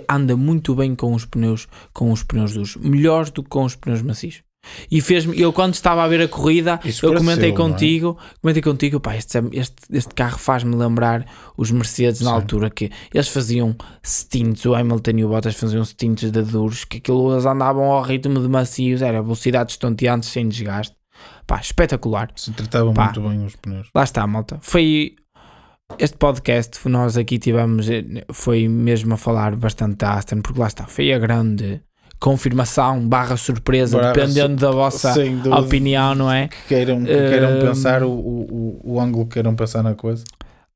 [0.09, 3.77] anda muito bem com os pneus, com os pneus duros, melhores do que com os
[3.77, 4.46] pneus macios.
[4.91, 7.71] E fez-me, eu quando estava a ver a corrida, Isso eu comentei não é?
[7.71, 11.25] contigo, comentei contigo, pá, este, este, este carro faz-me lembrar
[11.57, 12.37] os Mercedes na Sim.
[12.37, 16.99] altura que eles faziam stints, o Hamilton e o Bottas faziam stints de duros, que
[16.99, 20.95] aquilo eles andavam ao ritmo de macios, era velocidades estonteantes sem desgaste.
[21.47, 22.31] Pá, espetacular.
[22.37, 23.05] Se tratavam Pá.
[23.05, 23.89] muito bem os pneus.
[23.95, 24.59] Lá está, malta.
[24.61, 25.15] Foi
[25.99, 30.67] este podcast, nós aqui tivemos, eh, foi mesmo a falar bastante da Aston, porque lá
[30.67, 31.81] está, foi a grande
[32.21, 35.55] confirmação barra surpresa, dependendo da vossa dúvida.
[35.57, 36.49] opinião, não é?
[36.49, 40.25] Que queiram, que queiram Hum, pensar o, o, o- ângulo que queiram pensar na coisa.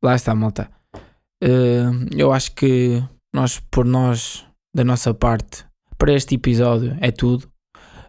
[0.03, 0.71] Lá está, malta.
[1.43, 1.85] Eh,
[2.17, 3.03] eu acho que
[3.35, 4.45] nós, por nós,
[4.75, 5.65] da nossa parte,
[5.99, 7.49] para este episódio, é tudo.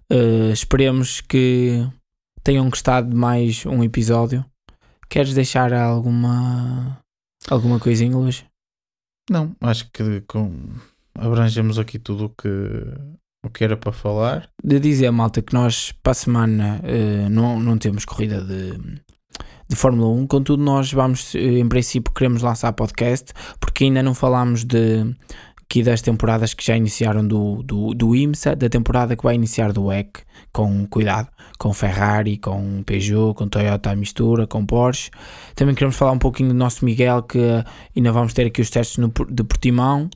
[0.10, 1.88] Eh, esperemos que
[2.44, 4.44] tenham gostado de mais um episódio.
[5.10, 6.98] Queres deixar alguma
[7.50, 8.44] alguma coisinha, Luís?
[9.30, 10.54] Não, acho que com,
[11.18, 12.48] abrangemos aqui tudo o que,
[13.44, 14.48] o que era para falar.
[14.64, 18.74] De dizer, malta, que nós para a semana eh, não, não temos corrida de,
[19.68, 24.14] de Fórmula 1, contudo, nós vamos, eh, em princípio, queremos lançar podcast, porque ainda não
[24.14, 25.16] falámos de
[25.72, 29.72] aqui das temporadas que já iniciaram do, do, do IMSA, da temporada que vai iniciar
[29.72, 30.20] do WEC,
[30.52, 35.10] com cuidado, com Ferrari, com Peugeot, com Toyota à mistura, com Porsche.
[35.56, 37.64] Também queremos falar um pouquinho do nosso Miguel, que eh,
[37.96, 40.10] ainda vamos ter aqui os testes no, de Portimão,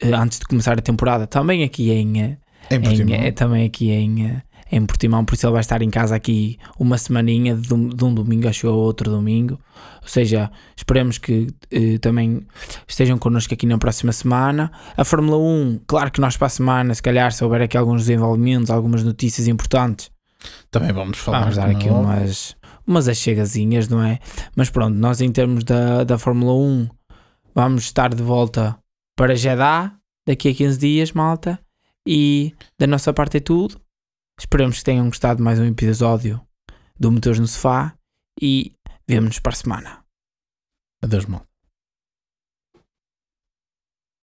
[0.00, 2.38] antes de começar a temporada, também aqui em,
[2.70, 3.14] Em em, Portimão.
[3.14, 4.42] é, também aqui em, eh,
[4.72, 8.04] em Portimão, por isso ele vai estar em casa aqui uma semaninha de, um- de
[8.04, 9.58] um domingo, acho eu, outro domingo.
[10.02, 12.46] Ou seja, esperemos que eh, também
[12.86, 14.70] estejam connosco aqui na próxima semana.
[14.96, 18.02] A Fórmula 1, claro que nós para a semana, se calhar, se houver aqui alguns
[18.02, 20.10] desenvolvimentos, algumas notícias importantes,
[20.70, 21.40] Também vamos falar.
[21.40, 22.56] vamos dar aqui umas,
[22.86, 24.18] umas achegazinhas, não é?
[24.56, 26.88] Mas pronto, nós em termos da, da Fórmula 1,
[27.54, 28.78] vamos estar de volta
[29.16, 29.92] para Jeddah
[30.26, 31.58] daqui a 15 dias, malta.
[32.12, 33.80] E da nossa parte é tudo.
[34.36, 36.44] Esperamos que tenham gostado de mais um episódio
[36.98, 37.96] do Motores no Sofá
[38.42, 38.74] e
[39.08, 40.04] vemo-nos para a semana.
[41.04, 41.49] Adeus, mal.